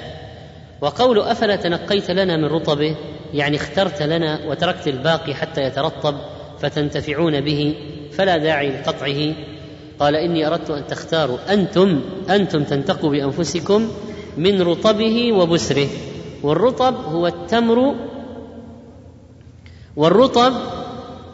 وقول 0.82 1.20
أفلا 1.20 1.56
تنقيت 1.56 2.12
لنا 2.12 2.38
من 2.38 2.46
رطبه؟ 2.46 2.96
يعني 3.34 3.58
اخترت 3.58 4.02
لنا 4.02 4.40
وتركت 4.48 4.88
الباقي 4.88 5.34
حتى 5.34 5.62
يترطب 5.62 6.16
فتنتفعون 6.60 7.42
به 7.42 7.76
فلا 8.12 8.38
داعي 8.38 8.70
لقطعه. 8.70 9.34
قال 10.00 10.16
إني 10.16 10.48
أردت 10.48 10.70
أن 10.70 10.88
تختاروا 10.88 11.38
أنتم 11.50 12.02
أنتم 12.30 12.64
تنتقوا 12.64 13.10
بأنفسكم 13.10 13.92
من 14.38 14.62
رطبه 14.62 15.32
وبسره. 15.32 15.88
والرطب 16.46 16.96
هو 16.96 17.28
التمر 17.28 17.96
والرطب 19.96 20.54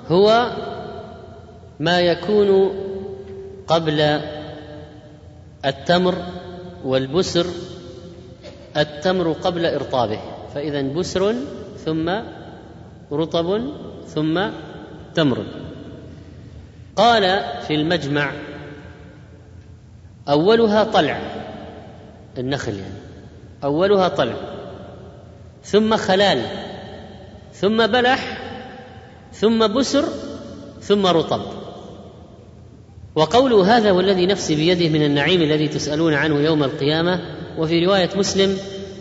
هو 0.07 0.51
ما 1.80 1.99
يكون 1.99 2.72
قبل 3.68 4.22
التمر 5.66 6.16
والبسر 6.86 7.45
التمر 8.78 9.32
قبل 9.32 9.66
إرطابه 9.66 10.20
فإذا 10.53 10.82
بسر 10.82 11.36
ثم 11.86 12.12
رطب 13.12 13.62
ثم 14.07 14.49
تمر. 15.16 15.45
قال 16.95 17.43
في 17.68 17.76
المجمع 17.76 18.32
أولها 20.30 20.84
طلع 20.84 21.20
النخل 22.38 22.74
يعني 22.74 23.01
أولها 23.64 24.07
طلع. 24.07 24.61
ثم 25.64 25.97
خلال 25.97 26.41
ثم 27.53 27.88
بلح 27.88 28.38
ثم 29.34 29.68
بسر 29.68 30.05
ثم 30.82 31.05
رطب. 31.05 31.41
وقوله 33.16 33.78
هذا 33.78 33.91
والذي 33.91 34.26
نفسي 34.26 34.55
بيده 34.55 34.89
من 34.89 35.03
النعيم 35.03 35.41
الذي 35.41 35.68
تسألون 35.68 36.14
عنه 36.14 36.39
يوم 36.39 36.64
القيامة 36.64 37.20
وفي 37.57 37.86
رواية 37.86 38.09
مسلم 38.16 38.57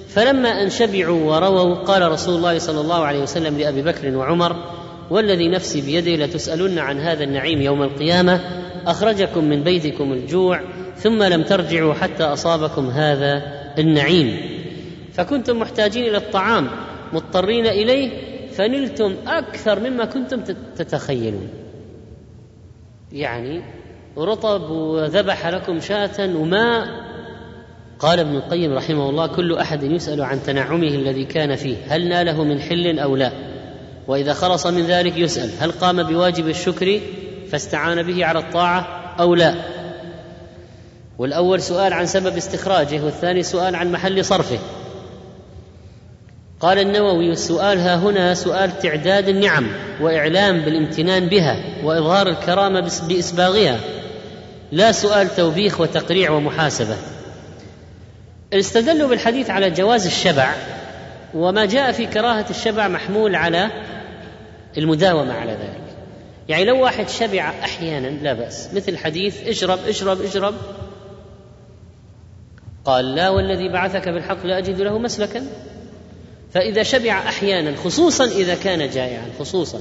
فلما 0.08 0.62
أن 0.62 0.70
شبعوا 0.70 1.30
ورووا 1.30 1.74
قال 1.74 2.12
رسول 2.12 2.34
الله 2.34 2.58
صلى 2.58 2.80
الله 2.80 3.04
عليه 3.04 3.22
وسلم 3.22 3.58
لأبي 3.58 3.82
بكر 3.82 4.16
وعمر 4.16 4.56
والذي 5.11 5.48
نفسي 5.48 5.80
بيده 5.80 6.24
لتسألن 6.24 6.78
عن 6.78 6.98
هذا 6.98 7.24
النعيم 7.24 7.61
يوم 7.61 7.82
القيامة 7.82 8.40
أخرجكم 8.86 9.44
من 9.44 9.62
بيتكم 9.62 10.12
الجوع 10.12 10.61
ثم 10.96 11.22
لم 11.22 11.42
ترجعوا 11.42 11.94
حتى 11.94 12.24
أصابكم 12.24 12.90
هذا 12.90 13.42
النعيم. 13.78 14.59
فكنتم 15.12 15.58
محتاجين 15.58 16.04
إلى 16.04 16.16
الطعام 16.16 16.70
مضطرين 17.12 17.66
إليه 17.66 18.11
فنلتم 18.50 19.14
أكثر 19.26 19.80
مما 19.80 20.04
كنتم 20.04 20.40
تتخيلون. 20.76 21.48
يعني 23.12 23.62
رطب 24.18 24.70
وذبح 24.70 25.46
لكم 25.46 25.80
شاة 25.80 26.36
وماء. 26.36 27.11
قال 27.98 28.18
ابن 28.18 28.36
القيم 28.36 28.72
رحمه 28.72 29.11
الله 29.11 29.26
كل 29.26 29.56
أحد 29.56 29.82
يسأل 29.82 30.22
عن 30.22 30.42
تنعمه 30.42 30.88
الذي 30.88 31.24
كان 31.24 31.56
فيه 31.56 31.76
هل 31.88 32.08
ناله 32.08 32.44
من 32.44 32.61
حل 32.61 32.98
أو 32.98 33.16
لا؟ 33.16 33.32
وإذا 34.08 34.32
خلص 34.32 34.66
من 34.66 34.82
ذلك 34.82 35.16
يسأل 35.16 35.50
هل 35.61 35.72
قام 35.72 36.02
بواجب 36.02 36.48
الشكر 36.48 37.00
فاستعان 37.50 38.02
به 38.02 38.24
على 38.24 38.38
الطاعة 38.38 38.80
أو 39.20 39.34
لا؟ 39.34 39.54
والأول 41.18 41.61
سؤال 41.62 41.92
عن 41.92 42.06
سبب 42.06 42.36
استخراجه 42.36 43.04
والثاني 43.04 43.42
سؤال 43.42 43.74
عن 43.74 43.92
محل 43.92 44.24
صرفه. 44.24 44.58
قال 46.61 46.78
النووي 46.78 47.32
السؤال 47.32 47.78
ها 47.78 47.96
هنا 47.96 48.34
سؤال 48.34 48.78
تعداد 48.78 49.28
النعم 49.28 49.66
وإعلام 50.00 50.61
بالامتنان 50.61 51.26
بها 51.26 51.84
وإظهار 51.84 52.28
الكرامة 52.28 52.80
بإسباغها. 53.08 53.80
لا 54.72 54.92
سؤال 54.92 55.36
توبيخ 55.36 55.80
وتقريع 55.80 56.30
ومحاسبة. 56.30 56.96
استدلوا 58.52 59.08
بالحديث 59.08 59.50
على 59.50 59.70
جواز 59.70 60.06
الشبع 60.06 60.54
وما 61.34 61.64
جاء 61.64 61.92
في 61.92 62.06
كراهة 62.06 62.46
الشبع 62.50 62.88
محمول 62.88 63.34
على 63.34 63.70
المداومة 64.78 65.34
على 65.34 65.52
ذلك. 65.52 65.80
يعني 66.48 66.64
لو 66.64 66.82
واحد 66.82 67.08
شبع 67.08 67.52
أحيانا 67.64 68.08
لا 68.08 68.32
بأس 68.32 68.74
مثل 68.74 68.98
حديث 68.98 69.48
اشرب 69.48 69.78
اشرب 69.88 70.22
اشرب. 70.22 70.54
قال 72.84 73.14
لا 73.14 73.28
والذي 73.28 73.68
بعثك 73.68 74.08
بالحق 74.08 74.46
لا 74.46 74.58
أجد 74.58 74.80
له 74.80 74.98
مسلكا. 74.98 75.46
فإذا 76.55 76.82
شبع 76.82 77.18
أحيانا 77.18 77.76
خصوصا 77.76 78.24
إذا 78.24 78.55
كان 78.55 78.90
جائعا 78.90 79.26
خصوصا 79.38 79.80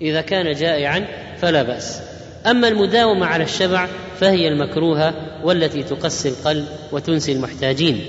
إذا 0.00 0.20
كان 0.20 0.52
جائعا 0.52 1.06
فلا 1.40 1.62
بأس. 1.62 2.00
أما 2.46 2.68
المداومة 2.68 3.26
على 3.26 3.44
الشبع 3.44 3.88
فهي 4.20 4.48
المكروهة 4.48 5.14
والتي 5.44 5.82
تقسي 5.82 6.28
القلب 6.28 6.66
وتنسي 6.92 7.32
المحتاجين. 7.32 8.00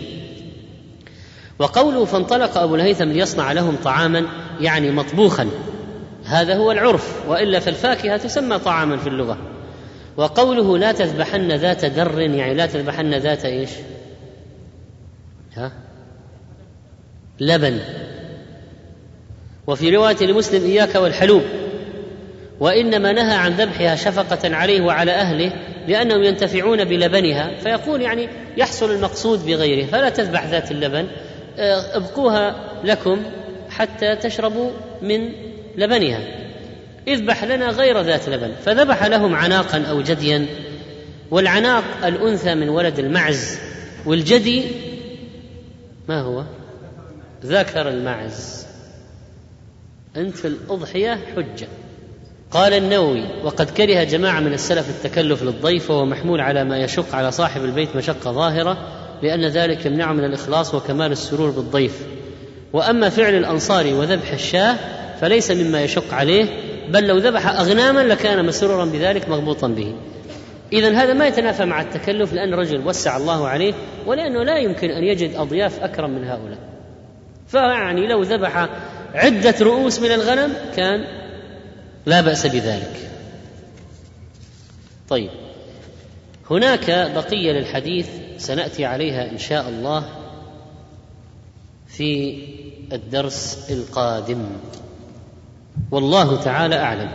وقوله 1.60 2.06
فانطلق 2.06 2.58
أبو 2.58 2.76
الهيثم 2.76 3.04
ليصنع 3.04 3.52
لهم 3.52 3.76
طعاما 3.84 4.26
يعني 4.62 4.92
مطبوخا. 4.92 5.50
هذا 6.26 6.56
هو 6.56 6.72
العرف 6.72 7.28
وإلا 7.28 7.60
فالفاكهة 7.60 8.18
تسمى 8.18 8.60
طعاما 8.60 8.98
في 8.98 9.10
اللغة. 9.10 9.38
وقوله 10.18 10.78
لا 10.78 10.92
تذبحن 10.92 11.52
ذات 11.52 11.86
در 11.86 12.20
يعني 12.20 12.54
لا 12.54 12.66
تذبحن 12.66 13.14
ذات 13.14 13.46
إيش؟ 13.46 13.70
ها؟ 15.54 15.87
لبن. 17.40 17.80
وفي 19.68 19.96
رواية 19.96 20.26
لمسلم 20.26 20.64
إياك 20.64 20.96
والحلوب. 20.96 21.42
وإنما 22.60 23.12
نهى 23.12 23.36
عن 23.36 23.52
ذبحها 23.52 23.96
شفقة 23.96 24.56
عليه 24.56 24.82
وعلى 24.82 25.12
أهله 25.12 25.52
لأنهم 25.88 26.24
ينتفعون 26.24 26.84
بلبنها. 26.84 27.52
فيقول 27.64 28.02
يعني 28.02 28.30
يحصل 28.58 28.92
المقصود 28.92 29.46
بغيره 29.46 29.86
فلا 29.86 30.10
تذبح 30.10 30.46
ذات 30.46 30.72
اللبن. 30.72 31.08
آه، 31.58 31.98
ابقوها 31.98 32.56
لكم 32.84 33.22
حتى 33.70 34.16
تشربوا 34.16 34.72
من 35.02 35.32
لبنها. 35.76 36.20
اذبح 37.08 37.44
لنا 37.44 37.70
غير 37.70 38.02
ذات 38.02 38.30
لبن. 38.30 38.52
فذبح 38.66 39.06
لهم 39.06 39.36
عناقا 39.36 39.82
أو 39.90 40.02
جديا. 40.02 40.46
والعناق 41.32 41.84
الأنثى 42.06 42.56
من 42.56 42.70
ولد 42.70 43.00
المعز. 43.00 43.60
والجدي 44.06 44.64
ما 46.08 46.22
هو؟ 46.22 46.44
ذكر 47.46 47.90
المعز. 47.90 48.66
أنت 50.18 50.36
في 50.36 50.48
الأضحية 50.48 51.20
حجة. 51.36 51.68
قال 52.52 52.74
النووي 52.74 53.24
وقد 53.44 53.70
كره 53.70 54.04
جماعة 54.04 54.40
من 54.40 54.54
السلف 54.54 54.90
التكلف 54.90 55.44
للضيف 55.44 55.92
وهو 55.92 56.06
محمول 56.06 56.42
على 56.42 56.64
ما 56.64 56.78
يشق 56.78 57.16
على 57.16 57.32
صاحب 57.32 57.66
البيت 57.66 57.96
مشقة 57.96 58.32
ظاهرة 58.32 58.78
لأن 59.24 59.46
ذلك 59.46 59.86
يمنعه 59.86 60.14
من 60.14 60.24
الإخلاص 60.24 60.74
وكمال 60.74 61.12
السرور 61.12 61.50
بالضيف. 61.50 62.02
وأما 62.74 63.10
فعل 63.10 63.34
الانصار 63.34 63.94
وذبح 63.94 64.34
الشاه 64.34 64.76
فليس 65.22 65.52
مما 65.52 65.82
يشق 65.82 66.14
عليه 66.14 66.46
بل 66.90 67.08
لو 67.08 67.18
ذبح 67.18 67.48
أغناما 67.48 68.00
لكان 68.00 68.46
مسرورا 68.46 68.86
بذلك 68.86 69.30
مغبوطا 69.30 69.68
به. 69.68 69.96
اذا 70.74 71.04
هذا 71.04 71.14
ما 71.14 71.28
يتنافى 71.28 71.66
مع 71.66 71.82
التكلف 71.82 72.34
لأن 72.34 72.54
رجل 72.54 72.88
وسع 72.88 73.18
الله 73.18 73.48
عليه 73.48 73.74
ولأنه 74.06 74.44
لا 74.44 74.58
يمكن 74.58 74.90
أن 74.90 75.04
يجد 75.04 75.36
أضياف 75.36 75.80
أكرم 75.80 76.10
من 76.10 76.24
هؤلاء. 76.24 76.77
فيعني 77.48 78.08
لو 78.08 78.24
ذبح 78.24 78.70
عدة 79.14 79.56
رؤوس 79.62 80.00
من 80.00 80.12
الغنم 80.12 80.54
كان 80.76 81.04
لا 82.06 82.22
بأس 82.22 82.48
بذلك. 82.48 83.10
طيب 85.10 85.30
هناك 86.52 87.12
بقية 87.16 87.52
للحديث 87.52 88.10
سنأتي 88.38 88.86
عليها 88.86 89.32
إن 89.32 89.38
شاء 89.38 89.70
الله 89.70 90.06
في 91.88 92.38
الدرس 92.94 93.68
القادم. 93.72 94.46
والله 95.92 96.42
تعالى 96.42 96.76
أعلم. 96.76 97.10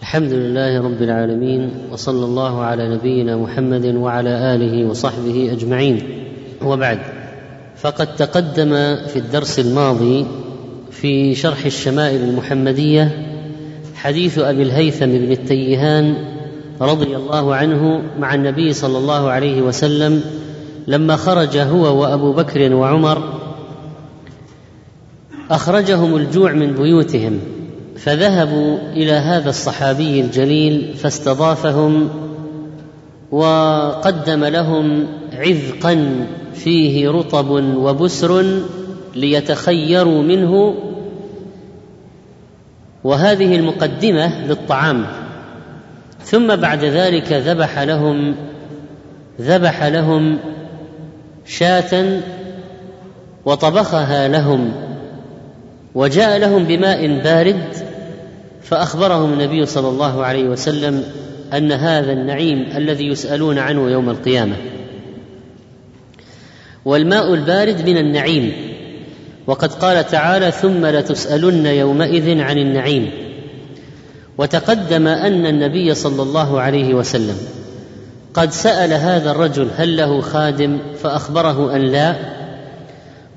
الحمد 0.00 0.32
لله 0.32 0.82
رب 0.82 1.02
العالمين 1.02 1.88
وصلى 1.90 2.24
الله 2.24 2.64
على 2.64 2.94
نبينا 2.94 3.36
محمد 3.36 3.86
وعلى 3.86 4.54
آله 4.54 4.84
وصحبه 4.84 5.52
أجمعين. 5.52 6.26
وبعد. 6.62 7.13
فقد 7.76 8.16
تقدم 8.16 8.70
في 9.06 9.16
الدرس 9.16 9.58
الماضي 9.58 10.26
في 10.90 11.34
شرح 11.34 11.64
الشمائل 11.64 12.22
المحمدية 12.22 13.34
حديث 13.94 14.38
أبي 14.38 14.62
الهيثم 14.62 15.06
بن 15.06 15.32
التيهان 15.32 16.16
رضي 16.80 17.16
الله 17.16 17.54
عنه 17.54 18.02
مع 18.18 18.34
النبي 18.34 18.72
صلى 18.72 18.98
الله 18.98 19.30
عليه 19.30 19.62
وسلم 19.62 20.22
لما 20.86 21.16
خرج 21.16 21.56
هو 21.56 22.02
وأبو 22.02 22.32
بكر 22.32 22.74
وعمر 22.74 23.40
أخرجهم 25.50 26.16
الجوع 26.16 26.52
من 26.52 26.72
بيوتهم 26.72 27.40
فذهبوا 27.96 28.78
إلى 28.92 29.12
هذا 29.12 29.50
الصحابي 29.50 30.20
الجليل 30.20 30.94
فاستضافهم 30.94 32.08
وقدم 33.30 34.44
لهم 34.44 35.06
عذقا 35.32 36.26
فيه 36.54 37.10
رطب 37.10 37.50
وبسر 37.76 38.60
ليتخيروا 39.14 40.22
منه 40.22 40.74
وهذه 43.04 43.56
المقدمة 43.56 44.46
للطعام. 44.46 45.06
ثم 46.24 46.56
بعد 46.56 46.84
ذلك 46.84 47.32
ذبح 47.32 47.78
لهم 47.78 48.34
ذبح 49.40 49.84
لهم 49.84 50.38
شاة 51.46 52.20
وطبخها 53.44 54.28
لهم 54.28 54.72
وجاء 55.94 56.38
لهم 56.38 56.64
بماء 56.64 57.06
بارد 57.06 57.76
فأخبرهم 58.62 59.32
النبي 59.32 59.66
صلى 59.66 59.88
الله 59.88 60.24
عليه 60.24 60.44
وسلم 60.44 61.04
أن 61.52 61.72
هذا 61.72 62.12
النعيم 62.12 62.66
الذي 62.76 63.06
يسألون 63.06 63.58
عنه 63.58 63.90
يوم 63.90 64.10
القيامة. 64.10 64.56
والماء 66.84 67.34
البارد 67.34 67.88
من 67.88 67.96
النعيم. 67.96 68.52
وقد 69.46 69.72
قال 69.72 70.06
تعالى 70.06 70.50
ثم 70.50 70.86
لتسألن 70.86 71.66
يومئذ 71.66 72.40
عن 72.40 72.58
النعيم. 72.58 73.10
وتقدم 74.38 75.06
أن 75.06 75.46
النبي 75.46 75.94
صلى 75.94 76.22
الله 76.22 76.60
عليه 76.60 76.94
وسلم 76.94 77.36
قد 78.34 78.50
سأل 78.50 78.92
هذا 78.92 79.30
الرجل 79.30 79.68
هل 79.76 79.96
له 79.96 80.20
خادم 80.20 80.78
فأخبره 81.02 81.76
أن 81.76 81.80
لا. 81.80 82.16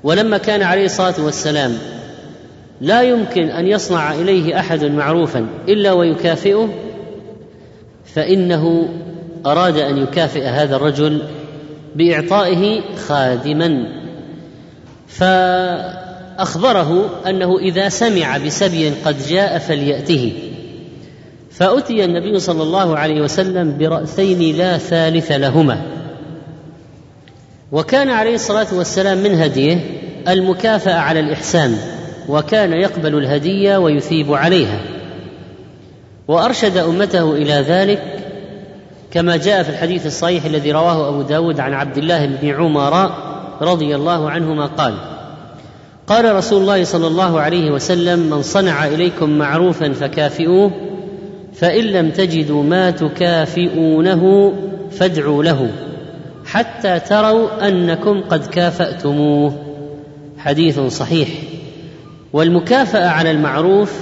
ولما 0.04 0.38
كان 0.38 0.62
عليه 0.62 0.84
الصلاة 0.84 1.14
والسلام 1.24 1.78
لا 2.80 3.02
يمكن 3.02 3.48
أن 3.48 3.66
يصنع 3.66 4.14
إليه 4.14 4.60
أحد 4.60 4.84
معروفا 4.84 5.46
إلا 5.68 5.92
ويكافئه 5.92 6.68
فإنه 8.04 8.88
أراد 9.46 9.76
أن 9.76 9.98
يكافئ 9.98 10.44
هذا 10.44 10.76
الرجل 10.76 11.22
بإعطائه 11.96 12.80
خادما. 12.96 13.88
فأخبره 15.08 17.10
أنه 17.26 17.58
إذا 17.58 17.88
سمع 17.88 18.38
بسبي 18.38 18.88
قد 18.88 19.16
جاء 19.28 19.58
فليأته. 19.58 20.32
فأتي 21.50 22.04
النبي 22.04 22.38
صلى 22.38 22.62
الله 22.62 22.98
عليه 22.98 23.20
وسلم 23.20 23.78
برأسين 23.78 24.56
لا 24.56 24.78
ثالث 24.78 25.32
لهما. 25.32 25.82
وكان 27.72 28.08
عليه 28.08 28.34
الصلاة 28.34 28.66
والسلام 28.72 29.18
من 29.18 29.34
هديه 29.34 29.78
المكافأة 30.28 30.94
على 30.94 31.20
الإحسان 31.20 31.76
وكان 32.28 32.72
يقبل 32.72 33.18
الهدية 33.18 33.76
ويثيب 33.76 34.32
عليها. 34.32 34.80
وأرشد 36.28 36.76
أمته 36.76 37.32
إلى 37.32 37.52
ذلك 37.52 38.02
كما 39.10 39.36
جاء 39.36 39.62
في 39.62 39.70
الحديث 39.70 40.06
الصحيح 40.06 40.44
الذي 40.44 40.72
رواه 40.72 41.08
أبو 41.08 41.22
داود 41.22 41.60
عن 41.60 41.74
عبد 41.74 41.98
الله 41.98 42.26
بن 42.26 42.48
عمر 42.48 43.10
رضي 43.60 43.96
الله 43.96 44.30
عنهما 44.30 44.66
قال 44.66 44.94
قال 46.06 46.34
رسول 46.34 46.60
الله 46.60 46.84
صلى 46.84 47.06
الله 47.06 47.40
عليه 47.40 47.70
وسلم 47.70 48.18
من 48.18 48.42
صنع 48.42 48.86
إليكم 48.86 49.30
معروفا 49.30 49.92
فكافئوه 49.92 50.70
فإن 51.54 51.84
لم 51.84 52.10
تجدوا 52.10 52.62
ما 52.62 52.90
تكافئونه 52.90 54.52
فادعوا 54.90 55.44
له 55.44 55.70
حتى 56.46 57.00
تروا 57.00 57.68
أنكم 57.68 58.20
قد 58.20 58.46
كافأتموه. 58.46 59.52
حديث 60.38 60.80
صحيح. 60.80 61.28
والمكافأة 62.32 63.08
على 63.08 63.30
المعروف 63.30 63.92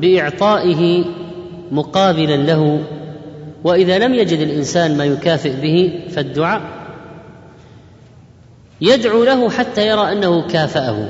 بإعطائه 0.00 1.04
مقابلا 1.72 2.36
له 2.36 2.80
وإذا 3.64 3.98
لم 3.98 4.14
يجد 4.14 4.38
الإنسان 4.38 4.96
ما 4.96 5.04
يكافئ 5.04 5.60
به 5.60 6.00
فالدعاء 6.10 6.62
يدعو 8.80 9.24
له 9.24 9.50
حتى 9.50 9.86
يرى 9.86 10.12
أنه 10.12 10.46
كافأه. 10.46 11.08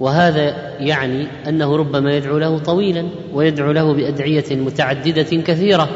وهذا 0.00 0.54
يعني 0.80 1.26
أنه 1.48 1.76
ربما 1.76 2.12
يدعو 2.12 2.38
له 2.38 2.58
طويلا 2.58 3.06
ويدعو 3.32 3.72
له 3.72 3.94
بأدعية 3.94 4.56
متعددة 4.56 5.22
كثيرة. 5.22 5.88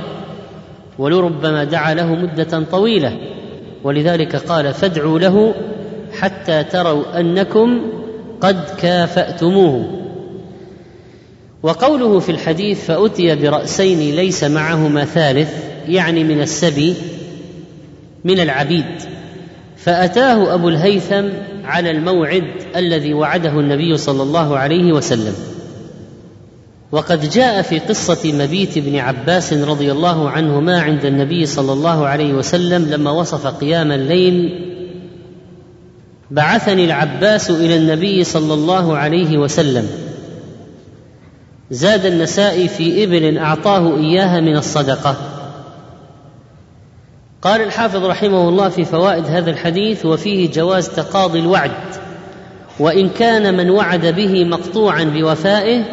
ولربما 0.98 1.64
دعا 1.64 1.94
له 1.94 2.14
مدة 2.14 2.64
طويلة. 2.70 3.18
ولذلك 3.84 4.36
قال 4.36 4.74
فادعوا 4.74 5.18
له 5.18 5.54
حتى 6.20 6.64
تروا 6.64 7.20
أنكم 7.20 7.80
قد 8.40 8.64
كافأتموه. 8.82 10.07
وقوله 11.62 12.18
في 12.18 12.32
الحديث 12.32 12.84
فأتي 12.84 13.34
برأسين 13.34 14.16
ليس 14.16 14.44
معهما 14.44 15.04
ثالث 15.04 15.50
يعني 15.88 16.24
من 16.24 16.40
السبي 16.40 16.94
من 18.24 18.40
العبيد. 18.40 18.84
فأتاه 19.76 20.54
أبو 20.54 20.68
الهيثم 20.68 21.24
على 21.64 21.90
الموعد 21.90 22.44
الذي 22.76 23.14
وعده 23.14 23.60
النبي 23.60 23.96
صلى 23.96 24.22
الله 24.22 24.58
عليه 24.58 24.92
وسلم. 24.92 25.34
وقد 26.92 27.30
جاء 27.30 27.62
في 27.62 27.78
قصة 27.78 28.32
مبيت 28.32 28.76
ابن 28.76 28.96
عباس 28.96 29.52
رضي 29.52 29.92
الله 29.92 30.30
عنهما 30.30 30.80
عند 30.80 31.04
النبي 31.04 31.46
صلى 31.46 31.72
الله 31.72 32.06
عليه 32.06 32.32
وسلم 32.34 32.90
لما 32.90 33.10
وصف 33.10 33.46
قيام 33.46 33.92
الليل. 33.92 34.64
بعثني 36.30 36.84
العباس 36.84 37.50
إلى 37.50 37.76
النبي 37.76 38.24
صلى 38.24 38.54
الله 38.54 38.96
عليه 38.96 39.38
وسلم. 39.38 40.07
زاد 41.70 42.06
النسائي 42.06 42.68
في 42.68 43.04
إبل 43.04 43.38
أعطاه 43.38 43.96
إياها 43.96 44.40
من 44.40 44.56
الصدقة. 44.56 45.16
قال 47.42 47.62
الحافظ 47.62 48.04
رحمه 48.04 48.48
الله 48.48 48.68
في 48.68 48.84
فوائد 48.84 49.26
هذا 49.26 49.50
الحديث 49.50 50.06
وفيه 50.06 50.50
جواز 50.50 50.88
تقاضي 50.88 51.38
الوعد 51.38 51.70
وإن 52.78 53.08
كان 53.08 53.56
من 53.56 53.70
وعد 53.70 54.06
به 54.06 54.44
مقطوعا 54.44 55.04
بوفائه 55.04 55.84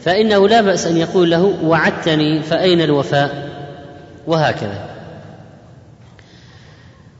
فإنه 0.00 0.48
لا 0.48 0.60
بأس 0.60 0.86
أن 0.86 0.96
يقول 0.96 1.30
له 1.30 1.54
وعدتني 1.64 2.42
فأين 2.42 2.80
الوفاء؟ 2.80 3.50
وهكذا. 4.26 4.90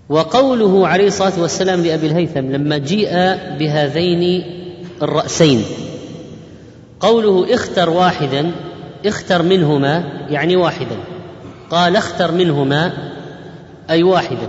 وقوله 0.09 0.89
عليه 0.89 1.07
الصلاة 1.07 1.41
والسلام 1.41 1.85
لأبي 1.85 2.07
الهيثم 2.07 2.53
لما 2.53 2.79
جيء 2.79 3.13
بهذين 3.59 4.45
الرأسين 5.03 5.65
قوله 7.01 7.55
اختر 7.55 7.91
واحدا 7.91 8.51
اختر 9.07 9.43
منهما 9.43 10.05
يعني 10.29 10.57
واحدا. 10.57 10.97
قال 11.71 11.97
اختر 11.97 12.33
منهما 12.33 12.93
أي 13.91 14.03
واحدا. 14.03 14.49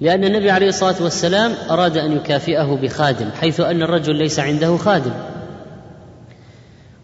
لأن 0.00 0.24
النبي 0.24 0.50
عليه 0.50 0.68
الصلاة 0.68 1.02
والسلام 1.02 1.52
أراد 1.70 1.96
أن 1.96 2.16
يكافئه 2.16 2.78
بخادم 2.82 3.30
حيث 3.40 3.60
أن 3.60 3.82
الرجل 3.82 4.16
ليس 4.16 4.38
عنده 4.38 4.76
خادم. 4.76 5.12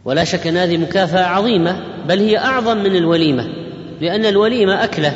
ولا 0.04 0.24
شك 0.24 0.46
أن 0.46 0.56
هذه 0.56 0.76
مكافأة 0.76 1.24
عظيمة 1.24 1.76
بل 2.08 2.18
هي 2.18 2.38
أعظم 2.38 2.76
من 2.76 2.96
الوليمة 2.96 3.44
لأن 4.00 4.24
الوليمة 4.24 4.84
أكلة. 4.84 5.12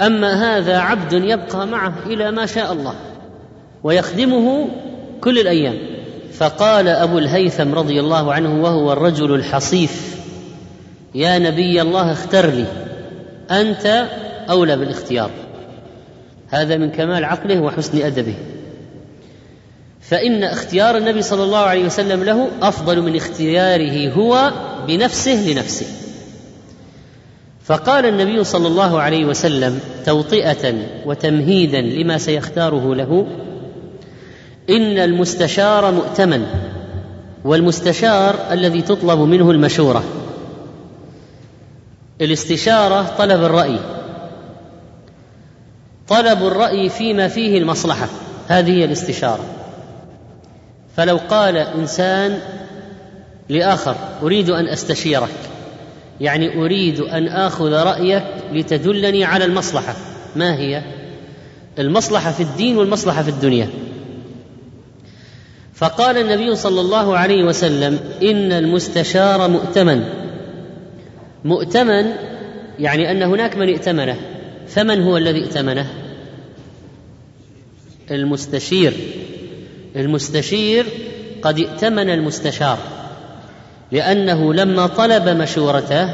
أما 0.00 0.58
هذا 0.58 0.78
عبد 0.78 1.12
يبقى 1.12 1.66
معه 1.66 1.94
إلى 2.06 2.30
ما 2.30 2.46
شاء 2.46 2.72
الله 2.72 2.94
ويخدمه 3.84 4.68
كل 5.20 5.38
الأيام. 5.38 5.95
فقال 6.38 6.88
أبو 6.88 7.18
الهيثم 7.18 7.74
رضي 7.74 8.00
الله 8.00 8.34
عنه 8.34 8.62
وهو 8.62 8.92
الرجل 8.92 9.34
الحصيف 9.34 10.16
يا 11.14 11.38
نبي 11.38 11.82
الله 11.82 12.12
اختر 12.12 12.46
لي 12.46 12.66
أنت 13.50 14.06
أولى 14.50 14.76
بالاختيار 14.76 15.30
هذا 16.48 16.76
من 16.76 16.90
كمال 16.90 17.24
عقله 17.24 17.60
وحسن 17.60 18.02
أدبه. 18.02 18.34
فإن 20.00 20.44
اختيار 20.44 20.96
النبي 20.96 21.22
صلى 21.22 21.42
الله 21.42 21.58
عليه 21.58 21.84
وسلم 21.84 22.24
له 22.24 22.48
أفضل 22.62 23.02
من 23.02 23.16
اختياره 23.16 24.12
هو 24.12 24.52
بنفسه 24.86 25.52
لنفسه. 25.52 25.86
فقال 27.64 28.06
النبي 28.06 28.44
صلى 28.44 28.68
الله 28.68 29.00
عليه 29.00 29.24
وسلم 29.24 29.80
توطئة 30.04 30.74
وتمهيدا 31.06 31.80
لما 31.80 32.18
سيختاره 32.18 32.94
له 32.94 33.26
إن 34.70 34.98
المستشار 34.98 35.90
مؤتمن 35.90 36.46
والمستشار 37.44 38.36
الذي 38.50 38.82
تطلب 38.82 39.18
منه 39.18 39.50
المشورة. 39.50 40.04
الاستشارة 42.20 43.14
طلب 43.18 43.44
الرأي. 43.44 43.78
طلب 46.08 46.46
الرأي 46.46 46.88
فيما 46.88 47.28
فيه 47.28 47.58
المصلحة. 47.58 48.08
هذه 48.48 48.70
هي 48.70 48.84
الاستشارة. 48.84 49.44
فلو 50.96 51.20
قال 51.30 51.56
إنسان 51.56 52.38
لآخر 53.48 53.96
أريد 54.22 54.50
أن 54.50 54.68
أستشيرك. 54.68 55.34
يعني 56.20 56.64
أريد 56.64 57.00
أن 57.00 57.28
آخذ 57.28 57.72
رأيك 57.72 58.24
لتدلني 58.52 59.24
على 59.24 59.44
المصلحة. 59.44 59.94
ما 60.36 60.56
هي؟ 60.56 60.82
المصلحة 61.78 62.32
في 62.32 62.42
الدين 62.42 62.78
والمصلحة 62.78 63.22
في 63.22 63.28
الدنيا. 63.28 63.68
فقال 65.76 66.18
النبي 66.18 66.54
صلى 66.54 66.80
الله 66.80 67.18
عليه 67.18 67.44
وسلم 67.44 67.98
إن 68.22 68.52
المستشار 68.52 69.48
مؤتمن. 69.48 70.04
مؤتمن 71.44 72.12
يعني 72.78 73.10
أن 73.10 73.22
هناك 73.22 73.56
من 73.56 73.68
ائتمنه. 73.68 74.16
فمن 74.68 75.02
هو 75.02 75.16
الذي 75.16 75.40
ائتمنه؟ 75.42 75.86
المستشير. 78.10 78.92
المستشير 79.96 80.86
قد 81.42 81.58
ائتمن 81.58 82.10
المستشار 82.10 82.78
لأنه 83.92 84.54
لما 84.54 84.86
طلب 84.86 85.28
مشورته 85.28 86.10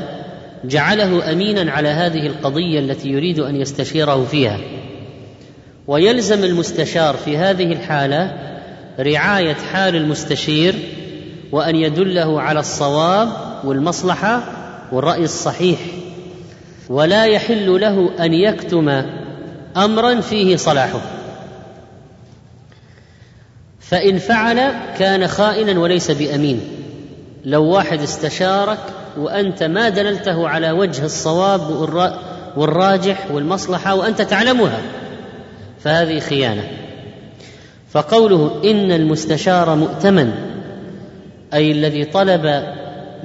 جعله 0.64 1.32
أمينا 1.32 1.72
على 1.72 1.88
هذه 1.88 2.26
القضية 2.26 2.78
التي 2.78 3.08
يريد 3.08 3.40
أن 3.40 3.56
يستشيره 3.56 4.24
فيها. 4.24 4.60
ويلزم 5.86 6.44
المستشار 6.44 7.16
في 7.16 7.36
هذه 7.36 7.72
الحالة 7.72 8.51
رعاية 9.01 9.57
حال 9.72 9.97
المستشير 9.97 10.74
وأن 11.53 11.76
يدله 11.76 12.40
على 12.40 12.61
الصواب 12.61 13.28
والمصلحة 13.64 14.43
والرأي 14.93 15.24
الصحيح. 15.24 15.78
ولا 16.88 17.24
يحل 17.24 17.80
له 17.80 18.24
أن 18.24 18.34
يكتم 18.34 19.03
امرا 19.76 20.20
فيه 20.20 20.57
صلاحه. 20.57 21.01
فإن 23.80 24.18
فعل 24.18 24.72
كان 24.99 25.28
خائنا 25.28 25.80
وليس 25.80 26.11
بأمين. 26.11 26.61
لو 27.45 27.64
واحد 27.64 28.01
استشارك 28.01 28.78
وأنت 29.18 29.62
ما 29.62 29.88
دللته 29.88 30.49
على 30.49 30.70
وجه 30.70 31.05
الصواب 31.05 31.70
والراجح 32.57 33.30
والمصلحة 33.30 33.95
وأنت 33.95 34.22
تعلمها 34.22 34.78
فهذه 35.80 36.18
خيانة. 36.18 36.81
فقوله 37.93 38.61
إن 38.64 38.93
المستشار 38.93 39.74
مؤتمن 39.74 40.32
أي 41.55 41.72
الذي 41.72 42.05
طلب 42.05 42.64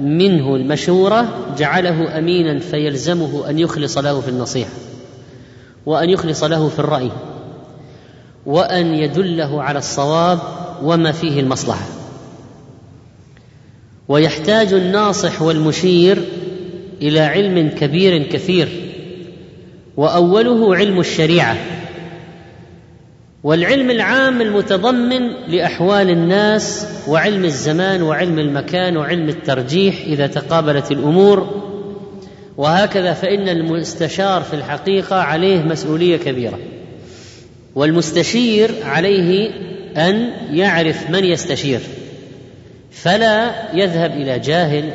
منه 0.00 0.56
المشورة 0.56 1.28
جعله 1.58 2.18
أمينا 2.18 2.58
فيلزمه 2.58 3.50
أن 3.50 3.58
يخلص 3.58 3.98
له 3.98 4.20
في 4.20 4.28
النصيحة 4.28 4.70
وأن 5.86 6.10
يخلص 6.10 6.44
له 6.44 6.68
في 6.68 6.78
الرأي 6.78 7.10
وأن 8.46 8.94
يدله 8.94 9.62
على 9.62 9.78
الصواب 9.78 10.38
وما 10.82 11.12
فيه 11.12 11.40
المصلحة. 11.40 11.86
ويحتاج 14.08 14.72
الناصح 14.72 15.42
والمشير 15.42 16.22
إلى 17.02 17.20
علم 17.20 17.68
كبير 17.68 18.22
كثير 18.22 18.68
وأوله 19.96 20.76
علم 20.76 21.00
الشريعة. 21.00 21.56
والعلم 23.42 23.90
العام 23.90 24.40
المتضمن 24.40 25.28
لأحوال 25.48 26.10
الناس 26.10 26.86
وعلم 27.08 27.44
الزمان 27.44 28.02
وعلم 28.02 28.38
المكان 28.38 28.96
وعلم 28.96 29.28
الترجيح 29.28 30.00
إذا 30.06 30.26
تقابلت 30.26 30.92
الأمور. 30.92 31.64
وهكذا 32.56 33.12
فإن 33.12 33.48
المستشار 33.48 34.42
في 34.42 34.54
الحقيقة 34.54 35.16
عليه 35.16 35.62
مسؤولية 35.62 36.16
كبيرة. 36.16 36.58
والمستشير 37.74 38.70
عليه 38.84 39.50
أن 39.96 40.30
يعرف 40.52 41.10
من 41.10 41.24
يستشير. 41.24 41.80
فلا 42.92 43.50
يذهب 43.74 44.10
إلى 44.10 44.38
جاهل 44.38 44.90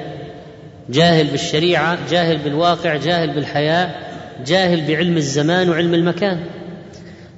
جاهل 0.89 1.27
بالشريعة 1.27 1.97
جاهل 2.11 2.37
بالواقع 2.37 2.95
جاهل 2.95 3.33
بالحياة 3.33 3.89
جاهل 4.45 4.87
بعلم 4.87 5.17
الزمان 5.17 5.69
وعلم 5.69 5.93
المكان. 5.93 6.39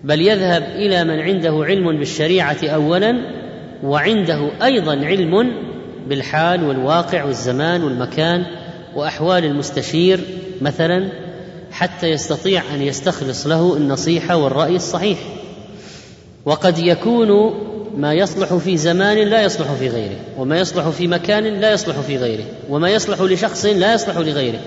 بل 0.05 0.21
يذهب 0.21 0.63
إلى 0.63 1.03
من 1.03 1.19
عنده 1.19 1.63
علم 1.65 1.99
بالشريعة 1.99 2.57
اولا 2.63 3.15
وعنده 3.83 4.49
أيضا 4.63 4.91
علم 5.05 5.51
بالحال 6.07 6.63
والواقع 6.63 7.23
والزمان 7.23 7.83
والمكان 7.83 8.45
وأحوال 8.95 9.45
المستشير 9.45 10.19
مثلا 10.61 11.09
حتى 11.71 12.07
يستطيع 12.07 12.61
أن 12.73 12.81
يستخلص 12.81 13.47
له 13.47 13.77
النصيحة 13.77 14.35
والرأي 14.37 14.75
الصحيح. 14.75 15.17
وقد 16.45 16.79
يكون 16.79 17.53
ما 17.97 18.13
يصلح 18.13 18.53
في 18.53 18.77
زمان 18.77 19.17
لا 19.17 19.43
يصلح 19.43 19.73
في 19.73 19.89
غيره 19.89 20.17
وما 20.37 20.59
يصلح 20.59 20.89
في 20.89 21.07
مكان 21.07 21.43
لا 21.43 21.73
يصلح 21.73 21.99
في 21.99 22.17
غيره 22.17 22.45
وما 22.69 22.89
يصلح 22.89 23.21
لشخص 23.21 23.65
لا 23.65 23.93
يصلح 23.93 24.17
لغيره. 24.17 24.59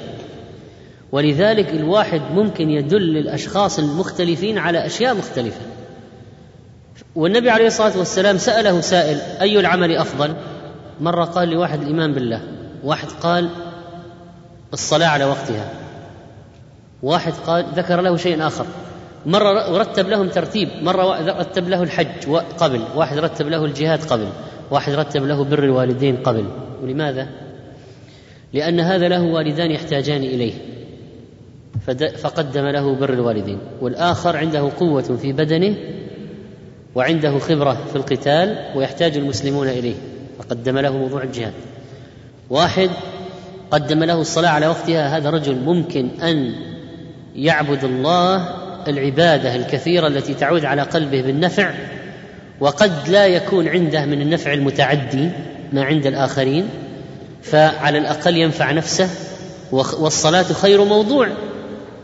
ولذلك 1.13 1.71
الواحد 1.71 2.21
ممكن 2.35 2.71
يدل 2.71 3.17
الاشخاص 3.17 3.79
المختلفين 3.79 4.59
على 4.59 4.87
أشياء 4.87 5.15
مختلفة. 5.15 5.61
والنبي 7.17 7.51
عليه 7.51 7.67
الصلاة 7.67 7.99
والسلام 7.99 8.39
سأله 8.39 8.81
سائل 8.81 9.19
أي 9.41 9.61
العمل 9.61 9.97
أفضل؟ 9.97 10.35
مرة 11.01 11.25
قال 11.25 11.49
لواحد 11.49 11.83
الإيمان 11.83 12.13
بالله 12.13 12.43
واحد 12.85 13.09
قال 13.09 13.49
الصلاة 14.73 15.07
على 15.07 15.25
وقتها. 15.25 15.71
واحد 17.03 17.33
قال 17.33 17.67
ذكر 17.75 18.01
له 18.01 18.17
شيء 18.17 18.47
آخر. 18.47 18.67
مرة 19.27 19.79
رتب 19.79 20.09
لهم 20.09 20.29
ترتيب 20.29 20.69
مرة 20.83 21.41
رتب 21.41 21.69
له 21.69 21.83
الحج 21.83 22.37
قبل 22.59 22.81
واحد 22.97 23.19
رتب 23.19 23.49
له 23.49 23.65
الجهاد 23.65 24.05
قبل 24.05 24.29
واحد 24.71 24.93
رتب 24.93 25.25
له 25.25 25.45
بر 25.45 25.65
الوالدين 25.65 26.17
قبل. 26.17 26.45
ولماذا؟ 26.83 27.29
لأن 28.53 28.81
هذا 28.81 29.09
له 29.09 29.23
والدان 29.23 29.71
يحتاجان 29.71 30.23
إليه. 30.23 30.78
فقدم 31.97 32.67
له 32.67 32.95
بر 32.95 33.13
الوالدين. 33.13 33.59
والآخر 33.81 34.37
عنده 34.37 34.71
قوة 34.81 35.17
في 35.23 35.33
بدنه 35.33 35.77
وعنده 36.95 37.39
خبرة 37.39 37.79
في 37.91 37.97
القتال 37.97 38.59
ويحتاج 38.75 39.17
المسلمون 39.17 39.69
إليه. 39.69 39.95
فقدم 40.39 40.79
له 40.79 40.97
موضوع 40.97 41.23
الجهاد. 41.23 41.53
واحد 42.51 42.91
قدم 43.71 44.05
له 44.05 44.21
الصلاة 44.21 44.51
على 44.51 44.67
وقتها. 44.67 45.17
هذا 45.17 45.31
رجل 45.31 45.57
ممكن 45.57 46.09
أن 46.23 46.55
يعبد 47.37 47.85
الله 47.85 48.49
العبادة 48.89 49.57
الكثيرة 49.57 50.07
التي 50.07 50.35
تعود 50.35 50.65
على 50.65 50.83
قلبه 50.83 51.23
بالنفع 51.23 51.75
وقد 52.61 53.09
لا 53.09 53.27
يكون 53.27 53.69
عنده 53.69 54.05
من 54.05 54.23
النفع 54.23 54.53
المتعدي 54.53 55.31
ما 55.73 55.85
عند 55.85 56.07
الآخرين 56.07 56.69
فعلى 57.43 57.99
الأقل 57.99 58.37
ينفع 58.37 58.73
نفسه 58.73 59.09
والصلاة 59.73 60.43
خير 60.43 60.85
موضوع. 60.85 61.29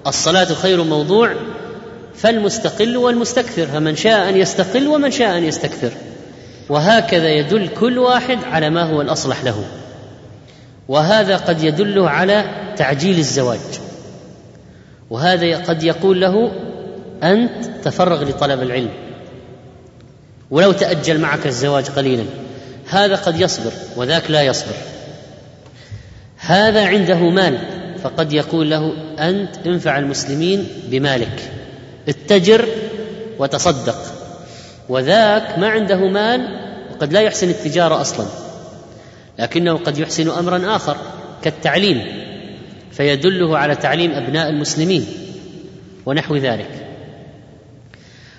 الصلاة 0.07 0.45
خير 0.45 0.83
موضوع 0.83 1.35
فالمستقل 2.17 2.97
والمستكثر 2.97 3.67
فمن 3.67 3.97
شاء 3.97 4.29
أن 4.29 4.37
يستقل 4.37 4.89
ومن 4.89 5.11
شاء 5.11 5.39
أن 5.39 5.45
يستكثر. 5.45 5.93
وهكذا 6.69 7.29
يدل 7.29 7.69
كل 7.69 7.99
واحد 7.99 8.39
على 8.45 8.71
ما 8.71 8.83
هو 8.83 9.01
الأصلح 9.01 9.45
له. 9.45 9.65
وهذا 10.89 11.37
قد 11.37 11.63
يدله 11.63 12.11
على 12.11 12.45
تعجيل 12.77 13.19
الزواج. 13.19 13.59
وهذا 15.11 15.57
قد 15.57 15.83
يقول 15.83 16.21
له 16.21 16.53
أنت 17.23 17.65
تفرغ 17.85 18.25
لطلب 18.25 18.63
العلم. 18.63 18.91
ولو 20.51 20.73
تأجل 20.73 21.21
معك 21.21 21.47
الزواج 21.47 21.89
قليلا. 21.89 22.25
هذا 22.91 23.15
قد 23.15 23.41
يصبر 23.41 23.73
وذاك 23.97 24.31
لا 24.31 24.43
يصبر. 24.43 24.75
هذا 26.39 26.87
عنده 26.87 27.19
مال. 27.19 27.74
فقد 28.05 28.33
يقول 28.33 28.71
له 28.71 28.93
أنت 29.19 29.67
انفع 29.67 29.99
المسلمين 29.99 30.69
بمالك 30.87 31.53
اتجر 32.09 32.69
وتصدق 33.39 33.97
وذاك 34.89 35.59
ما 35.59 35.69
عنده 35.69 36.09
مال 36.09 36.49
وقد 36.91 37.13
لا 37.13 37.21
يحسن 37.21 37.49
التجارة 37.49 38.01
أصلا 38.01 38.27
لكنه 39.39 39.77
قد 39.77 39.99
يحسن 39.99 40.31
امرا 40.31 40.77
آخر 40.77 40.97
كالتعليم 41.43 42.05
فيدله 42.93 43.59
على 43.59 43.77
تعليم 43.77 44.11
أبناء 44.11 44.51
المسلمين 44.51 45.07
ونحو 46.07 46.37
ذلك. 46.37 46.71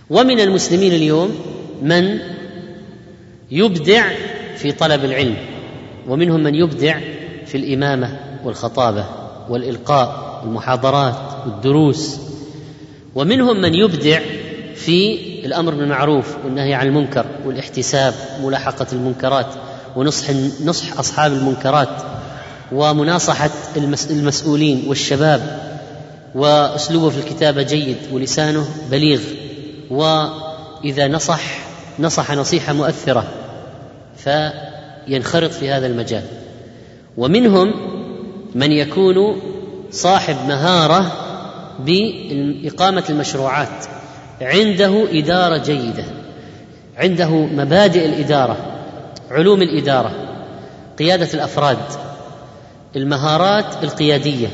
ومن 0.10 0.40
المسلمين 0.40 0.92
اليوم 0.92 1.40
من 1.82 2.20
يبدع 3.52 4.12
في 4.58 4.72
طلب 4.72 5.06
العلم 5.06 5.36
ومنهم 6.08 6.44
من 6.44 6.56
يبدع 6.56 7.00
في 7.46 7.58
الإمامة 7.58 8.20
والخطابة. 8.44 9.25
والإلقاء 9.50 10.42
والمحاضرات 10.44 11.16
والدروس 11.46 12.18
ومنهم 13.16 13.62
من 13.62 13.74
يبدع 13.74 14.20
في 14.76 15.20
الأمر 15.46 15.76
بالمعروف 15.76 16.36
والنهي 16.46 16.74
عن 16.74 16.88
المنكر 16.88 17.26
والاحتساب 17.46 18.14
ملاحقة 18.44 18.88
المنكرات 18.94 19.48
ونصح 19.96 20.30
نصح 20.66 21.00
أصحاب 21.00 21.34
المنكرات 21.34 21.90
ومناصحة 22.72 23.50
المسؤولين 24.10 24.84
والشباب. 24.88 25.66
وأسلوبه 26.36 27.10
في 27.10 27.18
الكتابة 27.18 27.62
جيد 27.62 27.98
ولسانه 28.12 28.66
بليغ. 28.92 29.22
وإذا 29.90 31.08
نصح 31.08 31.42
نصح 32.00 32.32
نصيحة 32.32 32.74
مؤثرة 32.74 33.26
فينخرط 34.18 35.52
في 35.52 35.70
هذا 35.70 35.88
المجال. 35.88 36.24
ومنهم 37.18 37.74
من 38.56 38.72
يكون 38.72 39.42
صاحب 39.92 40.36
مهارة 40.48 41.12
بإقامة 41.80 43.04
المشروعات. 43.10 43.86
عنده 44.42 45.20
إدارة 45.20 45.58
جيدة. 45.58 46.04
عنده 46.98 47.30
مبادئ 47.30 48.06
الإدارة 48.06 48.58
علوم 49.32 49.62
الإدارة 49.62 50.12
قيادة 51.00 51.28
الأفراد 51.34 51.78
المهارات 52.96 53.84
القيادية 53.84 54.48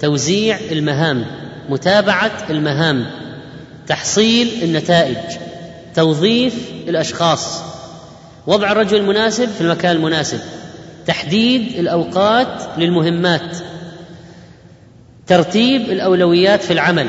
توزيع 0.00 0.58
المهام 0.72 1.24
متابعة 1.68 2.32
المهام 2.50 3.06
تحصيل 3.86 4.48
النتائج 4.62 5.16
توظيف 5.94 6.70
الأشخاص 6.88 7.62
وضع 8.46 8.72
الرجل 8.72 8.96
المناسب 8.96 9.48
في 9.48 9.60
المكان 9.60 9.96
المناسب. 9.96 10.40
تحديد 11.06 11.78
الأوقات 11.78 12.62
للمهمات 12.78 13.56
ترتيب 15.26 15.82
الأولويات 15.82 16.62
في 16.62 16.72
العمل 16.72 17.08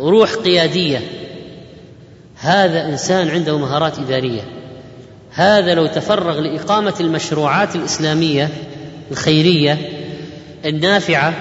روح 0.00 0.34
قيادية. 0.34 1.00
هذا 2.40 2.84
إنسان 2.84 3.28
عنده 3.28 3.58
مهارات 3.58 3.98
إدارية. 3.98 4.42
هذا 5.30 5.74
لو 5.74 5.86
تفرغ 5.86 6.40
لإقامة 6.40 6.94
المشروعات 7.00 7.76
الإسلامية 7.76 8.48
الخيرية 9.10 9.78
النافعة 10.64 11.34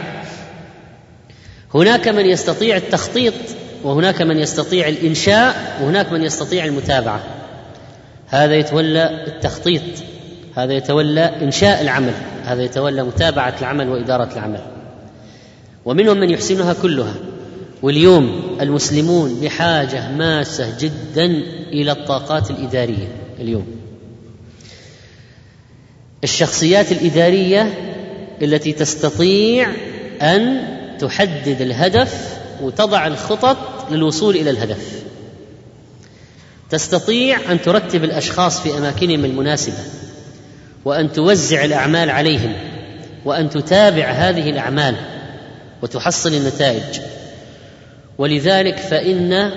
هناك 1.74 2.07
من 2.07 2.26
يستطيع 2.26 2.76
التخطيط 2.76 3.34
وهناك 3.84 4.22
من 4.22 4.39
يستطيع 4.39 4.88
الإنشاء 4.88 5.80
وهناك 5.82 6.11
من 6.11 6.24
يستطيع 6.24 6.66
المتابعة. 6.66 7.24
هذا 8.28 8.55
يتولى 8.55 9.26
التخطيط. 9.28 9.82
هذا 10.56 10.74
يتولى 10.74 11.22
إنشاء 11.22 11.82
العمل 11.82 12.14
هذا 12.43 12.64
يتولى 12.64 13.04
متابعة 13.04 13.56
العمل 13.60 13.89
وإدارة 13.89 14.34
العمل. 14.34 14.60
ومنهم 15.86 16.18
من 16.18 16.30
يحسنها 16.30 16.74
كلها 16.74 17.16
واليوم 17.82 18.58
المسلمون 18.62 19.39
بحاجة 19.41 20.12
ماسة 20.12 20.78
جدا 20.80 21.26
إلى 21.72 21.91
الطاقات 21.91 22.51
الإدارية 22.51 23.08
اليوم. 23.39 23.68
الشخصيات 26.24 26.91
الإدارية 26.91 27.74
التي 28.41 28.74
تستطيع 28.74 29.72
أن 30.22 30.68
تحدد 30.99 31.62
الهدف 31.62 32.38
وتضع 32.62 33.08
الخطط 33.08 33.58
للوصول 33.91 34.36
إلى 34.36 34.49
الهدف. 34.49 35.04
تستطيع 36.70 37.51
أن 37.51 37.62
ترتب 37.62 38.04
الأشخاص 38.04 38.60
في 38.62 38.78
أماكنهم 38.78 39.26
المناسبة. 39.26 40.03
وأن 40.86 41.12
توزع 41.12 41.66
الأعمال 41.66 42.10
عليهم 42.10 42.54
وأن 43.26 43.50
تتابع 43.50 44.06
هذه 44.06 44.50
الأعمال 44.50 44.96
وتحصل 45.82 46.34
النتائج. 46.34 47.00
ولذلك 48.18 48.78
فإن 48.78 49.52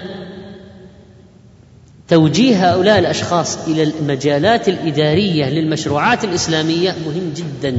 توجيه 2.08 2.70
هؤلاء 2.72 2.98
الأشخاص 2.98 3.68
إلى 3.68 3.82
المجالات 3.82 4.68
الإدارية 4.68 5.44
للمشروعات 5.50 6.24
الإسلامية 6.24 6.94
مهم 7.06 7.34
جدا. 7.36 7.76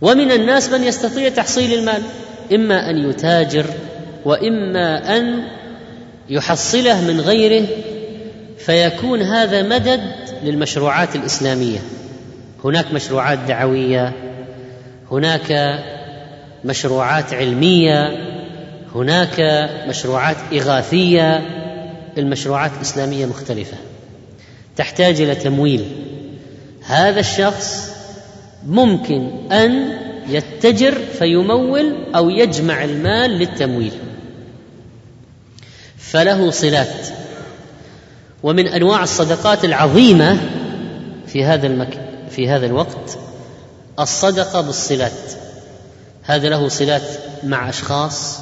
ومن 0.00 0.32
الناس 0.32 0.70
من 0.70 0.84
يستطيع 0.84 1.28
تحصيل 1.28 1.78
المال 1.78 2.02
إما 2.54 2.90
أن 2.90 3.10
يتاجر 3.10 3.66
وإما 4.24 5.16
أن 5.16 5.42
يحصله 6.30 7.00
من 7.00 7.20
غيره 7.20 7.66
فيكون 8.58 9.22
هذا 9.22 9.62
مدد 9.62 10.00
للمشروعات 10.42 11.16
الإسلامية. 11.16 11.78
هناك 12.64 12.92
مشروعات 12.92 13.38
دعوية 13.38 14.12
هناك 15.10 15.78
مشروعات 16.64 17.34
علمية 17.34 18.10
هناك 18.94 19.40
مشروعات 19.88 20.36
إغاثية. 20.52 21.42
المشروعات 22.18 22.70
الإسلامية 22.76 23.26
مختلفة. 23.26 23.76
تحتاج 24.76 25.20
إلى 25.20 25.34
تمويل. 25.34 25.84
هذا 26.86 27.20
الشخص 27.20 27.92
ممكن 28.66 29.52
أن 29.52 29.98
يتجر 30.28 30.94
فيمول 31.18 31.96
أو 32.14 32.30
يجمع 32.30 32.84
المال 32.84 33.30
للتمويل. 33.30 33.92
فله 35.98 36.50
صلات. 36.50 37.21
ومن 38.42 38.68
أنواع 38.68 39.02
الصدقات 39.02 39.64
العظيمة 39.64 40.38
في 41.26 41.44
هذا 41.44 41.66
المك... 41.66 41.98
في 42.30 42.48
هذا 42.48 42.66
الوقت 42.66 43.18
الصدقة 43.98 44.60
بالصلات. 44.60 45.32
هذا 46.22 46.48
له 46.48 46.68
صلات 46.68 47.02
مع 47.44 47.68
أشخاص 47.68 48.38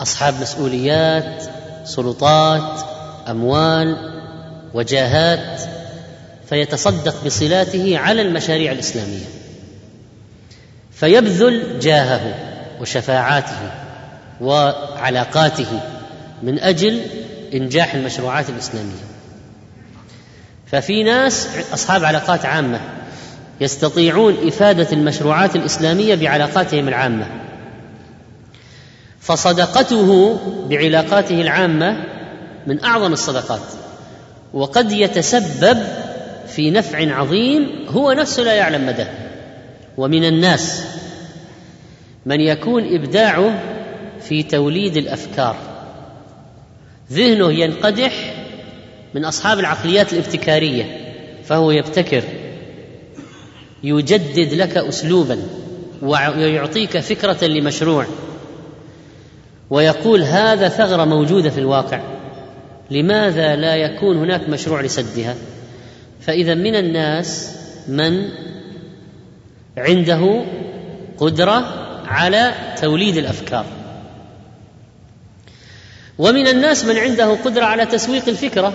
أصحاب 0.00 0.34
مسؤوليات 0.40 1.42
سلطات 1.84 2.80
أموال 3.28 3.96
وجاهات 4.74 5.60
فيتصدق 6.48 7.24
بصلاته 7.24 7.98
على 7.98 8.22
المشاريع 8.22 8.72
الإسلامية. 8.72 9.26
فيبذل 10.92 11.78
جاهه 11.78 12.34
وشفاعاته 12.80 13.72
وعلاقاته 14.40 15.80
من 16.42 16.58
أجل 16.58 17.00
إنجاح 17.54 17.94
المشروعات 17.94 18.50
الإسلامية. 18.50 19.04
ففي 20.66 21.02
ناس 21.02 21.48
أصحاب 21.72 22.04
علاقات 22.04 22.44
عامة 22.44 22.80
يستطيعون 23.60 24.36
إفادة 24.46 24.92
المشروعات 24.92 25.56
الإسلامية 25.56 26.14
بعلاقاتهم 26.14 26.88
العامة. 26.88 27.26
فصدقته 29.20 30.38
بعلاقاته 30.68 31.40
العامة 31.40 32.04
من 32.66 32.84
أعظم 32.84 33.12
الصدقات. 33.12 33.62
وقد 34.54 34.92
يتسبب 34.92 35.78
في 36.48 36.70
نفع 36.70 37.14
عظيم 37.14 37.86
هو 37.88 38.12
نفسه 38.12 38.42
لا 38.42 38.52
يعلم 38.52 38.86
مداه 38.86 39.08
ومن 39.96 40.24
الناس 40.24 40.84
من 42.26 42.40
يكون 42.40 42.94
إبداعه 42.94 43.62
في 44.20 44.42
توليد 44.42 44.96
الأفكار. 44.96 45.77
ذهنه 47.12 47.52
ينقدح 47.52 48.34
من 49.14 49.24
أصحاب 49.24 49.58
العقليات 49.58 50.12
الابتكارية 50.12 51.14
فهو 51.44 51.70
يبتكر 51.70 52.22
يجدد 53.82 54.54
لك 54.54 54.76
اسلوبا 54.76 55.38
ويعطيك 56.02 56.98
فكرة 56.98 57.44
لمشروع 57.44 58.06
ويقول 59.70 60.22
هذا 60.22 60.68
ثغرة 60.68 61.04
موجودة 61.04 61.50
في 61.50 61.58
الواقع 61.58 62.00
لماذا 62.90 63.56
لا 63.56 63.76
يكون 63.76 64.16
هناك 64.16 64.48
مشروع 64.48 64.80
لسدها؟ 64.80 65.34
فإذا 66.20 66.54
من 66.54 66.74
الناس 66.74 67.56
من 67.88 68.28
عنده 69.76 70.44
قدرة 71.18 71.64
على 72.06 72.54
توليد 72.80 73.16
الأفكار. 73.16 73.66
ومن 76.18 76.48
الناس 76.48 76.84
من 76.84 76.96
عنده 76.96 77.34
قدرة 77.34 77.64
على 77.64 77.86
تسويق 77.86 78.28
الفكرة 78.28 78.72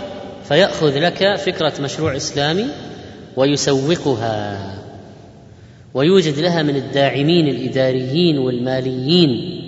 فيأخذ 0.48 1.00
لك 1.00 1.36
فكرة 1.36 1.74
مشروع 1.82 2.16
إسلامي 2.16 2.68
ويسوقها. 3.36 4.74
ويوجد 5.94 6.40
لها 6.40 6.64
من 6.64 6.76
الداعمين 6.76 7.48
الإداريين 7.48 8.38
والماليين. 8.38 9.60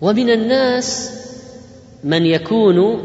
ومن 0.00 0.30
الناس 0.30 1.10
من 2.04 2.26
يكون 2.26 3.02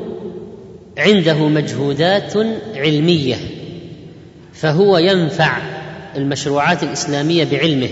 عنده 0.98 1.48
مجهودات 1.48 2.34
علمية 2.76 3.36
فهو 4.54 4.98
ينفع 4.98 5.58
المشروعات 6.16 6.84
الإسلامية 6.84 7.44
بعلمه. 7.52 7.90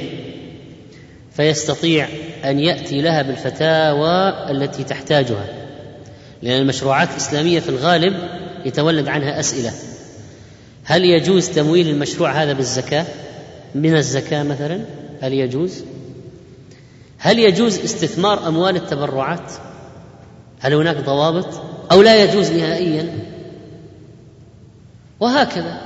فيستطيع 1.32 2.08
أن 2.46 2.60
يأتي 2.60 3.02
لها 3.02 3.22
بالفتاوى 3.22 4.52
التي 4.52 4.84
تحتاجها 4.84 5.46
لأن 6.42 6.62
المشروعات 6.62 7.12
الإسلامية 7.12 7.60
في 7.60 7.70
الغالب 7.70 8.14
يتولد 8.66 9.08
عنها 9.08 9.40
أسئلة. 9.40 9.72
هل 10.84 11.06
يجوز 11.06 11.50
تمويل 11.50 11.88
المشروع 11.88 12.32
هذا 12.32 12.54
بالزكاة؟ 12.54 13.06
من 13.76 13.96
الزكاة 13.96 14.44
مثلا 14.44 14.80
هل 15.22 15.34
يجوز؟ 15.34 15.84
هل 17.18 17.40
يجوز 17.40 17.80
استثمار 17.80 18.48
أموال 18.48 18.76
التبرعات؟ 18.76 19.52
هل 20.60 20.74
هناك 20.74 20.98
ضوابط؟ 20.98 21.62
أو 21.92 22.02
لا 22.02 22.24
يجوز 22.24 22.52
نهائيا؟ 22.52 23.20
وهكذا. 25.20 25.82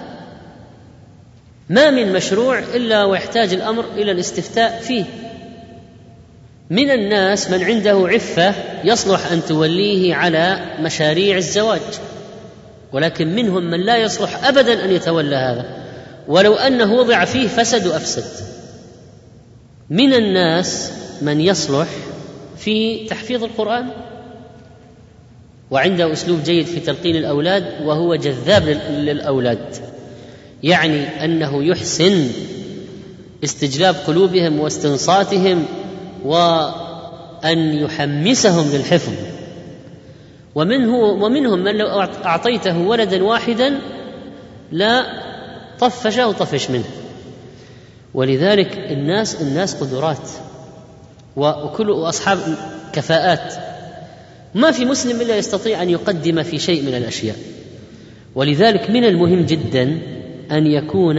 ما 1.70 1.90
من 1.90 2.14
مشروع 2.14 2.60
إلا 2.60 3.04
ويحتاج 3.04 3.54
الأمر 3.54 3.86
إلى 3.96 4.12
الاستفتاء 4.12 4.82
فيه. 4.82 5.06
من 6.70 6.92
الناس 6.92 7.50
من 7.50 7.64
عنده 7.64 8.08
عفة 8.08 8.54
يصلح 8.84 9.32
أن 9.32 9.42
توليه 9.48 10.16
على 10.16 10.60
مشاريع 10.80 11.38
الزواج 11.38 11.82
ولكن 12.94 13.36
منهم 13.36 13.64
من 13.64 13.82
لا 13.82 13.98
يصلح 13.98 14.48
ابدا 14.48 14.86
أن 14.86 14.92
يتولى 14.92 15.36
هذا. 15.36 15.66
ولو 16.28 16.56
أنه 16.56 16.94
وضع 16.94 17.26
فيه 17.26 17.48
فسد 17.48 17.88
وأفسد. 17.88 18.46
من 19.90 20.14
الناس 20.14 20.92
من 21.22 21.42
يصلح 21.42 21.88
في 22.58 23.08
تحفيظ 23.08 23.44
القرآن 23.44 23.88
وعنده 25.72 26.14
أسلوب 26.14 26.44
جيد 26.44 26.66
في 26.66 26.80
تلقين 26.80 27.16
الأولاد 27.16 27.66
وهو 27.84 28.16
جذاب 28.16 28.82
للأولاد. 28.90 29.76
يعني 30.64 31.26
أنه 31.26 31.64
يحسن 31.64 32.28
استجلاب 33.44 33.96
قلوبهم 34.08 34.60
واستنصاتهم 34.60 35.66
وأن 36.24 37.60
يحمسهم 37.74 38.72
للحفظ. 38.74 39.14
ومنه 40.56 40.96
ومنهم 40.96 41.60
من 41.60 41.78
لو 41.78 41.88
أعطيته 42.26 42.78
ولدا 42.78 43.24
واحدا 43.24 43.80
لا 44.72 45.06
طفش 45.80 46.20
أو 46.20 46.32
طفش 46.32 46.70
منه. 46.70 46.90
ولذلك 48.14 48.78
الناس 48.78 49.42
الناس 49.42 49.84
قدرات. 49.84 50.30
وكل 51.36 51.92
أصحاب 51.92 52.40
كفاءات. 52.94 53.54
ما 54.56 54.72
في 54.72 54.86
مسلم 54.86 55.22
إلا 55.22 55.38
يستطيع 55.38 55.82
أن 55.82 55.90
يقدم 55.90 56.44
في 56.44 56.60
شيء 56.60 56.82
من 56.82 56.94
الأشياء. 56.96 57.36
ولذلك 58.36 58.90
من 58.90 59.04
المهم 59.04 59.46
جدا 59.46 60.02
أن 60.52 60.68
يكون 60.68 61.16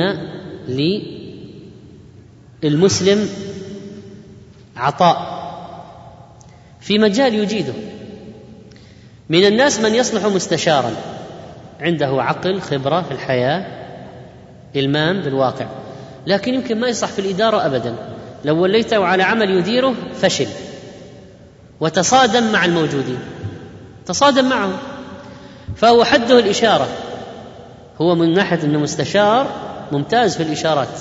للمسلم 2.63 3.29
عطاء. 4.77 5.47
في 6.81 6.99
مجال 6.99 7.35
يجيده. 7.35 7.73
من 9.29 9.47
الناس 9.47 9.81
من 9.81 9.95
يصلح 9.95 10.25
مستشارا. 10.25 10.91
عنده 11.81 12.23
عقل 12.23 12.61
خبرة 12.61 13.03
في 13.03 13.11
الحياة 13.11 13.67
إلمام 14.77 15.21
بالواقع. 15.21 15.67
لكن 16.27 16.55
يمكن 16.55 16.81
ما 16.81 16.89
يصلح 16.89 17.11
في 17.11 17.19
الإدارة 17.19 17.67
ابدا. 17.67 17.97
لو 18.45 18.63
وليته 18.63 19.05
على 19.05 19.23
عمل 19.23 19.51
يديره 19.51 19.95
فشل. 20.21 20.49
وتصادم 21.81 22.53
مع 22.53 22.65
الموجودين. 22.65 23.19
تصادم 24.07 24.49
معهم. 24.49 24.77
فهو 25.77 26.05
حده 26.05 26.39
الإشارة. 26.39 26.89
هو 28.01 28.15
من 28.15 28.33
ناحية 28.33 28.63
إنه 28.65 28.79
مستشار 28.79 29.47
ممتاز 29.93 30.37
في 30.37 30.43
الإشارات. 30.43 31.01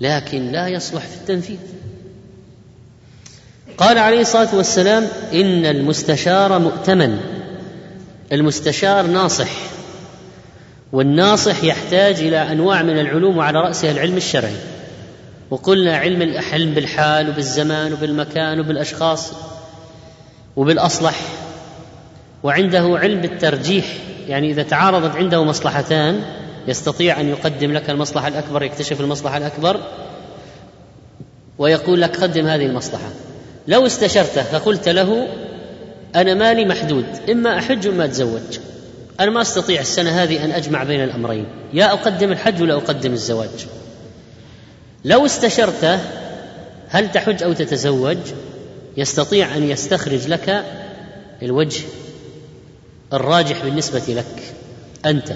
لكن 0.00 0.52
لا 0.52 0.68
يصلح 0.68 1.02
في 1.02 1.16
التنفيذ. 1.16 1.58
قال 3.80 3.98
عليه 3.98 4.20
الصلاة 4.20 4.54
والسلام 4.54 5.06
إن 5.34 5.66
المستشار 5.66 6.58
مؤتمن. 6.58 7.20
المستشار 8.32 9.06
ناصح. 9.06 9.50
والناصح 10.92 11.64
يحتاج 11.64 12.20
إلى 12.20 12.52
أنواع 12.52 12.82
من 12.82 12.98
العلوم 12.98 13.36
وعلى 13.36 13.58
راسها 13.60 13.90
العلم 13.90 14.16
الشرعي. 14.16 14.56
وقلنا 15.50 15.96
علم 15.96 16.22
الحلم 16.22 16.74
بالحال 16.74 17.28
وبالزمان 17.28 17.92
وبالمكان 17.92 18.60
وبالأشخاص 18.60 19.32
وبالأصلح. 20.56 21.20
وعنده 22.42 22.98
علم 22.98 23.20
بالترجيح 23.20 23.96
يعني 24.28 24.50
إذا 24.50 24.62
تعارضت 24.62 25.16
عنده 25.16 25.44
مصلحتان 25.44 26.22
يستطيع 26.68 27.20
أن 27.20 27.28
يقدم 27.28 27.72
لك 27.72 27.90
المصلحة 27.90 28.28
الأكبر 28.28 28.62
يكتشف 28.62 29.00
المصلحة 29.00 29.36
الأكبر 29.36 29.80
ويقول 31.58 32.00
لك 32.00 32.16
قدم 32.16 32.46
هذه 32.46 32.66
المصلحة. 32.66 33.10
لو 33.70 33.86
استشرته 33.86 34.42
فقلت 34.42 34.88
له 34.88 35.28
أنا 36.16 36.34
مالي 36.34 36.64
محدود 36.64 37.04
إما 37.30 37.58
أحج 37.58 37.88
وإما 37.88 38.04
أتزوج. 38.04 38.58
أنا 39.20 39.30
ما 39.30 39.40
أستطيع 39.40 39.80
السنة 39.80 40.10
هذه 40.10 40.44
أن 40.44 40.50
أجمع 40.50 40.84
بين 40.84 41.04
الأمرين. 41.04 41.46
يا 41.72 41.92
أقدم 41.92 42.32
الحج 42.32 42.62
ولا 42.62 42.74
أقدم 42.74 43.12
الزواج. 43.12 43.66
لو 45.04 45.26
استشرته 45.26 45.98
هل 46.88 47.12
تحج 47.12 47.42
أو 47.42 47.52
تتزوج؟ 47.52 48.18
يستطيع 48.96 49.56
أن 49.56 49.70
يستخرج 49.70 50.28
لك 50.28 50.64
الوجه 51.42 51.82
الراجح 53.12 53.64
بالنسبة 53.64 54.02
لك 54.08 54.54
أنت. 55.06 55.32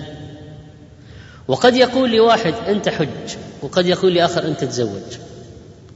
وقد 1.48 1.76
يقول 1.76 2.16
لواحد 2.16 2.54
أنت 2.68 2.88
حج 2.88 3.36
وقد 3.62 3.86
يقول 3.86 4.14
لآخر 4.14 4.44
أنت 4.44 4.64
تزوج. 4.64 5.18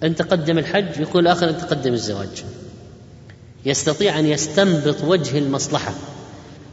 انت 0.02 0.22
قدم 0.22 0.58
الحج 0.58 1.00
يقول 1.00 1.22
الآخر 1.22 1.48
انت 1.48 1.60
قدم 1.60 1.92
الزواج. 1.92 2.44
يستطيع 3.66 4.18
أن 4.18 4.26
يستنبط 4.26 5.04
وجه 5.04 5.38
المصلحة. 5.38 5.92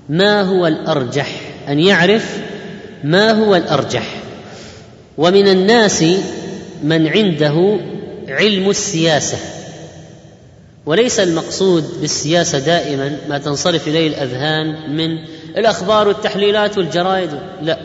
ما 0.10 0.42
هو 0.42 0.68
الأرجح؟ 0.68 1.42
أن 1.68 1.80
يعرف 1.80 2.38
ما 3.04 3.32
هو 3.32 3.56
الأرجح. 3.56 4.22
ومن 5.18 5.48
الناس 5.48 6.04
من 6.84 7.08
عنده 7.08 7.80
علم 8.28 8.70
السياسة. 8.70 9.38
وليس 10.86 11.20
المقصود 11.20 12.02
بالسياسة 12.02 12.60
دائما 12.60 13.18
ما 13.30 13.38
تنصرف 13.38 13.88
إليه 13.88 14.08
الأذهان 14.08 14.96
من 14.96 15.18
الأخبار 15.58 16.08
والتحليلات 16.08 16.78
والجرائد. 16.78 17.30
لا. 17.62 17.80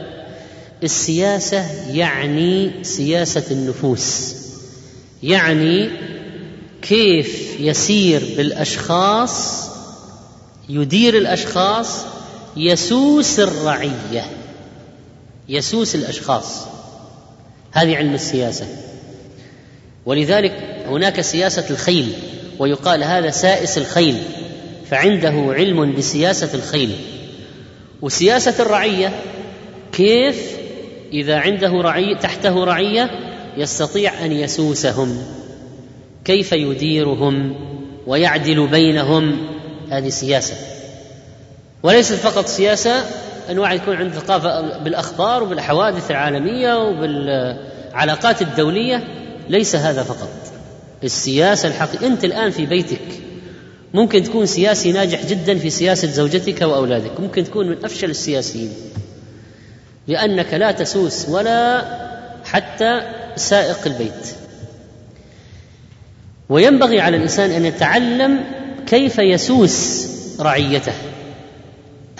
السياسة 0.83 1.67
يعني 1.93 2.71
سياسة 2.83 3.45
النفوس. 3.51 4.40
يعني 5.23 5.91
كيف 6.83 7.61
يسير 7.61 8.23
بالأشخاص 8.37 9.67
يدير 10.69 11.17
الأشخاص 11.17 12.05
يسوس 12.57 13.41
الرعية 13.41 14.25
يسوس 15.49 15.95
الأشخاص. 15.95 16.67
هذه 17.73 17.97
علم 17.97 18.15
السياسة. 18.15 18.67
ولذلك 20.07 20.85
هناك 20.87 21.21
سياسة 21.21 21.71
الخيل 21.71 22.13
ويقال 22.59 23.05
هذا 23.05 23.31
سائس 23.31 23.79
الخيل 23.79 24.23
فعنده 24.91 25.53
علم 25.53 25.95
بسياسة 25.95 26.55
الخيل. 26.55 26.97
وسياسة 28.03 28.63
الرعية 28.63 29.13
كيف 29.93 30.51
إذا 31.13 31.39
عنده 31.39 31.73
رعي 31.73 32.15
تحته 32.15 32.65
رعية 32.65 33.30
يستطيع 33.61 34.25
أن 34.25 34.33
يسوسهم 34.33 35.23
كيف 36.25 36.53
يديرهم 36.53 37.55
ويعدل 38.07 38.67
بينهم؟ 38.67 39.37
هذه 39.91 40.09
سياسة. 40.09 40.55
وليست 41.83 42.15
فقط 42.15 42.47
سياسة 42.47 43.05
ان 43.51 43.59
واحد 43.59 43.77
يكون 43.77 43.97
عنده 43.97 44.15
ثقافه 44.15 44.79
بالأخبار 44.79 45.43
وبالحوادث 45.43 46.11
العالمية 46.11 46.75
وبالعلاقات 46.75 48.43
الدولية 48.43 49.05
ليس 49.49 49.77
هذا 49.77 50.03
فقط. 50.03 50.29
السياسة 51.05 51.69
الحقيقية 51.69 52.07
أنت 52.07 52.25
الآن 52.25 52.51
في 52.51 52.67
بيتك 52.67 53.21
ممكن 53.95 54.23
تكون 54.23 54.47
سياسي 54.47 54.93
ناجح 54.93 55.27
جدا 55.27 55.59
في 55.59 55.71
سياسة 55.71 56.09
زوجتك 56.09 56.63
واولادك 56.63 57.21
ممكن 57.21 57.45
تكون 57.45 57.69
من 57.69 57.85
أفشل 57.85 58.11
السياسيين 58.11 58.73
لأنك 60.09 60.55
لا 60.55 60.73
تسوس 60.73 61.29
ولا 61.29 61.85
حتى 62.45 63.20
سائق 63.37 63.87
البيت. 63.87 64.27
وينبغي 66.49 67.01
على 67.01 67.17
الإنسان 67.17 67.51
أن 67.51 67.65
يتعلم 67.65 68.41
كيف 68.87 69.19
يسوس 69.19 70.07
رعيته. 70.41 70.93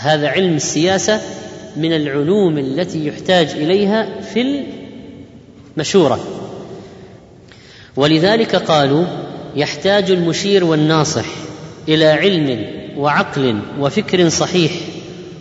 هذا 0.01 0.29
علم 0.29 0.57
السياسة 0.57 1.21
من 1.77 1.93
العلوم 1.93 2.59
التي 2.59 3.07
يحتاج 3.07 3.49
إليها 3.51 4.21
في 4.21 4.65
المشورة. 5.77 6.21
ولذلك 7.97 8.57
قالوا 8.57 9.05
يحتاج 9.57 10.11
المشير 10.11 10.65
والناصح 10.65 11.25
إلى 11.89 12.07
علم 12.07 12.67
وعقل 12.97 13.61
وفكر 13.79 14.29
صحيح 14.29 14.73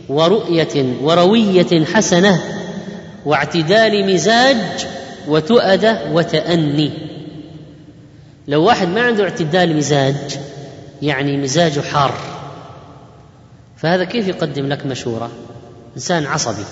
ورؤية 0.09 0.93
وروية 1.01 1.85
حسنة 1.85 2.43
واعتدال 3.25 4.13
مزاج 4.13 4.87
وتؤده 5.27 6.11
وتأني. 6.11 6.91
لو 8.47 8.63
واحد 8.63 8.87
ما 8.87 9.01
عنده 9.01 9.23
اعتدال 9.23 9.77
مزاج 9.77 10.39
يعني 11.01 11.37
مزاجه 11.37 11.79
حار 11.79 12.13
فهذا 13.77 14.03
كيف 14.03 14.27
يقدم 14.27 14.67
لك 14.67 14.85
مشورة؟ 14.85 15.31
إنسان 15.95 16.25
عصبي. 16.25 16.65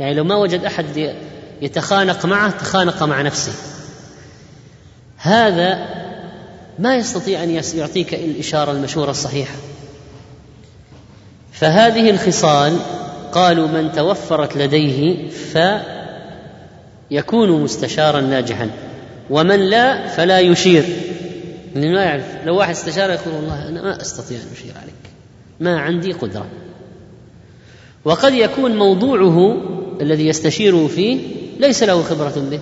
يعني 0.00 0.14
لو 0.14 0.24
ما 0.24 0.36
وجد 0.36 0.64
أحد 0.64 1.14
يتخانق 1.62 2.26
معه 2.26 2.50
تخانق 2.50 3.02
مع 3.02 3.22
نفسه. 3.22 3.52
هذا 5.16 5.86
ما 6.78 6.96
يستطيع 6.96 7.42
أن 7.42 7.62
يعطيك 7.74 8.14
الإشارة 8.14 8.72
المشهوره 8.72 9.10
الصحيحة. 9.10 9.54
فهذه 11.52 12.10
الخصال 12.10 12.76
قالوا 13.32 13.68
من 13.68 13.92
توفرت 13.92 14.56
لديه 14.56 15.30
فيكون 17.10 17.62
مستشارا 17.62 18.20
ناجحا. 18.20 18.70
ومن 19.30 19.60
لا 19.60 20.06
فلا 20.06 20.40
يشير. 20.40 20.84
لأنه 21.74 21.94
ما 21.94 22.04
يعرف. 22.04 22.24
لو 22.46 22.56
واحد 22.56 22.70
استشار 22.70 23.10
يقول 23.10 23.34
والله 23.34 23.68
أنا 23.68 23.82
ما 23.82 24.00
أستطيع 24.00 24.38
أن 24.38 24.46
أشير 24.52 24.72
عليك. 24.82 24.94
ما 25.60 25.80
عندي 25.80 26.12
قدرة. 26.12 26.46
وقد 28.04 28.34
يكون 28.34 28.76
موضوعه 28.76 29.56
الذي 30.00 30.26
يستشيره 30.26 30.86
فيه 30.86 31.18
ليس 31.58 31.82
له 31.82 32.02
خبرة 32.02 32.46
به. 32.50 32.60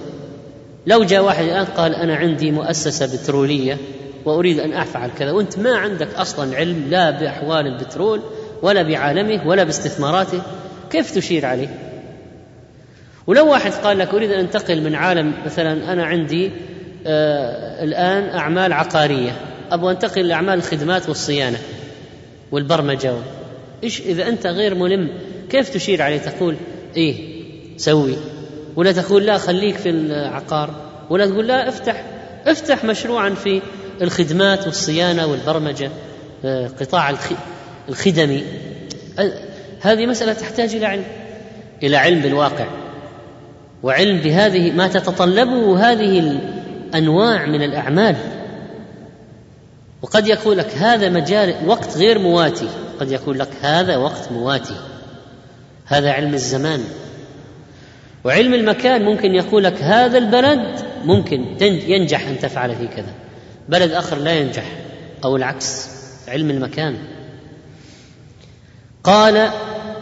لو 0.86 1.04
جاء 1.04 1.24
واحد 1.24 1.44
الآن 1.44 1.64
قال 1.64 1.94
أنا 1.94 2.16
عندي 2.16 2.50
مؤسسة 2.50 3.06
بترولية 3.06 3.78
وأريد 4.24 4.60
أن 4.60 4.72
أفعل 4.72 5.10
كذا 5.18 5.32
وأنت 5.32 5.58
ما 5.58 5.76
عندك 5.76 6.14
أصلا 6.14 6.56
علم 6.56 6.86
لا 6.90 7.10
بأحوال 7.10 7.66
البترول 7.66 8.20
ولا 8.62 8.82
بعالمه 8.82 9.46
ولا 9.46 9.64
باستثماراته 9.64 10.42
كيف 10.90 11.14
تشير 11.14 11.46
عليه؟ 11.46 11.87
ولو 13.28 13.50
واحد 13.50 13.72
قال 13.72 13.98
لك 13.98 14.14
أريد 14.14 14.32
أن 14.32 14.38
أنتقل 14.38 14.80
من 14.82 14.94
عالم 14.94 15.32
مثلا 15.46 15.92
أنا 15.92 16.04
عندي 16.04 16.50
آه 17.06 17.84
الآن 17.84 18.38
أعمال 18.38 18.72
عقارية 18.72 19.36
أبغى 19.70 19.92
أنتقل 19.92 20.28
لأعمال 20.28 20.58
الخدمات 20.58 21.08
والصيانة 21.08 21.58
والبرمجة. 22.52 23.12
إيش 23.84 24.00
إذا 24.00 24.28
أنت 24.28 24.46
غير 24.46 24.74
ملم 24.74 25.10
كيف 25.50 25.68
تشير 25.68 26.02
عليه؟ 26.02 26.18
تقول 26.18 26.56
إيه 26.96 27.42
سوي. 27.76 28.16
ولا 28.76 28.92
تقول 28.92 29.26
لا 29.26 29.38
خليك 29.38 29.76
في 29.76 29.90
العقار. 29.90 30.74
ولا 31.10 31.26
تقول 31.26 31.46
لا 31.46 31.68
افتح 31.68 32.04
افتح 32.46 32.84
مشروعا 32.84 33.30
في 33.30 33.62
الخدمات 34.02 34.66
والصيانة 34.66 35.26
والبرمجة 35.26 35.90
آه 36.44 36.68
قطاع 36.80 37.14
الخدمي. 37.88 38.42
هذه 39.80 40.06
مسألة 40.06 40.32
تحتاج 40.32 40.74
إلى 40.74 40.86
علم 40.86 41.04
إلى 41.82 41.96
علم 41.96 42.20
بالواقع. 42.20 42.87
وعلم 43.82 44.18
بهذه 44.18 44.72
ما 44.72 44.88
تتطلبه 44.88 45.90
هذه 45.90 46.18
الأنواع 46.18 47.46
من 47.46 47.62
الأعمال. 47.62 48.16
وقد 50.02 50.26
يقول 50.26 50.58
لك 50.58 50.74
هذا 50.74 51.08
مجال 51.08 51.54
وقت 51.66 51.96
غير 51.96 52.18
مواتي. 52.18 52.68
قد 53.00 53.10
يقول 53.10 53.38
لك 53.38 53.48
هذا 53.62 53.96
وقت 53.96 54.32
مواتي. 54.32 54.76
هذا 55.86 56.12
علم 56.12 56.34
الزمان. 56.34 56.84
وعلم 58.24 58.54
المكان 58.54 59.04
ممكن 59.04 59.34
يقول 59.34 59.64
لك 59.64 59.82
هذا 59.82 60.18
البلد 60.18 60.80
ممكن 61.04 61.44
ينجح 61.62 62.28
أن 62.28 62.38
تفعل 62.38 62.76
فيه 62.76 62.86
كذا. 62.86 63.12
بلد 63.68 63.90
آخر 63.90 64.18
لا 64.18 64.32
ينجح 64.32 64.64
أو 65.24 65.36
العكس 65.36 65.88
علم 66.28 66.50
المكان. 66.50 66.96
قال 69.04 69.50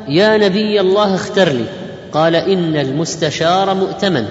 يا 0.09 0.36
نبي 0.36 0.81
الله 0.81 1.15
اختر 1.15 1.48
لي. 1.48 1.86
قال 2.17 2.37
إن 2.37 2.77
المستشار 2.77 3.75
مؤتمن. 3.75 4.27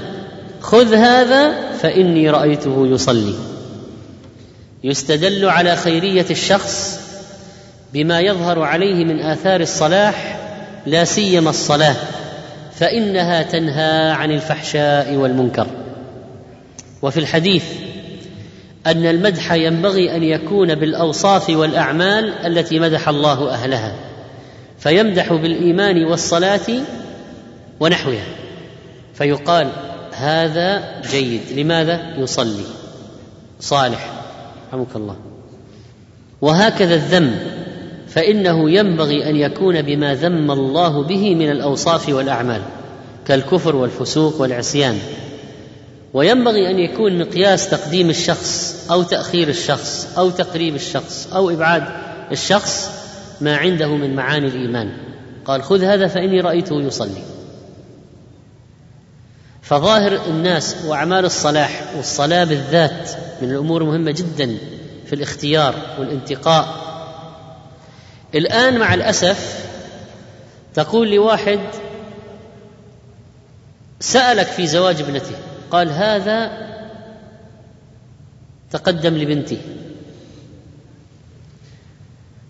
خذ 0.62 0.94
هذا 0.94 1.72
فإني 1.72 2.30
رأيته 2.30 2.88
يصلي. 2.88 3.34
يستدل 4.84 5.45
على 5.45 5.76
خيرية 5.76 6.26
الشخص 6.32 6.99
بما 7.94 8.20
يظهر 8.20 8.62
عليه 8.62 9.06
من 9.06 9.20
آثار 9.20 9.62
الصلاح 9.62 10.40
لا 10.86 11.03
سيما 11.03 11.49
الصلاة 11.49 11.95
فإنها 12.76 13.41
تنهى 13.41 14.12
عن 14.12 14.32
الفحشاء 14.32 15.16
والمنكر. 15.16 15.68
وفي 17.02 17.18
الحديث 17.20 17.64
أن 18.88 19.06
المدح 19.06 19.52
ينبغي 19.53 20.16
أن 20.16 20.24
يكون 20.24 20.76
بالأوصاف 20.76 21.49
والأعمال 21.49 22.34
التي 22.45 22.80
مدح 22.80 23.10
الله 23.10 23.49
أهلها 23.49 23.95
فيمدح 24.80 25.34
بالإيمان 25.34 26.06
والصلاة 26.06 26.68
ونحوها. 27.80 28.26
فيقال 29.14 29.72
هذا 30.14 31.02
جيد. 31.11 31.41
لماذا؟ 31.56 32.15
يصلي. 32.18 32.65
صالح. 33.60 34.10
رحمك 34.69 34.95
الله. 34.95 35.15
وهكذا 36.41 36.95
الذم. 36.95 37.35
فإنه 38.07 38.72
ينبغي 38.72 39.30
أن 39.30 39.35
يكون 39.35 39.81
بما 39.81 40.15
ذم 40.15 40.52
الله 40.52 41.03
به 41.03 41.35
من 41.35 41.52
الأوصاف 41.52 42.10
والأعمال 42.10 42.61
كالكفر 43.27 43.76
والفسوق 43.76 44.41
والعصيان. 44.41 44.99
وينبغي 46.14 46.69
أن 46.69 46.80
يكون 46.80 47.19
مقياس 47.19 47.69
تقديم 47.69 48.10
الشخص 48.10 48.76
أو 48.91 49.03
تأخير 49.03 49.47
الشخص 49.47 50.18
أو 50.18 50.30
تقريب 50.30 50.76
الشخص 50.76 51.34
أو 51.34 51.49
إبعاد 51.49 51.84
الشخص 52.31 52.91
ما 53.41 53.57
عنده 53.57 53.95
من 53.95 54.15
معاني 54.15 54.47
الإيمان. 54.47 54.91
قال 55.45 55.64
خذ 55.64 55.84
هذا 55.84 56.07
فإني 56.07 56.41
رأيته 56.41 56.81
يصلي. 56.81 57.35
فظاهر 59.65 60.25
الناس 60.25 60.75
وأعمال 60.85 61.25
الصلاح 61.25 61.83
والصلاة 61.95 62.43
بالذات 62.43 63.09
من 63.41 63.51
الأمور 63.51 63.81
المهمه 63.81 64.11
جدا 64.11 64.57
في 65.05 65.13
الاختيار 65.13 65.75
والانتقاء. 65.99 66.85
الآن 68.35 68.79
مع 68.79 68.93
الأسف 68.93 69.65
تقول 70.73 71.11
لواحد 71.11 71.59
سألك 73.99 74.47
في 74.47 74.67
زواج 74.67 75.01
ابنته 75.01 75.35
قال 75.71 75.91
هذا 75.91 76.51
تقدم 78.71 79.13
لبنتي 79.13 79.57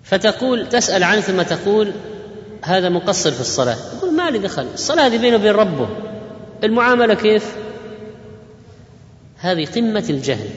فتقول 0.04 0.70
تسأل 0.70 1.04
عنه 1.04 1.22
ثم 1.22 1.42
تقول 1.42 1.92
هذا 2.64 2.90
مقصر 2.90 3.32
في 3.32 3.42
الصلاة. 3.42 3.78
يقول 3.98 4.14
ما 4.14 4.30
لي 4.30 4.40
دخل؟ 4.40 4.68
الصلاة 4.74 5.06
هذه 5.06 5.18
بينه 5.18 5.36
وبين 5.36 5.52
ربه. 5.52 6.05
المعاملة 6.66 7.14
كيف؟ 7.14 7.56
هذه 9.38 9.66
قمة 9.66 10.06
الجهل. 10.10 10.50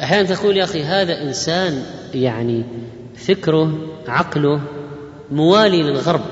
أحيانا 0.00 0.34
تقول 0.34 0.56
يا 0.56 0.64
أخي 0.64 0.82
هذا 0.82 1.22
إنسان 1.22 1.82
يعني 2.14 2.64
فكره 3.16 3.78
عقله 4.08 4.60
موالي 5.30 5.82
للغرب. 5.82 6.24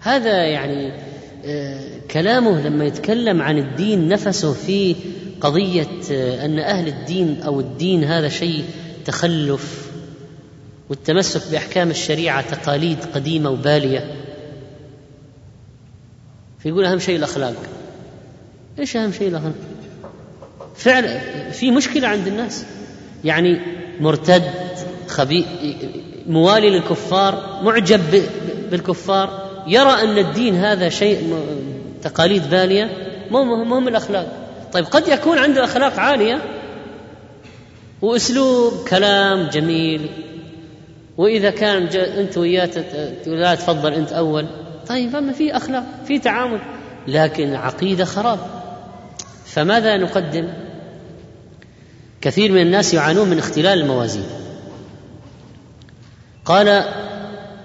هذا 0.00 0.44
يعني 0.44 0.92
آه، 1.44 1.80
كلامه 2.10 2.68
لما 2.68 2.84
يتكلم 2.84 3.42
عن 3.42 3.58
الدين 3.58 4.08
نفسه 4.08 4.52
في 4.52 4.96
قضية 5.40 5.88
آه، 6.12 6.44
أن 6.44 6.58
أهل 6.58 6.88
الدين 6.88 7.42
أو 7.42 7.60
الدين 7.60 8.04
هذا 8.04 8.28
شيء 8.28 8.64
تخلف 9.04 9.90
والتمسك 10.88 11.52
بأحكام 11.52 11.90
الشريعة 11.90 12.54
تقاليد 12.54 12.98
قديمة 13.14 13.50
وبالية. 13.50 14.25
فيقول 16.66 16.84
أهم 16.84 16.98
شيء 16.98 17.16
الأخلاق. 17.16 17.54
إيش 18.78 18.96
أهم 18.96 19.12
شيء 19.12 19.28
الأخلاق؟ 19.28 19.54
فعلا 20.76 21.18
في 21.50 21.70
مشكلة 21.70 22.08
عند 22.08 22.26
الناس. 22.26 22.66
يعني 23.24 23.60
مرتد 24.00 24.42
خبي 25.08 25.44
موالي 26.26 26.70
للكفار 26.70 27.60
معجب 27.62 28.00
بالكفار 28.70 29.48
يرى 29.66 29.90
أن 29.90 30.18
الدين 30.18 30.54
هذا 30.54 30.88
شيء 30.88 31.38
تقاليد 32.02 32.50
بالية 32.50 32.90
مو 33.30 33.64
مهم 33.64 33.88
الأخلاق. 33.88 34.32
طيب 34.72 34.84
قد 34.84 35.08
يكون 35.08 35.38
عنده 35.38 35.64
أخلاق 35.64 36.00
عالية 36.00 36.42
وأسلوب 38.02 38.88
كلام 38.88 39.48
جميل 39.48 40.06
وإذا 41.16 41.50
كان 41.50 41.86
أنت 41.96 42.38
وياه 42.38 42.70
لا 43.26 43.54
تفضل 43.54 43.92
أنت 43.92 44.12
أول. 44.12 44.46
طيب 44.88 45.10
فما 45.10 45.32
في 45.32 45.56
أخلاق 45.56 45.84
في 46.04 46.18
تعامل. 46.18 46.60
لكن 47.08 47.54
عقيده 47.54 48.04
خراب. 48.04 48.38
فماذا 49.44 49.96
نقدم؟ 49.96 50.48
كثير 52.20 52.52
من 52.52 52.60
الناس 52.60 52.94
يعانون 52.94 53.28
من 53.28 53.38
اختلال 53.38 53.80
الموازين. 53.80 54.26
قال 56.44 56.84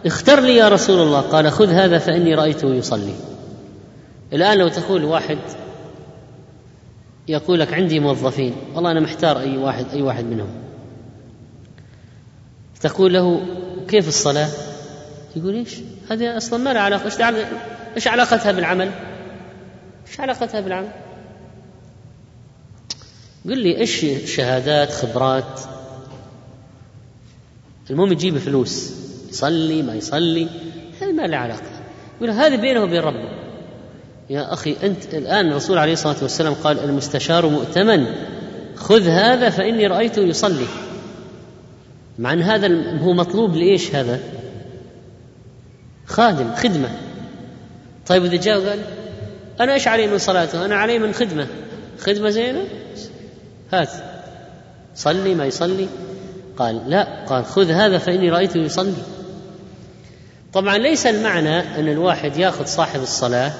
اختر 0.06 0.40
لي 0.40 0.56
يا 0.56 0.70
رسول 0.70 1.02
الله. 1.02 1.22
قال 1.22 1.52
خذ 1.52 1.70
هذا 1.70 1.98
فإني 1.98 2.36
رأيته 2.36 2.76
يصلي. 2.76 3.14
الآن 4.34 4.58
لو 4.58 4.68
تقول 4.68 5.04
واحد 5.04 5.38
يقول 7.28 7.60
لك 7.60 7.74
عندي 7.74 8.00
موظفين. 8.00 8.56
والله 8.76 8.92
أنا 8.92 9.00
محتار 9.00 9.40
أي 9.40 9.58
واحد 9.58 9.86
أي 9.94 10.02
واحد 10.02 10.26
منهم. 10.26 10.50
تقول 12.82 13.14
له 13.14 13.42
كيف 13.88 14.08
الصلاة؟ 14.08 14.50
يقول 15.36 15.56
إيش؟ 15.56 15.78
هذه 16.12 16.38
أصلا 16.38 16.64
ما 16.64 16.74
لها 16.74 16.82
علاقة 16.82 17.06
إيش 17.06 17.22
إيش 17.96 18.08
علاقتها 18.08 18.52
بالعمل؟ 18.52 18.92
إيش 20.08 20.20
علاقتها 20.20 20.62
بالعمل؟ 20.62 20.90
قل 23.46 23.58
لي 23.58 23.78
إيش 23.78 24.06
شهادات 24.36 24.92
خبرات؟ 24.92 25.62
المهم 27.90 28.12
يجيب 28.12 28.38
فلوس 28.38 28.92
يصلي 29.30 29.82
ما 29.82 29.96
يصلي 29.96 30.48
هذه 31.02 31.12
ما 31.12 31.28
لها 31.28 31.40
علاقة. 31.40 31.72
يقول 32.18 32.30
هذه 32.30 32.56
بينه 32.56 32.84
وبين 32.84 33.02
ربه. 33.02 33.30
يا 34.30 34.54
أخي 34.54 34.76
أنت 34.84 35.14
الآن 35.14 35.52
الرسول 35.52 35.78
عليه 35.78 35.94
الصلاة 35.94 36.16
والسلام 36.22 36.54
قال 36.54 36.80
المستشار 36.80 37.50
مؤتمن 37.50 38.06
خذ 38.76 39.08
هذا 39.08 39.50
فإني 39.50 39.88
رأيته 39.88 40.22
يصلي. 40.22 40.66
مع 42.20 42.34
أن 42.34 42.42
هذا 42.42 42.98
هو 43.00 43.14
مطلوب 43.14 43.56
لإيش 43.56 43.96
هذا؟ 43.96 44.20
خادم 46.06 46.56
خدمة. 46.56 46.90
طيب 48.08 48.26
إذا 48.26 48.36
جاء 48.36 48.58
وقال 48.58 48.80
أنا 49.60 49.74
إيش 49.74 49.88
علي 49.88 50.08
من 50.08 50.18
صلاته؟ 50.18 50.66
أنا 50.66 50.76
علي 50.76 51.00
من 51.00 51.14
خدمة. 51.14 51.48
خدمة 52.00 52.30
زينة؟ 52.30 52.64
هات. 53.74 53.90
صلي 54.96 55.36
ما 55.36 55.46
يصلي. 55.46 55.88
قال 56.58 56.90
لا. 56.90 57.26
قال 57.26 57.46
خذ 57.46 57.72
هذا 57.72 57.98
فإني 57.98 58.30
رأيته 58.30 58.58
يصلي. 58.58 59.04
طبعا 60.54 60.78
ليس 60.78 61.08
المعنى 61.08 61.60
أن 61.60 61.90
الواحد 61.90 62.38
يأخذ 62.38 62.66
صاحب 62.66 63.02
الصلاة 63.02 63.52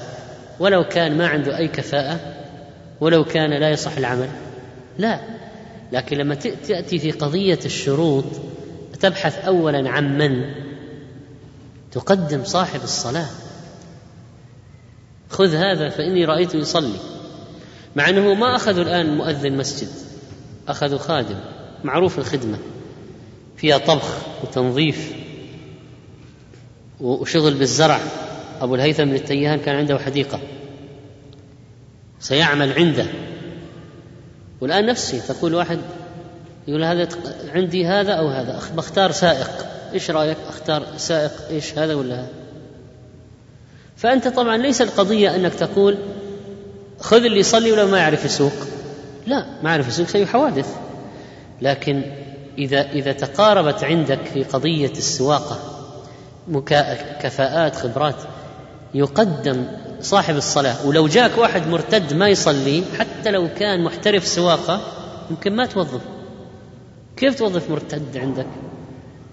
ولو 0.60 0.84
كان 0.84 1.18
ما 1.18 1.26
عنده 1.26 1.58
أي 1.58 1.68
كفاءة 1.68 2.20
ولو 3.00 3.24
كان 3.24 3.60
لا 3.60 3.70
يصح 3.70 3.96
العمل. 3.96 4.28
لا. 4.98 5.20
لكن 5.92 6.16
لما 6.16 6.34
تأتي 6.68 6.98
في 6.98 7.10
قضية 7.10 7.58
الشروط 7.64 8.24
تبحث 9.00 9.44
أولا 9.44 9.90
عن 9.90 10.18
من 10.18 10.44
تقدم 11.92 12.44
صاحب 12.44 12.82
الصلاة. 12.84 13.28
خذ 15.30 15.54
هذا 15.54 15.88
فإني 15.88 16.24
رأيته 16.24 16.56
يصلي. 16.56 16.98
مع 17.96 18.08
أنه 18.08 18.34
ما 18.34 18.56
أخذوا 18.56 18.82
الآن 18.84 19.16
مؤذن 19.16 19.56
مسجد 19.56 19.88
أخذوا 20.68 20.98
خادم 20.98 21.40
معروف 21.84 22.18
الخدمة 22.18 22.58
فيها 23.56 23.78
طبخ 23.78 24.16
وتنظيف 24.42 25.12
وشغل 27.00 27.54
بالزرع. 27.54 28.00
أبو 28.60 28.74
الهيثم 28.74 29.04
بن 29.04 29.14
التيهان 29.14 29.58
كان 29.58 29.76
عنده 29.76 29.98
حديقة. 29.98 30.40
سيعمل 32.20 32.72
عنده. 32.72 33.06
والآن 34.60 34.86
نفسي 34.86 35.20
تقول 35.20 35.54
واحد 35.54 35.78
يقول 36.68 36.84
هذا 36.84 37.08
عندي 37.54 37.86
هذا 37.86 38.12
أو 38.12 38.28
هذا 38.28 38.62
بختار 38.76 39.12
سائق. 39.12 39.66
إيش 39.94 40.10
رأيك؟ 40.10 40.36
أختار 40.48 40.86
سائق 40.96 41.32
إيش 41.50 41.78
هذا 41.78 41.94
ولا 41.94 42.14
هذا؟ 42.14 42.28
فأنت 43.96 44.28
طبعا 44.28 44.56
ليس 44.56 44.82
القضية 44.82 45.36
أنك 45.36 45.54
تقول 45.54 45.98
خذ 47.00 47.24
اللي 47.24 47.38
يصلي 47.38 47.72
ولو 47.72 47.88
ما 47.88 47.98
يعرف 47.98 48.24
يسوق 48.24 48.52
لا 49.26 49.46
ما 49.62 49.70
يعرف 49.70 49.88
يسوق 49.88 50.06
سيء 50.06 50.26
حوادث. 50.26 50.76
لكن 51.62 52.02
إذا 52.58 52.90
إذا 52.90 53.12
تقاربت 53.12 53.84
عندك 53.84 54.18
في 54.34 54.44
قضية 54.44 54.90
السواقة 54.90 55.58
كفاءات 57.22 57.76
خبرات 57.76 58.16
يقدم 58.94 59.66
صاحب 60.00 60.36
الصلاة 60.36 60.86
ولو 60.86 61.06
جاك 61.06 61.38
واحد 61.38 61.66
مرتد 61.66 62.14
ما 62.14 62.28
يصلي 62.28 62.84
حتى 62.98 63.30
لو 63.30 63.48
كان 63.58 63.84
محترف 63.84 64.26
سواقة 64.26 64.80
يمكن 65.30 65.56
ما 65.56 65.66
توظف. 65.66 66.00
كيف 67.16 67.38
توظف 67.38 67.70
مرتد 67.70 68.16
عندك؟ 68.16 68.46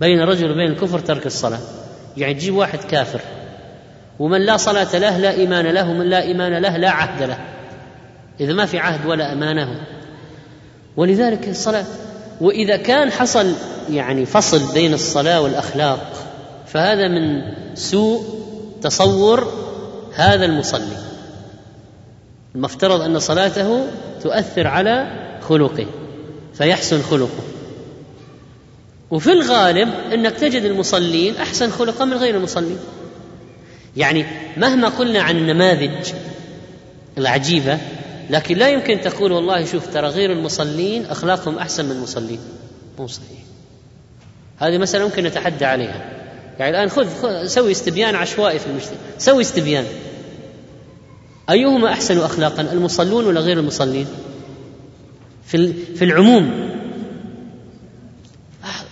بين 0.01 0.21
الرجل 0.21 0.51
وبين 0.51 0.71
الكفر 0.71 0.99
ترك 0.99 1.26
الصلاة. 1.26 1.59
يعني 2.17 2.34
تجيب 2.34 2.55
واحد 2.55 2.80
كافر 2.80 3.21
ومن 4.19 4.41
لا 4.41 4.57
صلاة 4.57 4.97
له 4.97 5.17
لا 5.17 5.31
إيمان 5.31 5.67
له 5.67 5.89
ومن 5.89 6.05
لا 6.05 6.21
إيمان 6.21 6.61
له 6.61 6.77
لا 6.77 6.89
عهد 6.89 7.23
له. 7.23 7.38
إذا 8.39 8.53
ما 8.53 8.65
في 8.65 8.80
عهد 8.80 9.05
ولا 9.05 9.34
أمانة. 9.34 9.81
ولذلك 10.97 11.49
الصلاة 11.49 11.85
وإذا 12.41 12.77
كان 12.77 13.11
حصل 13.11 13.53
يعني 13.89 14.26
فصل 14.26 14.73
بين 14.73 14.93
الصلاة 14.93 15.41
والأخلاق 15.41 16.13
فهذا 16.67 17.07
من 17.07 17.41
سوء 17.76 18.23
تصور 18.81 19.53
هذا 20.15 20.45
المصلي. 20.45 20.97
المفترض 22.55 23.01
أن 23.01 23.19
صلاته 23.19 23.85
تؤثر 24.23 24.67
على 24.67 25.07
خلقه 25.41 25.85
فيحسن 26.53 27.01
خلقه. 27.01 27.59
وفي 29.11 29.31
الغالب 29.31 29.90
إنك 30.14 30.31
تجد 30.31 30.64
المصلين 30.64 31.36
أحسن 31.36 31.72
خلقا 31.72 32.06
من 32.06 32.14
غير 32.14 32.36
المصلين. 32.36 32.77
يعني 33.98 34.26
مهما 34.57 34.90
قلنا 34.90 35.22
عن 35.22 35.38
النماذج 35.38 36.14
العجيبة 37.18 37.77
لكن 38.30 38.57
لا 38.57 38.69
يمكن 38.69 39.02
تقول 39.02 39.31
والله 39.31 39.65
شوف 39.65 39.94
ترى 39.94 40.07
غير 40.07 40.31
المصلين 40.31 41.06
أخلاقهم 41.06 41.57
أحسن 41.57 41.86
من 41.86 41.91
المصلين. 41.91 42.40
مو 42.99 43.07
صحيح. 43.07 43.40
هذه 44.57 44.77
مسألة 44.77 45.06
ممكن 45.06 45.23
نتحدى 45.23 45.65
عليها. 45.65 46.19
يعني 46.60 46.77
الآن 46.77 46.90
خذ, 46.90 47.22
خذ 47.22 47.45
سوي 47.45 47.72
استبيان 47.72 48.15
عشوائي 48.15 48.60
في 48.60 48.68
المجتمع. 48.68 48.98
سوي 49.18 49.41
استبيان. 49.41 49.86
أيهما 51.49 51.94
أحسن 51.94 52.19
اخلاقا 52.19 52.61
المصلون 52.61 53.26
ولا 53.26 53.41
غير 53.41 53.60
المصلين؟ 53.60 54.07
في 55.45 55.73
في 55.95 56.06
العموم 56.06 56.69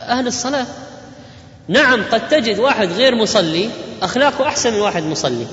أهل 0.07 0.27
الصلاة. 0.27 0.65
نعم 1.67 2.03
قد 2.11 2.29
تجد 2.29 2.59
واحد 2.59 2.91
غير 2.91 3.15
مصلي 3.15 3.69
أخلاقه 4.01 4.47
أحسن 4.47 4.73
من 4.73 4.79
واحد 4.79 5.03
مصلي 5.03 5.45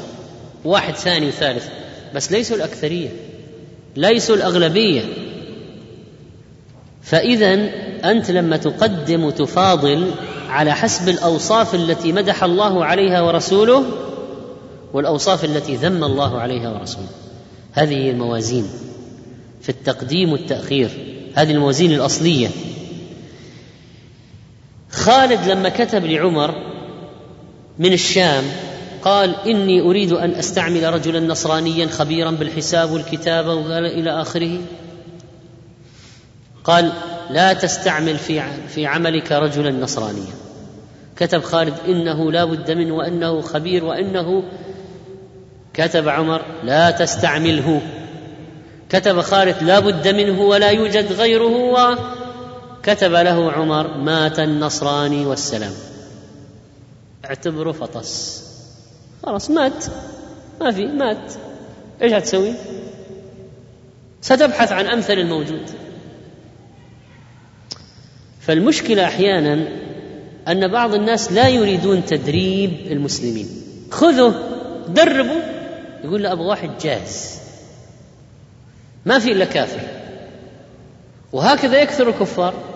واحد 0.64 0.94
ثاني 0.94 1.28
وثالث 1.28 1.68
بس 2.14 2.32
ليسوا 2.32 2.56
الأكثرية 2.56 3.08
ليسوا 3.96 4.36
الأغلبية. 4.36 5.02
فإذا 7.02 7.54
أنت 8.04 8.30
لما 8.30 8.56
تقدم 8.56 9.24
وتفاضل 9.24 10.10
على 10.48 10.72
حسب 10.74 11.08
الأوصاف 11.08 11.74
التي 11.74 12.12
مدح 12.12 12.44
الله 12.44 12.84
عليها 12.84 13.20
ورسوله 13.20 13.84
والأوصاف 14.92 15.44
التي 15.44 15.76
ذم 15.76 16.04
الله 16.04 16.40
عليها 16.40 16.70
ورسوله. 16.70 17.08
هذه 17.72 17.94
هي 17.94 18.10
الموازين 18.10 18.68
في 19.62 19.68
التقديم 19.68 20.32
والتأخير 20.32 20.90
هذه 21.34 21.50
الموازين 21.50 21.92
الأصلية. 21.92 22.48
خالد 24.94 25.48
لما 25.48 25.68
كتب 25.68 26.04
لعمر 26.04 26.54
من 27.78 27.92
الشام 27.92 28.44
قال 29.02 29.34
إني 29.46 29.80
أريد 29.80 30.12
أن 30.12 30.30
أستعمل 30.30 30.94
رجلا 30.94 31.20
نصرانيا 31.20 31.86
خبيرا 31.86 32.30
بالحساب 32.30 32.90
والكتابة 32.90 33.54
وقال 33.54 33.86
إلى 33.86 34.10
آخره. 34.10 34.58
قال 36.64 36.92
لا 37.30 37.52
تستعمل 37.52 38.18
في 38.18 38.42
في 38.68 38.86
عملك 38.86 39.32
رجلا 39.32 39.70
نصرانيا. 39.70 40.34
كتب 41.16 41.42
خالد 41.42 41.74
إنه 41.88 42.32
لا 42.32 42.44
بد 42.44 42.70
منه 42.70 42.94
وإنه 42.94 43.40
خبير 43.40 43.84
وإنه 43.84 44.42
كتب 45.74 46.08
عمر 46.08 46.42
لا 46.64 46.90
تستعمله. 46.90 47.80
كتب 48.88 49.20
خالد 49.20 49.62
لا 49.62 49.78
بد 49.78 50.08
منه 50.08 50.40
ولا 50.40 50.70
يوجد 50.70 51.12
غيره 51.12 51.70
كتب 52.84 53.12
له 53.12 53.52
عمر 53.52 53.96
مات 53.96 54.38
النصراني 54.38 55.26
والسلام. 55.26 55.72
اعتبره 57.24 57.72
فطس. 57.72 58.44
خلاص 59.22 59.50
مات. 59.50 59.84
ما 60.60 60.70
في 60.72 60.86
مات. 60.86 61.32
إيش 62.02 62.12
هتسوي؟ 62.12 62.52
ستبحث 64.20 64.72
عن 64.72 64.86
أمثل 64.86 65.12
الموجود. 65.12 65.70
فالمشكلة 68.40 69.04
أحيانا 69.04 69.68
أن 70.48 70.68
بعض 70.68 70.94
الناس 70.94 71.32
لا 71.32 71.48
يريدون 71.48 72.04
تدريب 72.04 72.92
المسلمين. 72.92 73.48
خذوا 73.90 74.32
دربوا 74.88 75.42
يقول 76.04 76.22
له 76.22 76.32
أبغى 76.32 76.46
واحد 76.46 76.70
جاهز. 76.82 77.38
ما 79.06 79.18
في 79.18 79.32
إلا 79.32 79.44
كافر. 79.44 79.80
وهكذا 81.32 81.82
يكثر 81.82 82.08
الكفار. 82.08 82.73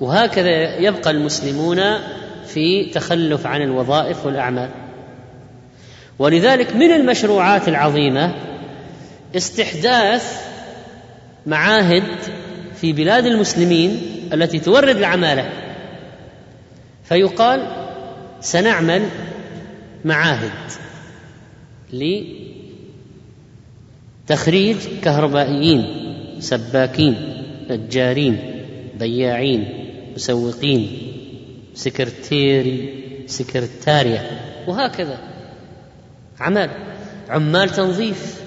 وهكذا 0.00 0.76
يبقى 0.78 1.10
المسلمون 1.10 1.80
في 2.46 2.84
تخلف 2.84 3.46
عن 3.46 3.62
الوظائف 3.62 4.26
والأعمال. 4.26 4.70
ولذلك 6.18 6.76
من 6.76 6.90
المشروعات 6.90 7.68
العظيمة 7.68 8.34
استحداث 9.36 10.46
معاهد 11.46 12.02
في 12.80 12.92
بلاد 12.92 13.26
المسلمين 13.26 14.00
التي 14.32 14.58
تورد 14.58 14.96
العمالة. 14.96 15.50
فيقال 17.04 17.86
سنعمل 18.40 19.08
معاهد 20.04 20.50
لتخريج 24.28 24.76
كهربائيين 25.02 25.84
سباكين 26.40 27.42
نجارين 27.70 28.38
بياعين. 28.98 29.85
مسوقين 30.16 31.12
سكرتيري 31.74 33.02
سكرتارية 33.26 34.40
وهكذا. 34.66 35.18
عمل 36.40 36.70
عمال 37.28 37.70
تنظيف 37.70 38.40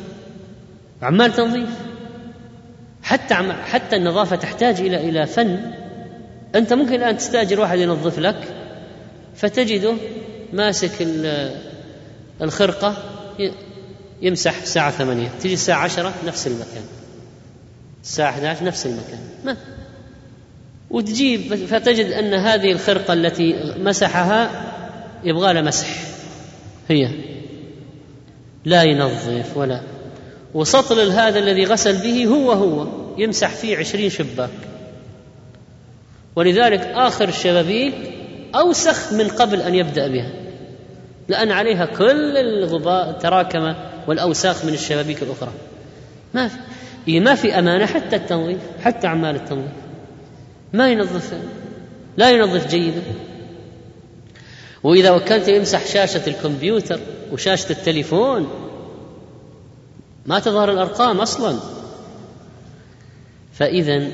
عمال 1.02 1.34
تنظيف. 1.34 1.70
حتى 3.04 3.34
حتى 3.64 3.96
النظافة 3.96 4.36
تحتاج 4.36 4.82
إلى 4.82 5.10
إلى 5.10 5.26
فن. 5.26 5.72
أنت 6.56 6.74
ممكن 6.74 6.94
الآن 6.94 7.18
تستأجر 7.18 7.60
واحد 7.60 7.80
ينظف 7.80 8.20
لك 8.20 8.56
فتجده 9.36 9.94
ماسك 10.54 11.08
الخرقة 12.42 12.98
يمسح 14.22 14.62
الساعة 14.62 14.92
ثمانية 14.92 15.30
تجي 15.42 15.54
الساعة 15.54 15.84
عشرة 15.84 16.14
نفس 16.28 16.48
المكان. 16.48 16.84
الساعة 18.04 18.30
11 18.30 18.66
نفس 18.66 18.86
المكان. 18.86 19.20
ما 19.46 19.58
وتجيب 20.90 21.56
فتجد 21.56 22.06
أن 22.12 22.34
هذه 22.34 22.72
الخرقة 22.72 23.14
التي 23.14 23.74
مسحها 23.78 24.50
يبغى 25.24 25.54
لها 25.54 25.62
مسح. 25.62 25.88
هي. 26.90 27.10
لا 28.66 28.84
ينظف 28.84 29.58
ولا. 29.58 29.82
وسطل 30.54 31.12
هذا 31.12 31.40
الذي 31.40 31.66
غسل 31.66 32.04
به 32.04 32.26
هو 32.26 32.52
هو 32.52 32.88
يمسح 33.18 33.50
فيه 33.50 33.78
عشرين 33.78 34.10
شباك. 34.10 34.50
ولذلك 36.36 36.82
آخر 36.82 37.30
الشبابيك 37.30 37.94
أوسخ 38.56 39.14
من 39.14 39.28
قبل 39.28 39.62
أن 39.62 39.76
يبدأ 39.76 40.08
بها. 40.08 40.32
لأن 41.28 41.52
عليها 41.52 41.86
كل 41.86 42.38
الغبار 42.38 43.14
تراكم 43.14 43.74
والأوساخ 44.08 44.66
من 44.66 44.74
الشبابيك 44.74 45.24
الأخرى. 45.24 45.52
ما 46.34 46.48
في. 46.48 46.58
إيه 47.08 47.20
ما 47.20 47.36
في 47.36 47.60
أمانة 47.60 47.86
حتى 47.86 48.16
التنظيف 48.16 48.60
حتى 48.82 49.08
أعمال 49.08 49.36
التنظيف. 49.36 49.72
ما 50.74 50.90
ينظف 50.90 51.34
لا 52.18 52.32
ينظف 52.32 52.68
جيدا. 52.68 53.02
وإذا 54.84 55.12
وكلت 55.12 55.48
يمسح 55.48 55.86
شاشة 55.86 56.22
الكمبيوتر 56.28 57.00
وشاشة 57.32 57.72
التليفون 57.72 58.48
ما 60.26 60.40
تظهر 60.40 60.72
الأرقام 60.72 61.18
أصلا. 61.18 61.60
فإذا 63.54 64.08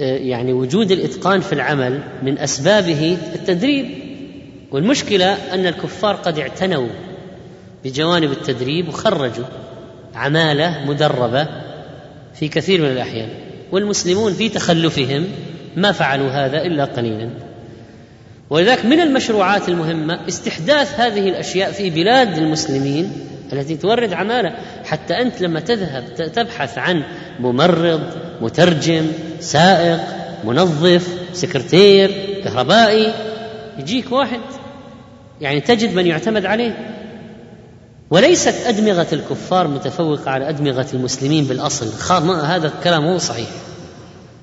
آه، 0.00 0.16
يعني 0.16 0.52
وجود 0.52 0.90
الإتقان 0.90 1.40
في 1.40 1.52
العمل 1.52 2.02
من 2.22 2.38
أسبابه 2.38 3.18
التدريب. 3.34 4.10
والمشكلة 4.70 5.54
أن 5.54 5.66
الكفار 5.66 6.16
قد 6.16 6.38
اعتنوا 6.38 6.88
بجوانب 7.84 8.30
التدريب 8.30 8.88
وخرجوا 8.88 9.44
عمالة 10.14 10.84
مدربة 10.86 11.48
في 12.34 12.48
كثير 12.48 12.82
من 12.82 12.90
الأحيان. 12.90 13.49
والمسلمون 13.72 14.32
في 14.32 14.48
تخلفهم 14.48 15.26
ما 15.76 15.92
فعلوا 15.92 16.30
هذا 16.30 16.62
إلا 16.62 16.84
قليلا. 16.84 17.30
ولذلك 18.50 18.84
من 18.84 19.00
المشروعات 19.00 19.68
المهمة 19.68 20.28
استحداث 20.28 21.00
هذه 21.00 21.28
الأشياء 21.28 21.72
في 21.72 21.90
بلاد 21.90 22.38
المسلمين 22.38 23.12
التي 23.52 23.76
تورد 23.76 24.12
عمالة. 24.12 24.54
حتى 24.84 25.14
أنت 25.22 25.40
لما 25.40 25.60
تذهب 25.60 26.14
تبحث 26.14 26.78
عن 26.78 27.02
ممرض 27.40 28.02
مترجم 28.40 29.06
سائق 29.40 30.00
منظف 30.44 31.08
سكرتير 31.32 32.10
كهربائي 32.44 33.12
يجيك 33.78 34.12
واحد 34.12 34.40
يعني 35.40 35.60
تجد 35.60 35.94
من 35.94 36.06
يعتمد 36.06 36.46
عليه. 36.46 36.99
وليست 38.10 38.54
أدمغة 38.66 39.06
الكفار 39.12 39.68
متفوقة 39.68 40.30
على 40.30 40.48
أدمغة 40.48 40.86
المسلمين 40.94 41.44
بالأصل. 41.44 41.86
هذا 42.44 42.66
الكلام 42.66 43.02
مو 43.02 43.18
صحيح. 43.18 43.48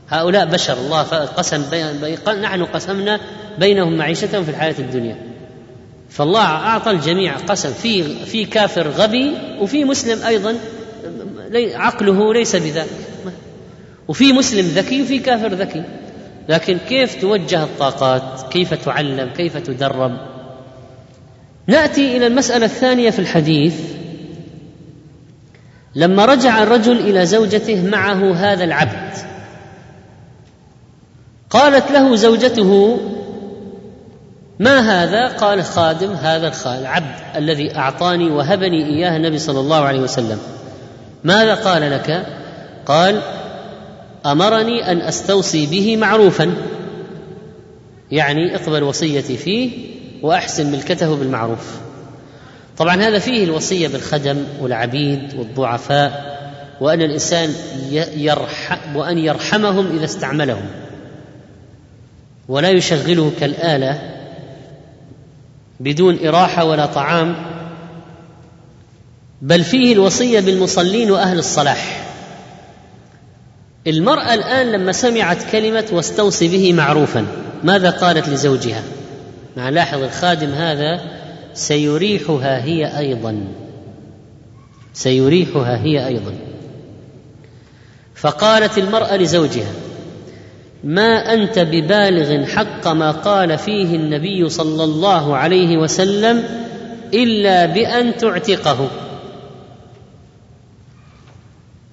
هؤلاء 0.09 0.45
بشر 0.45 0.73
الله 0.73 1.01
قسم 1.25 1.63
بي... 1.71 2.17
نحن 2.41 2.65
قسمنا 2.65 3.19
بينهم 3.59 3.97
معيشتهم 3.97 4.43
في 4.43 4.51
الحياة 4.51 4.75
الدنيا. 4.79 5.17
فالله 6.09 6.45
أعطى 6.45 6.91
الجميع 6.91 7.37
قسم. 7.37 7.73
في 7.73 8.25
في 8.25 8.45
كافر 8.45 8.87
غبي 8.87 9.33
وفي 9.59 9.85
مسلم 9.85 10.23
أيضا 10.23 10.55
عقله 11.55 12.33
ليس 12.33 12.55
بذاك 12.55 12.87
وفي 14.07 14.33
مسلم 14.33 14.65
ذكي 14.65 15.01
وفي 15.01 15.19
كافر 15.19 15.53
ذكي. 15.53 15.83
لكن 16.49 16.77
كيف 16.89 17.21
توجه 17.21 17.63
الطاقات؟ 17.63 18.53
كيف 18.53 18.73
تعلم؟ 18.73 19.29
كيف 19.37 19.57
تدرب؟ 19.57 20.36
نأتي 21.67 22.17
إلى 22.17 22.27
المسألة 22.27 22.65
الثانية 22.65 23.09
في 23.09 23.19
الحديث. 23.19 23.75
لما 25.95 26.25
رجع 26.25 26.63
الرجل 26.63 26.99
إلى 26.99 27.25
زوجته 27.25 27.85
معه 27.85 28.33
هذا 28.35 28.63
العبد 28.63 29.13
قالت 31.49 31.91
له 31.91 32.15
زوجته 32.15 32.99
ما 34.59 34.79
هذا؟ 34.79 35.27
قال 35.27 35.63
خادم 35.63 36.11
هذا 36.11 36.53
العبد 36.65 37.15
الذي 37.35 37.75
أعطاني 37.75 38.31
وهبني 38.31 38.85
إياه 38.85 39.17
النبي 39.17 39.39
صلى 39.39 39.59
الله 39.59 39.77
عليه 39.77 39.99
وسلم. 39.99 40.39
ماذا 41.23 41.55
قال 41.55 41.91
لك؟ 41.91 42.25
قال 42.85 43.21
أمرني 44.25 44.91
أن 44.91 45.01
أستوصي 45.01 45.65
به 45.65 45.97
معروفا. 45.97 46.53
يعني 48.11 48.55
اقبل 48.55 48.83
وصيتي 48.83 49.37
فيه 49.37 49.96
وأحسن 50.21 50.71
ملكته 50.71 51.15
بالمعروف. 51.15 51.77
طبعا 52.77 52.95
هذا 52.95 53.19
فيه 53.19 53.43
الوصية 53.43 53.87
بالخدم 53.87 54.43
والعبيد 54.61 55.33
والضعفاء 55.33 56.37
وأن 56.81 57.01
الإنسان 57.01 57.53
يرحم 58.15 58.95
وأن 58.95 59.17
يرحمهم 59.17 59.97
إذا 59.97 60.05
استعملهم. 60.05 60.65
ولا 62.49 62.69
يشغله 62.69 63.31
كالآلة 63.39 64.01
بدون 65.79 66.27
إراحة 66.27 66.63
ولا 66.65 66.85
طعام 66.85 67.35
بل 69.41 69.63
فيه 69.63 69.93
الوصية 69.93 70.39
بالمصلين 70.39 71.11
وأهل 71.11 71.39
الصلاح. 71.39 72.03
المرأة 73.87 74.33
الآن 74.33 74.71
لما 74.71 74.91
سمعت 74.91 75.37
كلمة 75.51 75.85
واستوصي 75.91 76.47
به 76.47 76.73
معروفا 76.73 77.25
ماذا 77.63 77.89
قالت 77.89 78.29
لزوجها؟ 78.29 78.83
مع 79.57 79.69
لاحظ 79.69 80.03
الخادم 80.03 80.49
هذا 80.49 81.01
سيريحها 81.53 82.63
هي 82.63 82.97
أيضا. 82.97 83.47
سيريحها 84.93 85.77
هي 85.77 86.07
أيضا. 86.07 86.33
فقالت 88.15 88.77
المرأة 88.77 89.15
لزوجها 89.15 89.71
ما 90.83 91.33
أنت 91.33 91.59
ببالغ 91.59 92.45
حق 92.45 92.87
ما 92.87 93.11
قال 93.11 93.57
فيه 93.57 93.95
النبي 93.95 94.49
صلى 94.49 94.83
الله 94.83 95.35
عليه 95.35 95.77
وسلم 95.77 96.43
إلا 97.13 97.65
بأن 97.65 98.17
تعتقه. 98.17 98.89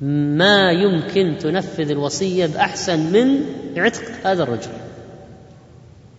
ما 0.00 0.72
يمكن 0.72 1.38
تنفذ 1.38 1.90
الوصية 1.90 2.46
بأحسن 2.46 2.98
من 3.12 3.40
عتق 3.76 4.02
هذا 4.24 4.42
الرجل. 4.42 4.70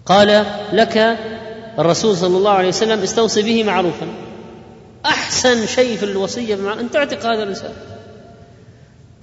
قال 0.05 0.45
لك 0.73 1.17
الرسول 1.79 2.17
صلى 2.17 2.37
الله 2.37 2.51
عليه 2.51 2.67
وسلم 2.67 2.99
استوصي 2.99 3.41
به 3.41 3.63
معروفا. 3.63 4.07
أحسن 5.05 5.65
شيء 5.65 5.97
في 5.97 6.03
الوصية 6.05 6.79
أن 6.79 6.91
تعتق 6.91 7.25
هذا 7.25 7.43
الإنسان. 7.43 7.71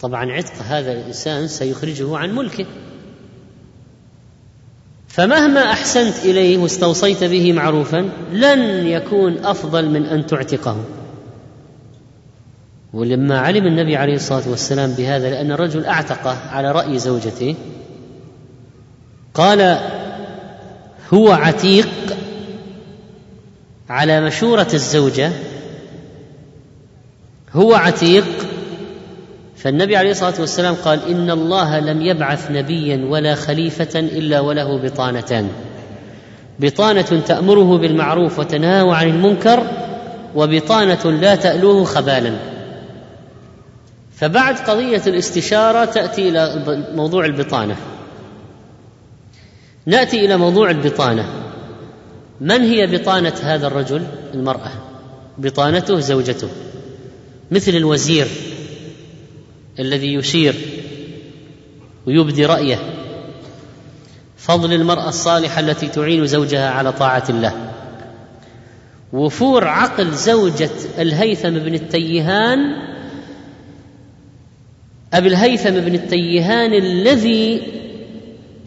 طبعا 0.00 0.32
عتق 0.32 0.62
هذا 0.68 0.92
الإنسان 0.92 1.48
سيخرجه 1.48 2.16
عن 2.16 2.34
ملكه. 2.34 2.66
فمهما 5.08 5.60
أحسنت 5.60 6.14
إليه 6.24 6.58
واستوصيت 6.58 7.24
به 7.24 7.52
معروفا 7.52 8.10
لن 8.32 8.86
يكون 8.86 9.44
أفضل 9.44 9.88
من 9.88 10.06
أن 10.06 10.26
تعتقه. 10.26 10.84
ولما 12.92 13.38
علم 13.38 13.66
النبي 13.66 13.96
عليه 13.96 14.14
الصلاة 14.14 14.48
والسلام 14.50 14.92
بهذا 14.92 15.30
لأن 15.30 15.52
الرجل 15.52 15.84
أعتقه 15.84 16.36
على 16.50 16.72
رأي 16.72 16.98
زوجته 16.98 17.54
قال 19.34 19.78
هو 21.14 21.30
عتيق 21.30 21.88
على 23.92 24.20
مشورة 24.20 24.68
الزوجة 24.74 25.32
هو 27.52 27.74
عتيق 27.74 28.24
فالنبي 29.56 29.96
عليه 29.96 30.10
الصلاة 30.10 30.40
والسلام 30.40 30.74
قال 30.74 31.08
إن 31.10 31.30
الله 31.30 31.80
لم 31.80 32.02
يبعث 32.02 32.50
نبيا 32.50 33.06
ولا 33.08 33.34
خليفة 33.34 33.98
إلا 33.98 34.40
وله 34.40 34.78
بطانتان. 34.78 35.48
بطانة 36.58 37.22
تأمره 37.26 37.78
بالمعروف 37.78 38.38
وتنهاه 38.38 38.94
عن 38.94 39.08
المنكر 39.08 39.66
وبطانة 40.34 41.10
لا 41.10 41.34
تألوه 41.34 41.84
خبالا. 41.84 42.36
فبعد 44.16 44.56
قضية 44.56 45.02
الاستشارة 45.06 45.84
تأتي 45.84 46.28
إلى 46.28 46.62
موضوع 46.94 47.24
البطانة. 47.24 47.76
نأتي 49.86 50.24
إلى 50.24 50.36
موضوع 50.36 50.70
البطانة. 50.70 51.41
من 52.40 52.60
هي 52.60 52.86
بطانة 52.86 53.34
هذا 53.42 53.66
الرجل؟ 53.66 54.06
المرأة. 54.34 54.72
بطانته 55.38 56.00
زوجته. 56.00 56.48
مثل 57.50 57.72
الوزير 57.72 58.26
الذي 59.78 60.14
يشير 60.14 60.54
ويبدي 62.06 62.46
رأيه. 62.46 62.78
فضل 64.36 64.72
المرأة 64.72 65.08
الصالحة 65.08 65.60
التي 65.60 65.88
تعين 65.88 66.26
زوجها 66.26 66.70
على 66.70 66.92
طاعة 66.92 67.24
الله. 67.28 67.72
وفور 69.12 69.68
عقل 69.68 70.12
زوجة 70.12 70.70
الهيثم 70.98 71.50
بن 71.50 71.74
التيهان 71.74 72.58
أبي 75.12 75.28
الهيثم 75.28 75.70
بن 75.70 75.94
التيهان 75.94 76.74
الذي 76.74 77.62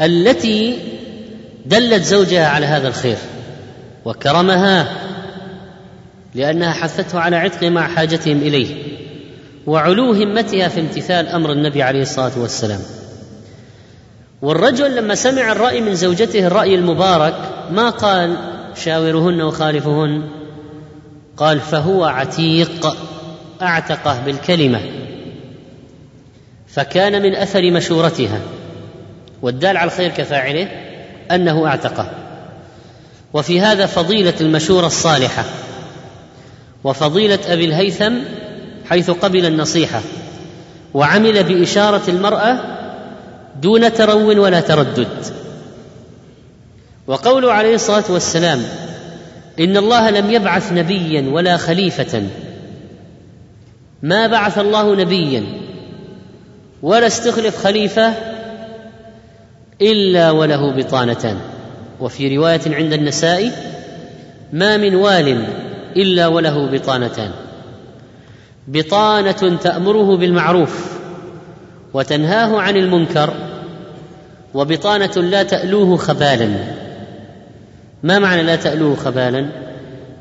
التي 0.02 0.78
دلت 1.66 2.04
زوجها 2.04 2.48
على 2.48 2.66
هذا 2.66 2.88
الخير. 2.88 3.18
وكرمها 4.06 4.88
لأنها 6.36 6.72
حثته 6.74 7.20
على 7.20 7.36
عتق 7.36 7.64
مع 7.64 7.88
حاجتهم 7.88 8.38
إليه 8.38 8.76
وعلو 9.68 10.12
همتها 10.12 10.68
في 10.68 10.80
امتثال 10.80 11.28
أمر 11.28 11.52
النبي 11.52 11.84
عليه 11.84 12.02
الصلاة 12.02 12.40
والسلام. 12.40 12.80
والرجل 14.42 14.96
لما 14.96 15.16
سمع 15.16 15.52
الرأي 15.52 15.82
من 15.82 15.96
زوجته 15.96 16.48
الرأي 16.48 16.76
المبارك 16.76 17.36
ما 17.72 17.90
قال 17.90 18.36
شاورهن 18.76 19.42
وخالفهن؟ 19.42 20.30
قال 21.38 21.60
فهو 21.60 22.04
عتيق 22.04 22.98
أعتقه 23.62 24.20
بالكلمة 24.26 24.80
فكان 26.68 27.22
من 27.22 27.36
أثر 27.36 27.72
مشورتها 27.72 28.40
والدال 29.42 29.78
على 29.78 29.88
الخير 29.88 30.10
كفاعله 30.10 30.68
أنه 31.32 31.68
أعتقه. 31.68 32.25
وفي 33.36 33.62
هذا 33.62 33.86
فضيلة 33.86 34.34
المشورة 34.42 34.88
الصالحة 34.88 35.46
وفضيلة 36.84 37.40
أبي 37.48 37.66
الهيثم 37.66 38.14
حيث 38.90 39.10
قبل 39.10 39.46
النصيحة 39.46 40.02
وعمل 40.94 41.44
بإشارة 41.44 42.02
المرأة 42.08 42.58
دون 43.62 43.94
ترو 43.94 44.44
ولا 44.44 44.60
تردد. 44.60 45.08
وقوله 47.08 47.52
عليه 47.52 47.76
الصلاة 47.76 48.04
والسلام 48.10 48.64
إن 49.60 49.78
الله 49.78 50.10
لم 50.10 50.32
يبعث 50.32 50.74
نبيا 50.74 51.30
ولا 51.30 51.58
خليفة. 51.58 52.24
ما 54.04 54.28
بعث 54.28 54.58
الله 54.58 54.96
نبيا 54.96 55.44
ولا 56.82 57.08
استخلف 57.08 57.64
خليفة 57.64 58.14
إلا 59.82 60.32
وله 60.32 60.72
بطانتان. 60.72 61.55
وفي 62.00 62.38
رواية 62.38 62.62
عند 62.68 62.94
النسائي 62.94 63.52
ما 64.54 64.78
من 64.78 64.96
وال 64.96 65.46
إلا 65.98 66.28
وله 66.28 66.72
بطانتان. 66.72 67.32
بطانة 68.68 69.58
تأمره 69.64 70.18
بالمعروف 70.18 70.98
وتنهاه 71.94 72.62
عن 72.62 72.78
المنكر 72.78 73.34
وبطانة 74.54 75.16
لا 75.16 75.44
تألوه 75.44 75.98
خبالا. 75.98 76.50
ما 78.04 78.20
معنى 78.20 78.44
لا 78.44 78.56
تألوه 78.56 78.96
خبالا؟ 78.96 79.50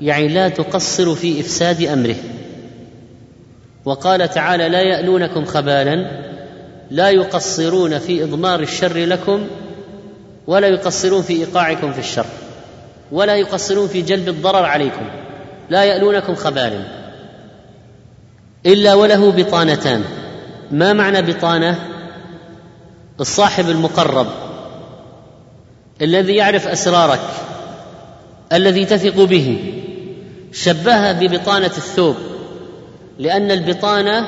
يعني 0.02 0.28
لا 0.28 0.48
تقصر 0.48 1.14
في 1.14 1.40
إفساد 1.40 1.82
أمره. 1.82 2.16
وقال 3.84 4.28
تعالى 4.28 4.68
لا 4.68 4.80
يألونكم 4.80 5.44
خبالا 5.44 6.24
لا 6.90 7.10
يقصرون 7.10 7.98
في 7.98 8.24
إضمار 8.24 8.60
الشر 8.60 8.96
لكم 8.96 9.46
ولا 10.46 10.66
يقصرون 10.66 11.22
في 11.22 11.32
إيقاعكم 11.32 11.92
في 11.92 11.98
الشر 11.98 12.26
ولا 13.12 13.36
يقصرون 13.36 13.88
في 13.88 14.02
جلب 14.02 14.28
الضرر 14.28 14.64
عليكم 14.64 15.06
لا 15.70 15.84
يألونكم 15.84 16.34
خبالا. 16.34 17.04
إلا 18.66 18.94
وله 18.94 19.32
بطانتان. 19.32 20.04
ما 20.70 20.92
معنى 20.92 21.22
بطانة؟ 21.22 21.78
الصاحب 23.20 23.68
المقرب 23.68 24.26
الذي 26.02 26.34
يعرف 26.34 26.68
أسرارك 26.68 27.20
الذي 28.52 28.84
تثق 28.84 29.24
به. 29.24 29.72
شبهها 30.52 31.12
ببطانة 31.12 31.66
الثوب 31.66 32.16
لأن 33.18 33.50
البطانة 33.50 34.26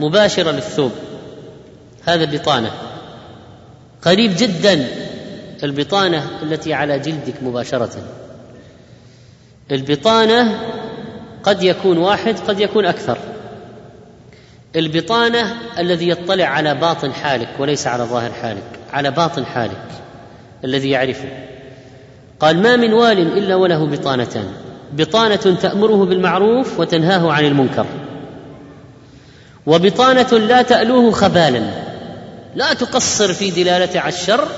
مباشرة 0.00 0.50
للثوب. 0.50 0.92
هذا 2.04 2.24
بطانة. 2.24 2.70
قريب 4.02 4.32
جدا. 4.38 5.05
البطانة 5.64 6.30
التي 6.42 6.74
على 6.74 6.98
جلدك 6.98 7.34
مباشرة. 7.42 7.90
البطانة 9.70 10.58
قد 11.42 11.62
يكون 11.62 11.98
واحد 11.98 12.38
قد 12.48 12.60
يكون 12.60 12.86
أكثر. 12.86 13.18
البطانة 14.76 15.54
الذي 15.78 16.08
يطلع 16.08 16.44
على 16.44 16.74
باطن 16.74 17.12
حالك 17.12 17.48
وليس 17.58 17.86
على 17.86 18.04
ظاهر 18.04 18.32
حالك 18.32 18.62
على 18.92 19.10
باطن 19.10 19.46
حالك 19.46 19.86
الذي 20.64 20.90
يعرفه. 20.90 21.28
قال 22.40 22.62
ما 22.62 22.76
من 22.76 22.92
وال 22.92 23.38
إلا 23.38 23.54
وله 23.54 23.86
بطانتان. 23.86 24.52
بطانة 24.92 25.36
تأمره 25.36 26.04
بالمعروف 26.04 26.80
وتنهاه 26.80 27.32
عن 27.32 27.44
المنكر. 27.44 27.86
وبطانة 29.66 30.32
لا 30.32 30.62
تألوه 30.62 31.12
خبالا. 31.12 31.62
لا 32.54 32.74
تقصر 32.74 33.32
في 33.32 33.50
دلالته 33.50 34.00
على 34.00 34.14
الشر 34.14 34.48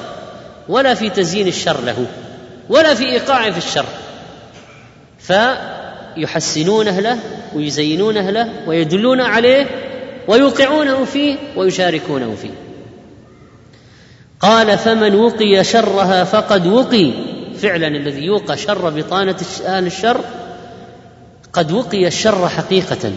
ولا 0.69 0.95
في 0.95 1.11
تزيين 1.11 1.47
الشر 1.47 1.81
له 1.85 2.07
ولا 2.69 2.95
في 2.95 3.05
ايقاعه 3.05 3.51
في 3.51 3.59
الشر. 3.59 3.86
فيحسنونه 5.19 7.01
له 7.01 7.19
ويزينونه 7.55 8.31
له 8.31 8.53
ويدلون 8.66 9.20
عليه 9.20 9.66
ويوقعونه 10.28 11.05
فيه 11.05 11.36
ويشاركونه 11.57 12.35
فيه. 12.43 12.51
قال 14.40 14.78
فمن 14.78 15.15
وقي 15.15 15.65
شرها 15.65 16.24
فقد 16.24 16.66
وقي. 16.66 17.12
فعلا 17.59 17.86
الذي 17.86 18.24
يوقى 18.24 18.57
شر 18.57 18.90
بطانة 18.90 19.36
أهل 19.66 19.86
الشر 19.86 20.20
قد 21.53 21.73
وقي 21.73 22.07
الشر 22.07 22.49
حقيقة. 22.49 23.12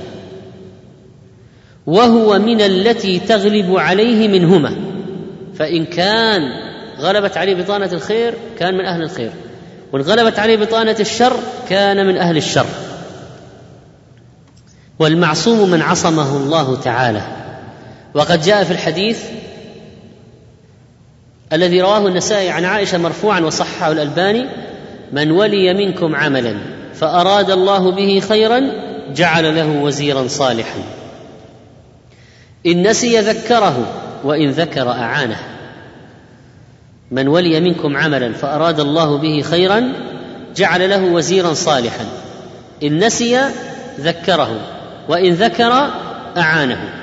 وهو 1.87 2.39
من 2.39 2.61
التي 2.61 3.19
تغلب 3.19 3.77
عليه 3.77 4.27
منهما. 4.27 4.75
فإن 5.55 5.85
كان 5.85 6.70
غلبت 7.01 7.37
عليه 7.37 7.55
بطانة 7.55 7.89
الخير 7.93 8.33
كان 8.59 8.73
من 8.73 8.85
أهل 8.85 9.03
الخير 9.03 9.31
وإن 9.91 10.01
غلبت 10.01 10.39
عليه 10.39 10.57
بطانة 10.57 10.95
الشر 10.99 11.33
كان 11.69 12.07
من 12.07 12.17
أهل 12.17 12.37
الشر. 12.37 12.65
والمعصوم 14.99 15.69
من 15.69 15.81
عصمه 15.81 16.37
الله 16.37 16.75
تعالى. 16.75 17.21
وقد 18.13 18.41
جاء 18.41 18.63
في 18.63 18.71
الحديث 18.71 19.23
الذي 21.53 21.81
رواه 21.81 22.07
النسائي 22.07 22.49
عن 22.49 22.65
عائشة 22.65 22.97
مرفوعا 22.97 23.39
وصححه 23.39 23.91
الألباني 23.91 24.45
من 25.11 25.31
ولي 25.31 25.73
منكم 25.73 26.15
عملا 26.15 26.55
فأراد 26.93 27.51
الله 27.51 27.91
به 27.91 28.19
خيرا 28.29 28.61
جعل 29.13 29.55
له 29.55 29.67
وزيرا 29.67 30.27
صالحا. 30.27 30.79
إن 32.65 32.87
نسي 32.87 33.19
ذكره 33.19 33.85
وإن 34.23 34.51
ذكر 34.51 34.89
أعانه. 34.89 35.50
من 37.11 37.27
ولي 37.27 37.59
منكم 37.59 37.97
عملا 37.97 38.33
فأراد 38.33 38.79
الله 38.79 39.17
به 39.17 39.41
خيرا 39.41 39.93
جعل 40.55 40.89
له 40.89 41.03
وزيرا 41.03 41.53
صالحا. 41.53 42.05
إن 42.83 43.05
نسي 43.05 43.41
ذكره 43.99 44.59
وإن 45.09 45.33
ذكر 45.33 45.71
أعانه. 46.37 46.93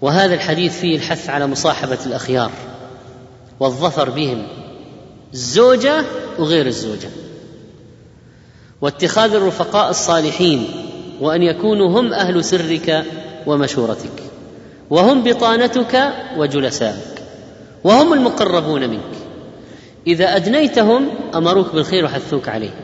وهذا 0.00 0.34
الحديث 0.34 0.80
فيه 0.80 0.96
الحث 0.96 1.30
على 1.30 1.46
مصاحبة 1.46 1.98
الأخيار 2.06 2.50
والظفر 3.60 4.10
بهم 4.10 4.46
الزوجة 5.34 6.04
وغير 6.38 6.66
الزوجة. 6.66 7.08
واتخاذ 8.80 9.34
الرفقاء 9.34 9.90
الصالحين 9.90 10.68
وأن 11.20 11.42
يكونوا 11.42 12.00
هم 12.00 12.12
أهل 12.12 12.44
سرك 12.44 13.04
ومشورتك 13.46 14.22
وهم 14.90 15.22
بطانتك 15.22 16.12
وجلسائك. 16.36 17.15
وهم 17.86 18.12
المقربون 18.12 18.90
منك. 18.90 19.00
إذا 20.06 20.36
أدنيتهم 20.36 21.08
أمروك 21.34 21.74
بالخير 21.74 22.04
وحثوك 22.04 22.48
عليه. 22.48 22.74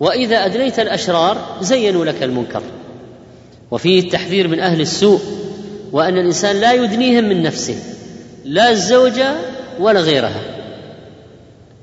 وإذا 0.00 0.36
أدنيت 0.36 0.78
الأشرار 0.78 1.56
زينوا 1.60 2.04
لك 2.04 2.22
المنكر. 2.22 2.62
وفيه 3.70 4.00
التحذير 4.00 4.48
من 4.48 4.60
أهل 4.60 4.80
السوء 4.80 5.20
وأن 5.92 6.18
الإنسان 6.18 6.56
لا 6.56 6.72
يدنيهم 6.72 7.24
من 7.24 7.42
نفسه 7.42 7.76
لا 8.44 8.70
الزوجه 8.70 9.34
ولا 9.80 10.00
غيرها. 10.00 10.42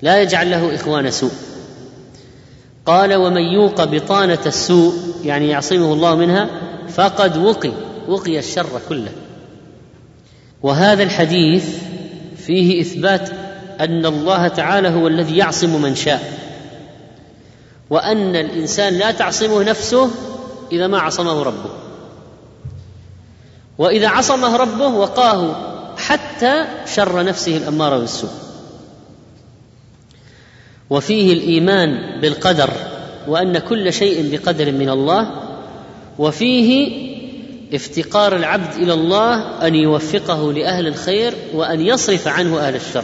لا 0.02 0.22
يجعل 0.22 0.52
له 0.52 0.76
إخوان 0.76 1.12
سوء. 1.12 1.32
قال 2.86 3.16
ومن 3.16 3.42
يوق 3.42 3.84
بطانة 3.84 4.46
السوء 4.46 4.94
يعني 5.24 5.50
يعصمه 5.50 5.94
الله 5.94 6.16
منها 6.16 6.50
فقد 6.90 7.38
وقي 7.38 7.72
وقي 8.08 8.40
الشر 8.40 8.82
كله. 8.90 9.12
وهذا 10.64 11.04
الحديث 11.04 11.89
فيه 12.50 12.82
إثبات 12.82 13.30
أن 13.80 14.06
الله 14.06 14.48
تعالى 14.48 14.90
هو 14.90 15.08
الذي 15.08 15.38
يعصم 15.38 15.82
من 15.82 15.96
شاء 15.96 16.34
وأن 17.90 18.36
الإنسان 18.36 18.94
لا 18.94 19.12
تعصمه 19.12 19.64
نفسه 19.64 20.12
إذا 20.72 20.88
ما 20.88 21.00
عصمه 21.00 21.44
ربه. 21.44 21.70
وإذا 23.78 24.08
عصمه 24.08 24.58
ربه 24.58 24.88
وقاه 24.88 25.56
حتى 25.98 26.66
شر 26.96 27.24
نفسه 27.24 27.58
الاماره 27.58 27.98
بالسوء. 27.98 28.30
وفيه 30.90 31.34
الإيمان 31.34 32.22
بالقدر 32.22 32.70
وأن 33.28 33.58
كل 33.58 33.94
شيء 33.94 34.32
بقدر 34.32 34.72
من 34.72 34.90
الله 34.90 35.32
وفيه 36.20 37.09
افتقار 37.74 38.36
العبد 38.36 38.74
إلى 38.74 38.94
الله 38.94 39.68
أن 39.68 39.76
يوفقه 39.76 40.54
لأهل 40.54 40.88
الخير 40.88 41.34
وأن 41.54 41.82
يصرف 41.82 42.28
عنه 42.28 42.60
أهل 42.60 42.76
الشر. 42.76 43.04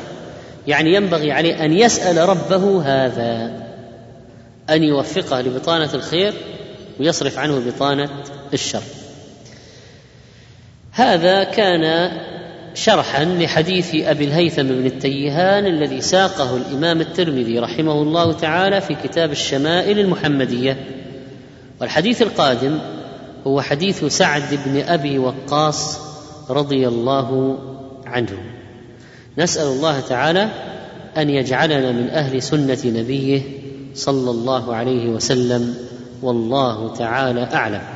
يعني 0.67 0.93
ينبغي 0.93 1.31
عليه 1.31 1.65
أن 1.65 1.73
يسأل 1.73 2.29
ربه 2.29 2.81
هذا 2.85 3.51
أن 4.69 4.83
يوفقه 4.83 5.41
لبطانة 5.41 5.89
الخير 5.93 6.33
ويصرف 6.99 7.37
عنه 7.39 7.59
بطانة 7.59 8.09
الشر. 8.53 8.83
هذا 10.91 11.43
كان 11.43 12.11
شرحا 12.73 13.25
لحديث 13.25 13.95
أبي 13.95 14.25
الهيثم 14.25 14.63
بن 14.63 14.85
التيهان 14.85 15.65
الذي 15.65 16.01
ساقه 16.01 16.57
الإمام 16.57 17.01
الترمذي 17.01 17.59
رحمه 17.59 18.01
الله 18.01 18.33
تعالى 18.33 18.81
في 18.81 18.95
كتاب 19.03 19.31
الشمائل 19.31 19.99
المحمدية. 19.99 20.77
والحديث 21.81 22.21
القادم 22.21 22.79
هو 23.47 23.61
حديث 23.61 24.05
سعد 24.05 24.59
بن 24.65 24.81
أبي 24.81 25.19
وقاص 25.19 25.99
رضي 26.49 26.87
الله 26.87 27.57
عنه. 28.05 28.37
نسأل 29.37 29.67
الله 29.67 29.99
تعالى 29.99 30.49
أن 31.17 31.29
يجعلنا 31.29 31.91
من 31.91 32.09
أهل 32.09 32.43
سنة 32.43 32.79
نبيه 32.85 33.41
صلى 33.95 34.31
الله 34.31 34.75
عليه 34.75 35.09
وسلم 35.09 35.75
والله 36.21 36.93
تعالى 36.93 37.43
أعلم. 37.43 37.94